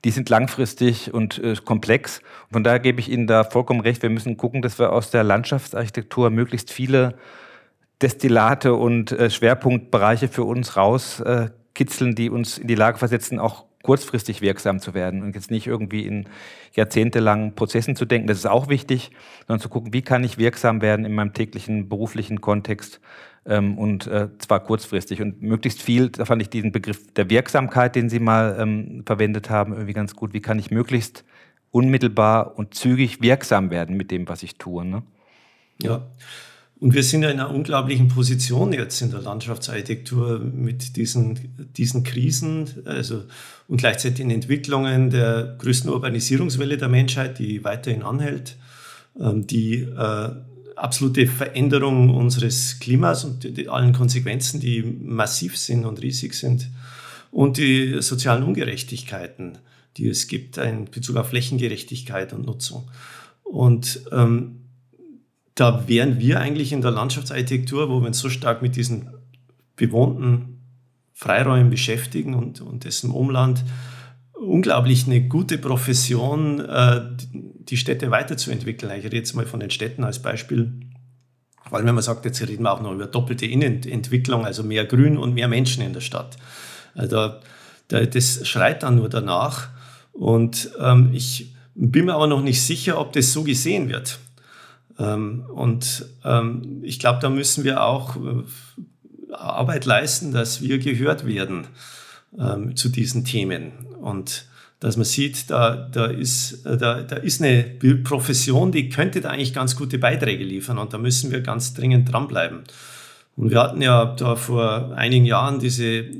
die 0.04 0.10
sind 0.10 0.28
langfristig 0.28 1.14
und 1.14 1.38
äh, 1.38 1.54
komplex. 1.64 2.20
Von 2.50 2.64
daher 2.64 2.80
gebe 2.80 3.00
ich 3.00 3.10
Ihnen 3.10 3.26
da 3.26 3.44
vollkommen 3.44 3.80
recht. 3.80 4.02
Wir 4.02 4.10
müssen 4.10 4.36
gucken, 4.36 4.60
dass 4.60 4.78
wir 4.78 4.92
aus 4.92 5.10
der 5.10 5.24
Landschaftsarchitektur 5.24 6.30
möglichst 6.30 6.70
viele 6.70 7.14
Destillate 8.02 8.74
und 8.74 9.12
äh, 9.12 9.30
Schwerpunktbereiche 9.30 10.28
für 10.28 10.44
uns 10.44 10.76
rauskitzeln, 10.76 12.12
äh, 12.12 12.14
die 12.14 12.30
uns 12.30 12.58
in 12.58 12.66
die 12.66 12.74
Lage 12.74 12.98
versetzen, 12.98 13.38
auch 13.38 13.64
kurzfristig 13.82 14.40
wirksam 14.40 14.80
zu 14.80 14.94
werden 14.94 15.22
und 15.22 15.34
jetzt 15.34 15.50
nicht 15.50 15.66
irgendwie 15.66 16.06
in 16.06 16.26
jahrzehntelangen 16.74 17.54
Prozessen 17.54 17.96
zu 17.96 18.04
denken. 18.04 18.28
Das 18.28 18.38
ist 18.38 18.46
auch 18.46 18.68
wichtig, 18.68 19.10
sondern 19.46 19.60
zu 19.60 19.68
gucken, 19.68 19.92
wie 19.92 20.02
kann 20.02 20.24
ich 20.24 20.38
wirksam 20.38 20.80
werden 20.80 21.04
in 21.04 21.14
meinem 21.14 21.32
täglichen 21.32 21.88
beruflichen 21.88 22.40
Kontext 22.40 23.00
ähm, 23.44 23.76
und 23.76 24.06
äh, 24.06 24.28
zwar 24.38 24.60
kurzfristig 24.60 25.20
und 25.20 25.42
möglichst 25.42 25.82
viel, 25.82 26.10
da 26.10 26.24
fand 26.24 26.40
ich 26.42 26.48
diesen 26.48 26.72
Begriff 26.72 27.12
der 27.14 27.28
Wirksamkeit, 27.28 27.96
den 27.96 28.08
Sie 28.08 28.20
mal 28.20 28.56
ähm, 28.58 29.02
verwendet 29.04 29.50
haben, 29.50 29.72
irgendwie 29.72 29.94
ganz 29.94 30.14
gut. 30.14 30.32
Wie 30.32 30.40
kann 30.40 30.58
ich 30.58 30.70
möglichst 30.70 31.24
unmittelbar 31.70 32.56
und 32.56 32.74
zügig 32.74 33.20
wirksam 33.20 33.70
werden 33.70 33.96
mit 33.96 34.10
dem, 34.10 34.28
was 34.28 34.42
ich 34.42 34.56
tue? 34.56 34.84
Ne? 34.84 35.02
Ja. 35.80 36.02
Und 36.82 36.94
wir 36.94 37.04
sind 37.04 37.22
ja 37.22 37.30
in 37.30 37.38
einer 37.38 37.54
unglaublichen 37.54 38.08
Position 38.08 38.72
jetzt 38.72 39.00
in 39.02 39.12
der 39.12 39.20
Landschaftsarchitektur 39.20 40.40
mit 40.40 40.96
diesen, 40.96 41.38
diesen 41.76 42.02
Krisen 42.02 42.68
also, 42.86 43.22
und 43.68 43.76
gleichzeitig 43.76 44.16
den 44.16 44.32
Entwicklungen 44.32 45.08
der 45.08 45.54
größten 45.58 45.88
Urbanisierungswelle 45.88 46.78
der 46.78 46.88
Menschheit, 46.88 47.38
die 47.38 47.62
weiterhin 47.62 48.02
anhält, 48.02 48.56
ähm, 49.16 49.46
die 49.46 49.82
äh, 49.82 50.30
absolute 50.74 51.28
Veränderung 51.28 52.10
unseres 52.10 52.80
Klimas 52.80 53.24
und 53.24 53.44
die, 53.44 53.52
die, 53.52 53.68
allen 53.68 53.92
Konsequenzen, 53.92 54.58
die 54.58 54.82
massiv 54.82 55.56
sind 55.56 55.84
und 55.84 56.02
riesig 56.02 56.34
sind. 56.34 56.68
Und 57.30 57.58
die 57.58 58.02
sozialen 58.02 58.42
Ungerechtigkeiten, 58.42 59.58
die 59.98 60.08
es 60.08 60.26
gibt 60.26 60.56
in 60.56 60.86
Bezug 60.86 61.14
auf 61.14 61.28
Flächengerechtigkeit 61.28 62.32
und 62.32 62.44
Nutzung. 62.44 62.90
Und 63.44 64.00
ähm, 64.10 64.61
da 65.54 65.86
wären 65.86 66.18
wir 66.18 66.40
eigentlich 66.40 66.72
in 66.72 66.80
der 66.80 66.90
Landschaftsarchitektur, 66.90 67.88
wo 67.88 68.00
wir 68.00 68.06
uns 68.06 68.18
so 68.18 68.30
stark 68.30 68.62
mit 68.62 68.76
diesen 68.76 69.10
bewohnten 69.76 70.60
Freiräumen 71.12 71.70
beschäftigen 71.70 72.34
und, 72.34 72.60
und 72.60 72.84
dessen 72.84 73.10
Umland, 73.10 73.64
unglaublich 74.32 75.06
eine 75.06 75.28
gute 75.28 75.58
Profession, 75.58 76.60
äh, 76.60 77.02
die 77.32 77.76
Städte 77.76 78.10
weiterzuentwickeln. 78.10 78.92
Ich 78.98 79.04
rede 79.04 79.16
jetzt 79.16 79.34
mal 79.34 79.46
von 79.46 79.60
den 79.60 79.70
Städten 79.70 80.04
als 80.04 80.20
Beispiel. 80.20 80.72
Vor 81.68 81.78
allem, 81.78 81.86
wenn 81.86 81.94
man 81.94 82.02
sagt, 82.02 82.24
jetzt 82.24 82.40
reden 82.46 82.64
wir 82.64 82.72
auch 82.72 82.82
noch 82.82 82.92
über 82.92 83.06
doppelte 83.06 83.46
Innenentwicklung, 83.46 84.44
also 84.44 84.62
mehr 84.62 84.84
Grün 84.84 85.16
und 85.16 85.34
mehr 85.34 85.48
Menschen 85.48 85.82
in 85.82 85.92
der 85.92 86.00
Stadt. 86.00 86.36
Also 86.94 87.34
das 87.88 88.46
schreit 88.46 88.82
dann 88.82 88.96
nur 88.96 89.08
danach. 89.08 89.68
Und 90.12 90.70
ähm, 90.80 91.10
ich 91.12 91.54
bin 91.74 92.06
mir 92.06 92.14
aber 92.14 92.26
noch 92.26 92.42
nicht 92.42 92.62
sicher, 92.62 92.98
ob 92.98 93.12
das 93.12 93.32
so 93.32 93.44
gesehen 93.44 93.88
wird. 93.88 94.18
Ähm, 95.02 95.44
und 95.52 96.06
ähm, 96.24 96.80
ich 96.82 96.98
glaube, 96.98 97.18
da 97.20 97.30
müssen 97.30 97.64
wir 97.64 97.82
auch 97.82 98.16
äh, 98.16 98.44
Arbeit 99.34 99.84
leisten, 99.84 100.32
dass 100.32 100.62
wir 100.62 100.78
gehört 100.78 101.26
werden 101.26 101.66
ähm, 102.38 102.76
zu 102.76 102.88
diesen 102.88 103.24
Themen. 103.24 103.72
Und 104.00 104.46
dass 104.80 104.96
man 104.96 105.04
sieht, 105.04 105.50
da, 105.50 105.76
da, 105.76 106.06
ist, 106.06 106.66
äh, 106.66 106.76
da, 106.76 107.02
da 107.02 107.16
ist 107.16 107.42
eine 107.42 107.62
Profession, 108.04 108.72
die 108.72 108.88
könnte 108.88 109.20
da 109.20 109.30
eigentlich 109.30 109.54
ganz 109.54 109.76
gute 109.76 109.98
Beiträge 109.98 110.44
liefern 110.44 110.78
und 110.78 110.92
da 110.92 110.98
müssen 110.98 111.30
wir 111.30 111.40
ganz 111.40 111.74
dringend 111.74 112.12
dranbleiben. 112.12 112.60
Und 113.36 113.50
wir 113.50 113.60
hatten 113.60 113.80
ja 113.80 114.04
da 114.04 114.36
vor 114.36 114.92
einigen 114.94 115.24
Jahren 115.24 115.58
diese 115.58 115.86
äh, 115.86 116.12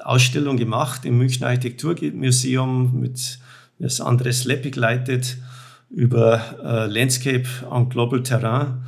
Ausstellung 0.00 0.56
gemacht 0.56 1.04
im 1.04 1.18
Münchner 1.18 1.48
Architekturmuseum, 1.48 3.00
mit, 3.00 3.38
das 3.78 4.00
Andres 4.00 4.44
Leppig 4.44 4.76
leitet, 4.76 5.38
über 5.92 6.40
äh, 6.64 6.86
Landscape 6.86 7.44
on 7.70 7.88
Global 7.88 8.22
Terrain. 8.22 8.82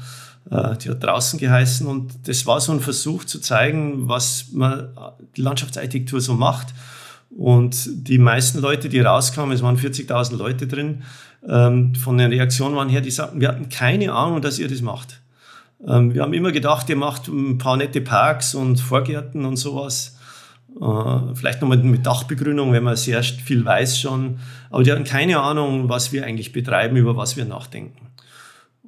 Äh, 0.51 0.77
die 0.79 0.91
hat 0.91 1.03
draußen 1.03 1.39
geheißen 1.39 1.87
und 1.87 2.29
das 2.29 2.47
war 2.47 2.61
so 2.61 2.73
ein 2.73 2.81
Versuch 2.81 3.25
zu 3.25 3.41
zeigen, 3.41 4.09
was 4.09 4.47
man 4.53 4.89
die 5.37 5.43
Landschaftsarchitektur 5.43 6.21
so 6.21 6.35
macht. 6.35 6.69
Und 7.37 8.09
die 8.09 8.19
meisten 8.19 8.61
Leute, 8.61 8.89
die 8.89 9.01
rauskamen, 9.01 9.55
es 9.55 9.63
waren 9.63 9.77
40.000 9.77 10.37
Leute 10.37 10.67
drin, 10.67 11.03
ähm, 11.47 11.95
von 11.95 12.17
den 12.17 12.31
Reaktionen 12.31 12.77
waren 12.77 12.89
her, 12.89 13.01
die 13.01 13.11
sagten, 13.11 13.41
wir 13.41 13.49
hatten 13.49 13.69
keine 13.69 14.13
Ahnung, 14.13 14.41
dass 14.41 14.59
ihr 14.59 14.69
das 14.69 14.81
macht. 14.81 15.21
Ähm, 15.87 16.15
wir 16.15 16.23
haben 16.23 16.33
immer 16.33 16.53
gedacht, 16.53 16.89
ihr 16.89 16.97
macht 16.97 17.29
ein 17.29 17.59
paar 17.59 17.77
nette 17.77 18.01
Parks 18.01 18.55
und 18.55 18.81
Vorgärten 18.81 19.45
und 19.45 19.57
sowas. 19.57 20.14
Äh, 20.81 21.35
vielleicht 21.35 21.61
nochmal 21.61 21.79
mit 21.79 22.05
Dachbegrünung, 22.05 22.73
wenn 22.73 22.83
man 22.83 22.97
sehr 22.97 23.23
viel 23.23 23.65
weiß 23.65 23.99
schon. 23.99 24.39
Aber 24.71 24.83
die 24.83 24.93
hatten 24.93 25.05
keine 25.05 25.41
Ahnung, 25.41 25.89
was 25.89 26.13
wir 26.13 26.25
eigentlich 26.25 26.53
betreiben, 26.53 26.97
über 26.97 27.17
was 27.17 27.37
wir 27.37 27.45
nachdenken. 27.45 28.11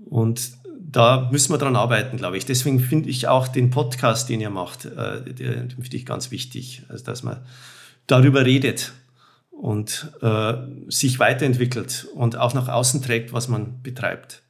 Und 0.09 0.53
da 0.79 1.29
müssen 1.31 1.53
wir 1.53 1.59
dran 1.59 1.77
arbeiten, 1.77 2.17
glaube 2.17 2.37
ich. 2.37 2.47
Deswegen 2.47 2.81
finde 2.81 3.09
ich 3.09 3.29
auch 3.29 3.49
den 3.49 3.71
Podcast, 3.71 4.29
den 4.29 4.41
ihr 4.41 4.51
macht, 4.51 4.85
äh, 4.85 5.23
den 5.23 5.71
finde 5.71 5.97
ich 5.97 6.07
ganz 6.07 6.31
wichtig. 6.31 6.83
Also, 6.89 7.05
dass 7.05 7.23
man 7.23 7.39
darüber 8.07 8.45
redet 8.45 8.93
und 9.51 10.13
äh, 10.23 10.55
sich 10.89 11.19
weiterentwickelt 11.19 12.07
und 12.15 12.37
auch 12.37 12.55
nach 12.55 12.69
außen 12.69 13.03
trägt, 13.03 13.33
was 13.33 13.49
man 13.49 13.83
betreibt. 13.83 14.43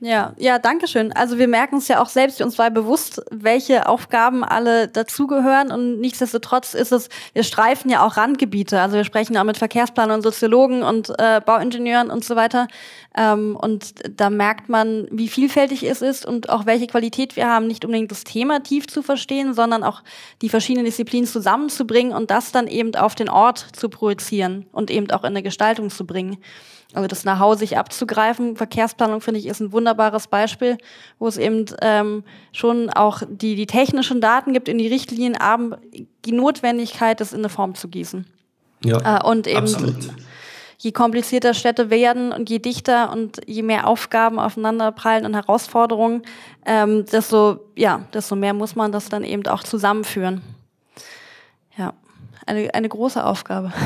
Ja, 0.00 0.34
ja, 0.36 0.58
danke 0.58 0.86
schön. 0.88 1.12
Also 1.12 1.38
wir 1.38 1.48
merken 1.48 1.76
es 1.76 1.88
ja 1.88 2.02
auch 2.02 2.08
selbst, 2.08 2.42
uns 2.42 2.58
war 2.58 2.70
bewusst, 2.70 3.22
welche 3.30 3.88
Aufgaben 3.88 4.44
alle 4.44 4.88
dazugehören 4.88 5.70
und 5.70 6.00
nichtsdestotrotz 6.00 6.74
ist 6.74 6.92
es, 6.92 7.08
wir 7.32 7.44
streifen 7.44 7.90
ja 7.90 8.04
auch 8.04 8.16
Randgebiete. 8.16 8.80
Also 8.80 8.96
wir 8.96 9.04
sprechen 9.04 9.36
auch 9.36 9.44
mit 9.44 9.56
Verkehrsplanern, 9.56 10.20
Soziologen 10.20 10.82
und 10.82 11.10
äh, 11.18 11.40
Bauingenieuren 11.40 12.10
und 12.10 12.24
so 12.24 12.34
weiter. 12.36 12.66
Ähm, 13.16 13.56
und 13.56 13.94
da 14.20 14.30
merkt 14.30 14.68
man, 14.68 15.06
wie 15.10 15.28
vielfältig 15.28 15.84
es 15.84 16.02
ist 16.02 16.26
und 16.26 16.50
auch 16.50 16.66
welche 16.66 16.88
Qualität 16.88 17.36
wir 17.36 17.48
haben, 17.48 17.66
nicht 17.68 17.84
unbedingt 17.84 18.10
das 18.10 18.24
Thema 18.24 18.62
tief 18.62 18.88
zu 18.88 19.00
verstehen, 19.00 19.54
sondern 19.54 19.84
auch 19.84 20.02
die 20.42 20.48
verschiedenen 20.48 20.84
Disziplinen 20.84 21.26
zusammenzubringen 21.26 22.12
und 22.12 22.30
das 22.30 22.52
dann 22.52 22.66
eben 22.66 22.94
auf 22.96 23.14
den 23.14 23.30
Ort 23.30 23.68
zu 23.72 23.88
projizieren 23.88 24.66
und 24.72 24.90
eben 24.90 25.10
auch 25.12 25.22
in 25.22 25.28
eine 25.28 25.42
Gestaltung 25.42 25.88
zu 25.88 26.04
bringen. 26.04 26.38
Also 26.94 27.08
das 27.08 27.22
Know-how 27.22 27.58
sich 27.58 27.76
abzugreifen. 27.76 28.56
Verkehrsplanung, 28.56 29.20
finde 29.20 29.40
ich, 29.40 29.46
ist 29.46 29.60
ein 29.60 29.72
wunderbares 29.72 30.28
Beispiel, 30.28 30.78
wo 31.18 31.26
es 31.26 31.36
eben 31.36 31.64
ähm, 31.82 32.22
schon 32.52 32.88
auch 32.90 33.22
die, 33.28 33.56
die 33.56 33.66
technischen 33.66 34.20
Daten 34.20 34.52
gibt 34.52 34.68
in 34.68 34.78
die 34.78 34.86
Richtlinien, 34.86 35.36
aber 35.36 35.78
die 36.24 36.32
Notwendigkeit, 36.32 37.20
das 37.20 37.32
in 37.32 37.40
eine 37.40 37.48
Form 37.48 37.74
zu 37.74 37.88
gießen. 37.88 38.26
Ja, 38.84 39.18
äh, 39.18 39.24
und 39.26 39.48
eben 39.48 39.58
absolut. 39.58 39.96
je 40.78 40.92
komplizierter 40.92 41.52
Städte 41.52 41.90
werden 41.90 42.30
und 42.30 42.48
je 42.48 42.60
dichter 42.60 43.10
und 43.10 43.40
je 43.46 43.62
mehr 43.62 43.88
Aufgaben 43.88 44.38
aufeinanderprallen 44.38 45.26
und 45.26 45.34
Herausforderungen, 45.34 46.22
ähm, 46.64 47.06
desto, 47.06 47.58
ja, 47.74 48.06
desto 48.12 48.36
mehr 48.36 48.54
muss 48.54 48.76
man 48.76 48.92
das 48.92 49.08
dann 49.08 49.24
eben 49.24 49.44
auch 49.46 49.64
zusammenführen. 49.64 50.42
Ja, 51.76 51.94
eine, 52.46 52.72
eine 52.72 52.88
große 52.88 53.24
Aufgabe. 53.24 53.72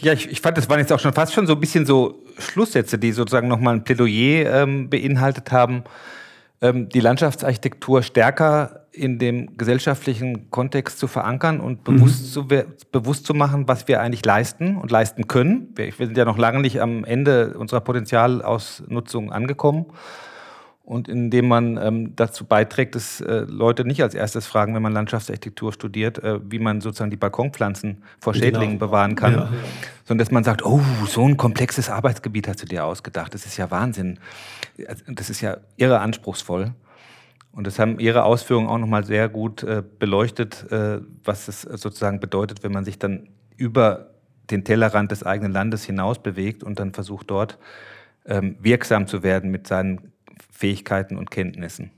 Ja, 0.00 0.12
ich, 0.12 0.30
ich 0.30 0.40
fand, 0.40 0.56
das 0.56 0.68
waren 0.68 0.78
jetzt 0.78 0.92
auch 0.92 1.00
schon 1.00 1.12
fast 1.12 1.32
schon 1.32 1.46
so 1.46 1.54
ein 1.54 1.60
bisschen 1.60 1.86
so 1.86 2.22
Schlusssätze, 2.38 2.98
die 2.98 3.12
sozusagen 3.12 3.48
nochmal 3.48 3.74
ein 3.74 3.84
Plädoyer 3.84 4.62
ähm, 4.62 4.88
beinhaltet 4.88 5.52
haben, 5.52 5.84
ähm, 6.62 6.88
die 6.88 7.00
Landschaftsarchitektur 7.00 8.02
stärker 8.02 8.86
in 8.92 9.18
dem 9.18 9.56
gesellschaftlichen 9.56 10.50
Kontext 10.50 10.98
zu 10.98 11.06
verankern 11.06 11.60
und 11.60 11.84
bewusst, 11.84 12.22
mhm. 12.22 12.48
zu, 12.48 12.48
bewusst 12.90 13.26
zu 13.26 13.34
machen, 13.34 13.68
was 13.68 13.88
wir 13.88 14.00
eigentlich 14.00 14.24
leisten 14.24 14.76
und 14.76 14.90
leisten 14.90 15.28
können. 15.28 15.68
Wir, 15.76 15.86
wir 15.98 16.06
sind 16.06 16.16
ja 16.16 16.24
noch 16.24 16.38
lange 16.38 16.60
nicht 16.60 16.80
am 16.80 17.04
Ende 17.04 17.56
unserer 17.56 17.80
Potenzialausnutzung 17.80 19.32
angekommen 19.32 19.86
und 20.90 21.06
indem 21.08 21.46
man 21.46 21.76
ähm, 21.76 22.16
dazu 22.16 22.44
beiträgt, 22.44 22.96
dass 22.96 23.20
äh, 23.20 23.44
Leute 23.46 23.84
nicht 23.84 24.02
als 24.02 24.12
erstes 24.12 24.48
fragen, 24.48 24.74
wenn 24.74 24.82
man 24.82 24.92
Landschaftsarchitektur 24.92 25.72
studiert, 25.72 26.18
äh, 26.18 26.40
wie 26.50 26.58
man 26.58 26.80
sozusagen 26.80 27.12
die 27.12 27.16
Balkonpflanzen 27.16 28.02
vor 28.18 28.32
genau. 28.32 28.44
Schädlingen 28.44 28.80
bewahren 28.80 29.14
kann, 29.14 29.34
ja. 29.34 29.48
sondern 30.04 30.26
dass 30.26 30.32
man 30.32 30.42
sagt, 30.42 30.64
oh, 30.66 30.80
so 31.06 31.24
ein 31.24 31.36
komplexes 31.36 31.90
Arbeitsgebiet 31.90 32.48
hast 32.48 32.62
du 32.62 32.66
dir 32.66 32.84
ausgedacht, 32.84 33.32
das 33.34 33.46
ist 33.46 33.56
ja 33.56 33.70
Wahnsinn, 33.70 34.18
das 35.06 35.30
ist 35.30 35.40
ja 35.42 35.58
irre 35.76 36.00
anspruchsvoll. 36.00 36.72
Und 37.52 37.68
das 37.68 37.78
haben 37.78 38.00
Ihre 38.00 38.24
Ausführungen 38.24 38.68
auch 38.68 38.78
nochmal 38.78 39.04
sehr 39.04 39.28
gut 39.28 39.62
äh, 39.62 39.84
beleuchtet, 40.00 40.72
äh, 40.72 40.98
was 41.22 41.46
es 41.46 41.62
sozusagen 41.62 42.18
bedeutet, 42.18 42.64
wenn 42.64 42.72
man 42.72 42.84
sich 42.84 42.98
dann 42.98 43.28
über 43.56 44.10
den 44.50 44.64
Tellerrand 44.64 45.12
des 45.12 45.22
eigenen 45.22 45.52
Landes 45.52 45.84
hinaus 45.84 46.20
bewegt 46.20 46.64
und 46.64 46.80
dann 46.80 46.92
versucht 46.94 47.30
dort 47.30 47.58
ähm, 48.26 48.56
wirksam 48.60 49.06
zu 49.06 49.22
werden 49.22 49.52
mit 49.52 49.68
seinen 49.68 50.09
Fähigkeiten 50.60 51.16
und 51.16 51.30
Kenntnissen. 51.30 51.90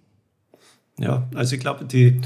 Ja, 0.97 1.29
also 1.35 1.57
ich 1.57 1.61
glaube, 1.61 1.85
die, 1.85 2.21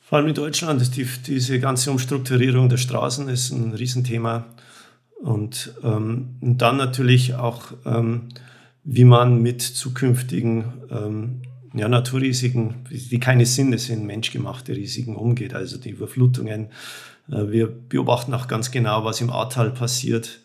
vor 0.00 0.18
allem 0.18 0.28
in 0.28 0.34
Deutschland 0.34 0.80
ist 0.80 0.96
die, 0.96 1.06
diese 1.26 1.58
ganze 1.58 1.90
Umstrukturierung 1.90 2.68
der 2.68 2.76
Straßen 2.76 3.28
ist 3.28 3.50
ein 3.50 3.72
Riesenthema. 3.72 4.46
Und, 5.20 5.74
ähm, 5.82 6.36
und 6.40 6.58
dann 6.58 6.76
natürlich 6.76 7.34
auch, 7.34 7.72
ähm, 7.84 8.28
wie 8.84 9.04
man 9.04 9.42
mit 9.42 9.60
zukünftigen 9.60 10.64
ähm, 10.88 11.42
ja, 11.74 11.88
Naturrisiken, 11.88 12.86
die 12.88 13.18
keine 13.18 13.44
Sinne 13.44 13.78
sind, 13.78 14.06
menschgemachte 14.06 14.74
Risiken 14.74 15.16
umgeht, 15.16 15.52
also 15.52 15.78
die 15.78 15.90
Überflutungen. 15.90 16.68
Äh, 17.28 17.50
wir 17.50 17.66
beobachten 17.66 18.32
auch 18.34 18.46
ganz 18.46 18.70
genau, 18.70 19.04
was 19.04 19.20
im 19.20 19.30
Ahrtal 19.30 19.72
passiert. 19.72 20.40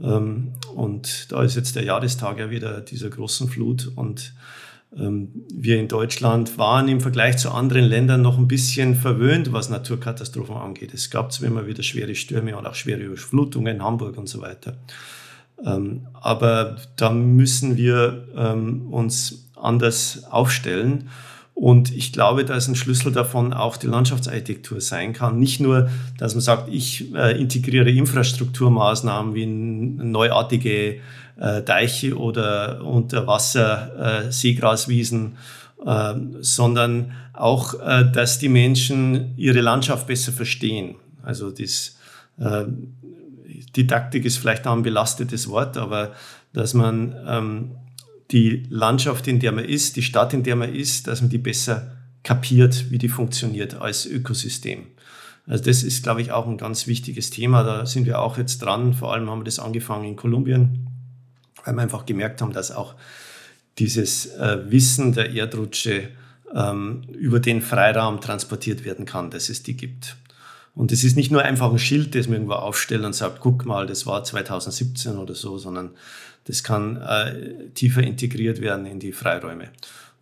Ähm, 0.00 0.52
und 0.74 1.32
da 1.32 1.42
ist 1.42 1.56
jetzt 1.56 1.76
der 1.76 1.84
Jahrestag 1.84 2.38
ja 2.38 2.50
wieder 2.50 2.80
dieser 2.80 3.10
großen 3.10 3.48
Flut. 3.48 3.90
Und 3.94 4.34
ähm, 4.96 5.44
wir 5.52 5.78
in 5.78 5.88
Deutschland 5.88 6.58
waren 6.58 6.88
im 6.88 7.00
Vergleich 7.00 7.38
zu 7.38 7.50
anderen 7.50 7.84
Ländern 7.84 8.22
noch 8.22 8.38
ein 8.38 8.48
bisschen 8.48 8.94
verwöhnt, 8.94 9.52
was 9.52 9.70
Naturkatastrophen 9.70 10.56
angeht. 10.56 10.94
Es 10.94 11.10
gab 11.10 11.32
zwar 11.32 11.48
immer 11.48 11.66
wieder 11.66 11.82
schwere 11.82 12.14
Stürme 12.14 12.56
und 12.56 12.66
auch 12.66 12.74
schwere 12.74 13.00
Überflutungen 13.00 13.76
in 13.76 13.82
Hamburg 13.82 14.16
und 14.16 14.28
so 14.28 14.40
weiter. 14.40 14.76
Ähm, 15.64 16.06
aber 16.14 16.76
da 16.96 17.10
müssen 17.10 17.76
wir 17.76 18.26
uns 18.90 19.50
anders 19.56 20.24
aufstellen. 20.30 21.10
Und 21.60 21.94
ich 21.94 22.14
glaube, 22.14 22.46
dass 22.46 22.68
ein 22.68 22.74
Schlüssel 22.74 23.12
davon 23.12 23.52
auch 23.52 23.76
die 23.76 23.86
Landschaftsarchitektur 23.86 24.80
sein 24.80 25.12
kann. 25.12 25.38
Nicht 25.38 25.60
nur, 25.60 25.90
dass 26.16 26.32
man 26.32 26.40
sagt, 26.40 26.70
ich 26.72 27.14
äh, 27.14 27.38
integriere 27.38 27.90
Infrastrukturmaßnahmen 27.90 29.34
wie 29.34 29.44
neuartige 29.44 31.00
äh, 31.38 31.62
Deiche 31.62 32.16
oder 32.16 32.82
Unterwasser 32.82 34.24
äh, 34.28 34.32
Seegraswiesen, 34.32 35.36
äh, 35.84 36.14
sondern 36.40 37.12
auch, 37.34 37.74
äh, 37.74 38.10
dass 38.10 38.38
die 38.38 38.48
Menschen 38.48 39.34
ihre 39.36 39.60
Landschaft 39.60 40.06
besser 40.06 40.32
verstehen. 40.32 40.94
Also 41.22 41.50
das, 41.50 41.98
äh, 42.38 42.64
Didaktik 43.76 44.24
ist 44.24 44.38
vielleicht 44.38 44.66
ein 44.66 44.82
belastetes 44.82 45.46
Wort, 45.50 45.76
aber 45.76 46.12
dass 46.54 46.72
man 46.72 47.14
ähm, 47.28 47.70
die 48.30 48.66
Landschaft, 48.68 49.26
in 49.26 49.40
der 49.40 49.52
man 49.52 49.64
ist, 49.64 49.96
die 49.96 50.02
Stadt, 50.02 50.32
in 50.34 50.42
der 50.42 50.56
man 50.56 50.74
ist, 50.74 51.06
dass 51.06 51.20
man 51.20 51.30
die 51.30 51.38
besser 51.38 51.96
kapiert, 52.22 52.90
wie 52.90 52.98
die 52.98 53.08
funktioniert 53.08 53.74
als 53.74 54.06
Ökosystem. 54.06 54.86
Also 55.46 55.64
das 55.64 55.82
ist, 55.82 56.02
glaube 56.02 56.22
ich, 56.22 56.32
auch 56.32 56.46
ein 56.46 56.58
ganz 56.58 56.86
wichtiges 56.86 57.30
Thema. 57.30 57.64
Da 57.64 57.86
sind 57.86 58.06
wir 58.06 58.20
auch 58.20 58.38
jetzt 58.38 58.58
dran. 58.58 58.94
Vor 58.94 59.12
allem 59.12 59.28
haben 59.28 59.40
wir 59.40 59.44
das 59.44 59.58
angefangen 59.58 60.04
in 60.04 60.16
Kolumbien, 60.16 60.86
weil 61.64 61.74
wir 61.74 61.82
einfach 61.82 62.06
gemerkt 62.06 62.40
haben, 62.40 62.52
dass 62.52 62.70
auch 62.70 62.94
dieses 63.78 64.26
äh, 64.36 64.70
Wissen 64.70 65.12
der 65.12 65.32
Erdrutsche 65.32 66.10
ähm, 66.54 67.02
über 67.18 67.40
den 67.40 67.62
Freiraum 67.62 68.20
transportiert 68.20 68.84
werden 68.84 69.06
kann, 69.06 69.30
dass 69.30 69.48
es 69.48 69.62
die 69.62 69.76
gibt. 69.76 70.16
Und 70.80 70.92
es 70.92 71.04
ist 71.04 71.14
nicht 71.14 71.30
nur 71.30 71.42
einfach 71.42 71.70
ein 71.70 71.78
Schild, 71.78 72.14
das 72.14 72.26
man 72.26 72.36
irgendwo 72.36 72.54
aufstellt 72.54 73.04
und 73.04 73.14
sagt, 73.14 73.40
guck 73.40 73.66
mal, 73.66 73.86
das 73.86 74.06
war 74.06 74.24
2017 74.24 75.18
oder 75.18 75.34
so, 75.34 75.58
sondern 75.58 75.90
das 76.44 76.64
kann 76.64 76.96
äh, 76.96 77.68
tiefer 77.74 78.02
integriert 78.02 78.62
werden 78.62 78.86
in 78.86 78.98
die 78.98 79.12
Freiräume. 79.12 79.68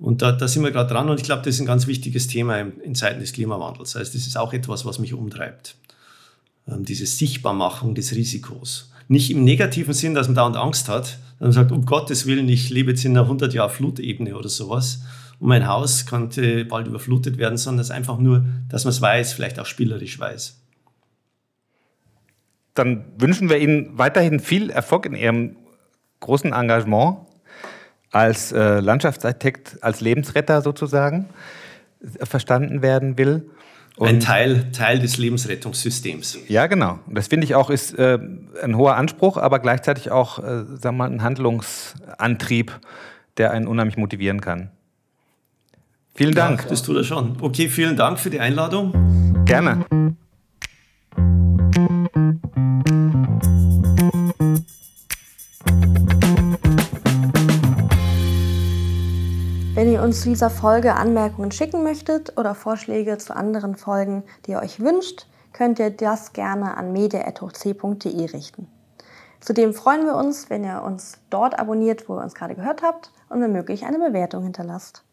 Und 0.00 0.20
da, 0.20 0.32
da 0.32 0.48
sind 0.48 0.64
wir 0.64 0.72
gerade 0.72 0.92
dran 0.92 1.08
und 1.08 1.20
ich 1.20 1.22
glaube, 1.22 1.42
das 1.42 1.54
ist 1.54 1.60
ein 1.60 1.66
ganz 1.66 1.86
wichtiges 1.86 2.26
Thema 2.26 2.58
in, 2.58 2.80
in 2.80 2.96
Zeiten 2.96 3.20
des 3.20 3.34
Klimawandels. 3.34 3.92
Das 3.92 4.00
heißt, 4.00 4.16
das 4.16 4.26
ist 4.26 4.36
auch 4.36 4.52
etwas, 4.52 4.84
was 4.84 4.98
mich 4.98 5.14
umtreibt. 5.14 5.76
Ähm, 6.66 6.84
diese 6.84 7.06
Sichtbarmachung 7.06 7.94
des 7.94 8.16
Risikos. 8.16 8.90
Nicht 9.06 9.30
im 9.30 9.44
negativen 9.44 9.94
Sinn, 9.94 10.14
dass 10.14 10.26
man 10.26 10.34
da 10.34 10.44
und 10.44 10.56
Angst 10.56 10.88
hat, 10.88 11.20
sondern 11.38 11.52
sagt, 11.52 11.70
um 11.70 11.86
Gottes 11.86 12.26
Willen, 12.26 12.48
ich 12.48 12.68
lebe 12.68 12.90
jetzt 12.90 13.04
in 13.04 13.12
einer 13.12 13.22
100 13.22 13.54
Jahr 13.54 13.70
Flutebene 13.70 14.36
oder 14.36 14.48
sowas 14.48 15.02
und 15.40 15.48
mein 15.48 15.66
Haus 15.66 16.06
könnte 16.06 16.64
bald 16.64 16.86
überflutet 16.86 17.38
werden, 17.38 17.56
sondern 17.56 17.80
es 17.80 17.88
ist 17.88 17.94
einfach 17.94 18.18
nur, 18.18 18.44
dass 18.68 18.84
man 18.84 18.90
es 18.90 19.00
weiß, 19.00 19.32
vielleicht 19.32 19.58
auch 19.60 19.66
spielerisch 19.66 20.18
weiß. 20.18 20.60
Dann 22.74 23.04
wünschen 23.18 23.48
wir 23.48 23.58
Ihnen 23.58 23.98
weiterhin 23.98 24.40
viel 24.40 24.70
Erfolg 24.70 25.06
in 25.06 25.14
Ihrem 25.14 25.56
großen 26.20 26.52
Engagement 26.52 27.18
als 28.10 28.52
äh, 28.52 28.80
Landschaftsarchitekt, 28.80 29.78
als 29.82 30.00
Lebensretter 30.00 30.62
sozusagen 30.62 31.28
verstanden 32.22 32.82
werden 32.82 33.18
will. 33.18 33.50
Und 33.96 34.08
ein 34.08 34.20
Teil, 34.20 34.70
Teil 34.70 35.00
des 35.00 35.18
Lebensrettungssystems. 35.18 36.38
Ja, 36.46 36.68
genau. 36.68 37.00
Und 37.06 37.18
das 37.18 37.26
finde 37.26 37.44
ich 37.44 37.56
auch 37.56 37.68
ist 37.68 37.98
äh, 37.98 38.18
ein 38.62 38.76
hoher 38.76 38.94
Anspruch, 38.94 39.36
aber 39.36 39.58
gleichzeitig 39.58 40.12
auch 40.12 40.38
äh, 40.38 40.64
sagen 40.64 40.82
wir 40.82 40.92
mal, 40.92 41.10
ein 41.10 41.22
Handlungsantrieb, 41.22 42.78
der 43.38 43.50
einen 43.50 43.66
unheimlich 43.66 43.96
motivieren 43.96 44.40
kann. 44.40 44.70
Vielen 46.18 46.34
Dank. 46.34 46.64
Ja, 46.64 46.70
das 46.70 46.82
tut 46.82 46.96
er 46.96 47.04
schon. 47.04 47.36
Okay, 47.40 47.68
vielen 47.68 47.96
Dank 47.96 48.18
für 48.18 48.28
die 48.28 48.40
Einladung. 48.40 48.92
Gerne. 49.44 49.86
Wenn 59.74 59.92
ihr 59.92 60.02
uns 60.02 60.22
zu 60.22 60.30
dieser 60.30 60.50
Folge 60.50 60.96
Anmerkungen 60.96 61.52
schicken 61.52 61.84
möchtet 61.84 62.36
oder 62.36 62.56
Vorschläge 62.56 63.18
zu 63.18 63.36
anderen 63.36 63.76
Folgen, 63.76 64.24
die 64.44 64.50
ihr 64.50 64.58
euch 64.58 64.80
wünscht, 64.80 65.28
könnt 65.52 65.78
ihr 65.78 65.90
das 65.90 66.32
gerne 66.32 66.76
an 66.76 66.92
media.hochc.de 66.92 68.24
richten. 68.32 68.66
Zudem 69.38 69.72
freuen 69.72 70.04
wir 70.04 70.16
uns, 70.16 70.50
wenn 70.50 70.64
ihr 70.64 70.82
uns 70.82 71.20
dort 71.30 71.56
abonniert, 71.60 72.08
wo 72.08 72.16
ihr 72.16 72.24
uns 72.24 72.34
gerade 72.34 72.56
gehört 72.56 72.82
habt 72.82 73.12
und 73.28 73.40
wenn 73.40 73.52
möglich 73.52 73.84
eine 73.84 74.00
Bewertung 74.00 74.42
hinterlasst. 74.42 75.04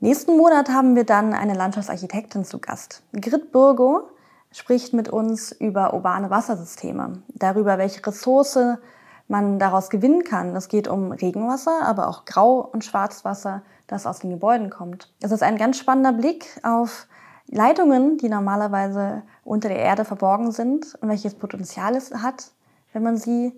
Nächsten 0.00 0.36
Monat 0.36 0.68
haben 0.68 0.94
wir 0.94 1.02
dann 1.02 1.34
eine 1.34 1.54
Landschaftsarchitektin 1.54 2.44
zu 2.44 2.60
Gast. 2.60 3.02
Grit 3.12 3.50
Burgo 3.50 4.08
spricht 4.52 4.92
mit 4.92 5.08
uns 5.08 5.50
über 5.50 5.92
urbane 5.92 6.30
Wassersysteme, 6.30 7.20
darüber, 7.34 7.78
welche 7.78 8.06
Ressource 8.06 8.78
man 9.26 9.58
daraus 9.58 9.90
gewinnen 9.90 10.22
kann. 10.22 10.54
Es 10.54 10.68
geht 10.68 10.86
um 10.86 11.10
Regenwasser, 11.10 11.82
aber 11.82 12.06
auch 12.06 12.26
Grau- 12.26 12.60
und 12.60 12.84
Schwarzwasser, 12.84 13.62
das 13.88 14.06
aus 14.06 14.20
den 14.20 14.30
Gebäuden 14.30 14.70
kommt. 14.70 15.12
Es 15.20 15.32
ist 15.32 15.42
ein 15.42 15.58
ganz 15.58 15.78
spannender 15.78 16.12
Blick 16.12 16.46
auf 16.62 17.08
Leitungen, 17.48 18.18
die 18.18 18.28
normalerweise 18.28 19.24
unter 19.42 19.68
der 19.68 19.78
Erde 19.78 20.04
verborgen 20.04 20.52
sind 20.52 20.94
und 21.00 21.08
welches 21.08 21.34
Potenzial 21.34 21.96
es 21.96 22.14
hat, 22.14 22.52
wenn 22.92 23.02
man 23.02 23.16
sie 23.16 23.52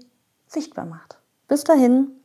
sichtbar 0.47 0.86
macht. 0.86 1.18
Bis 1.49 1.64
dahin. 1.64 2.20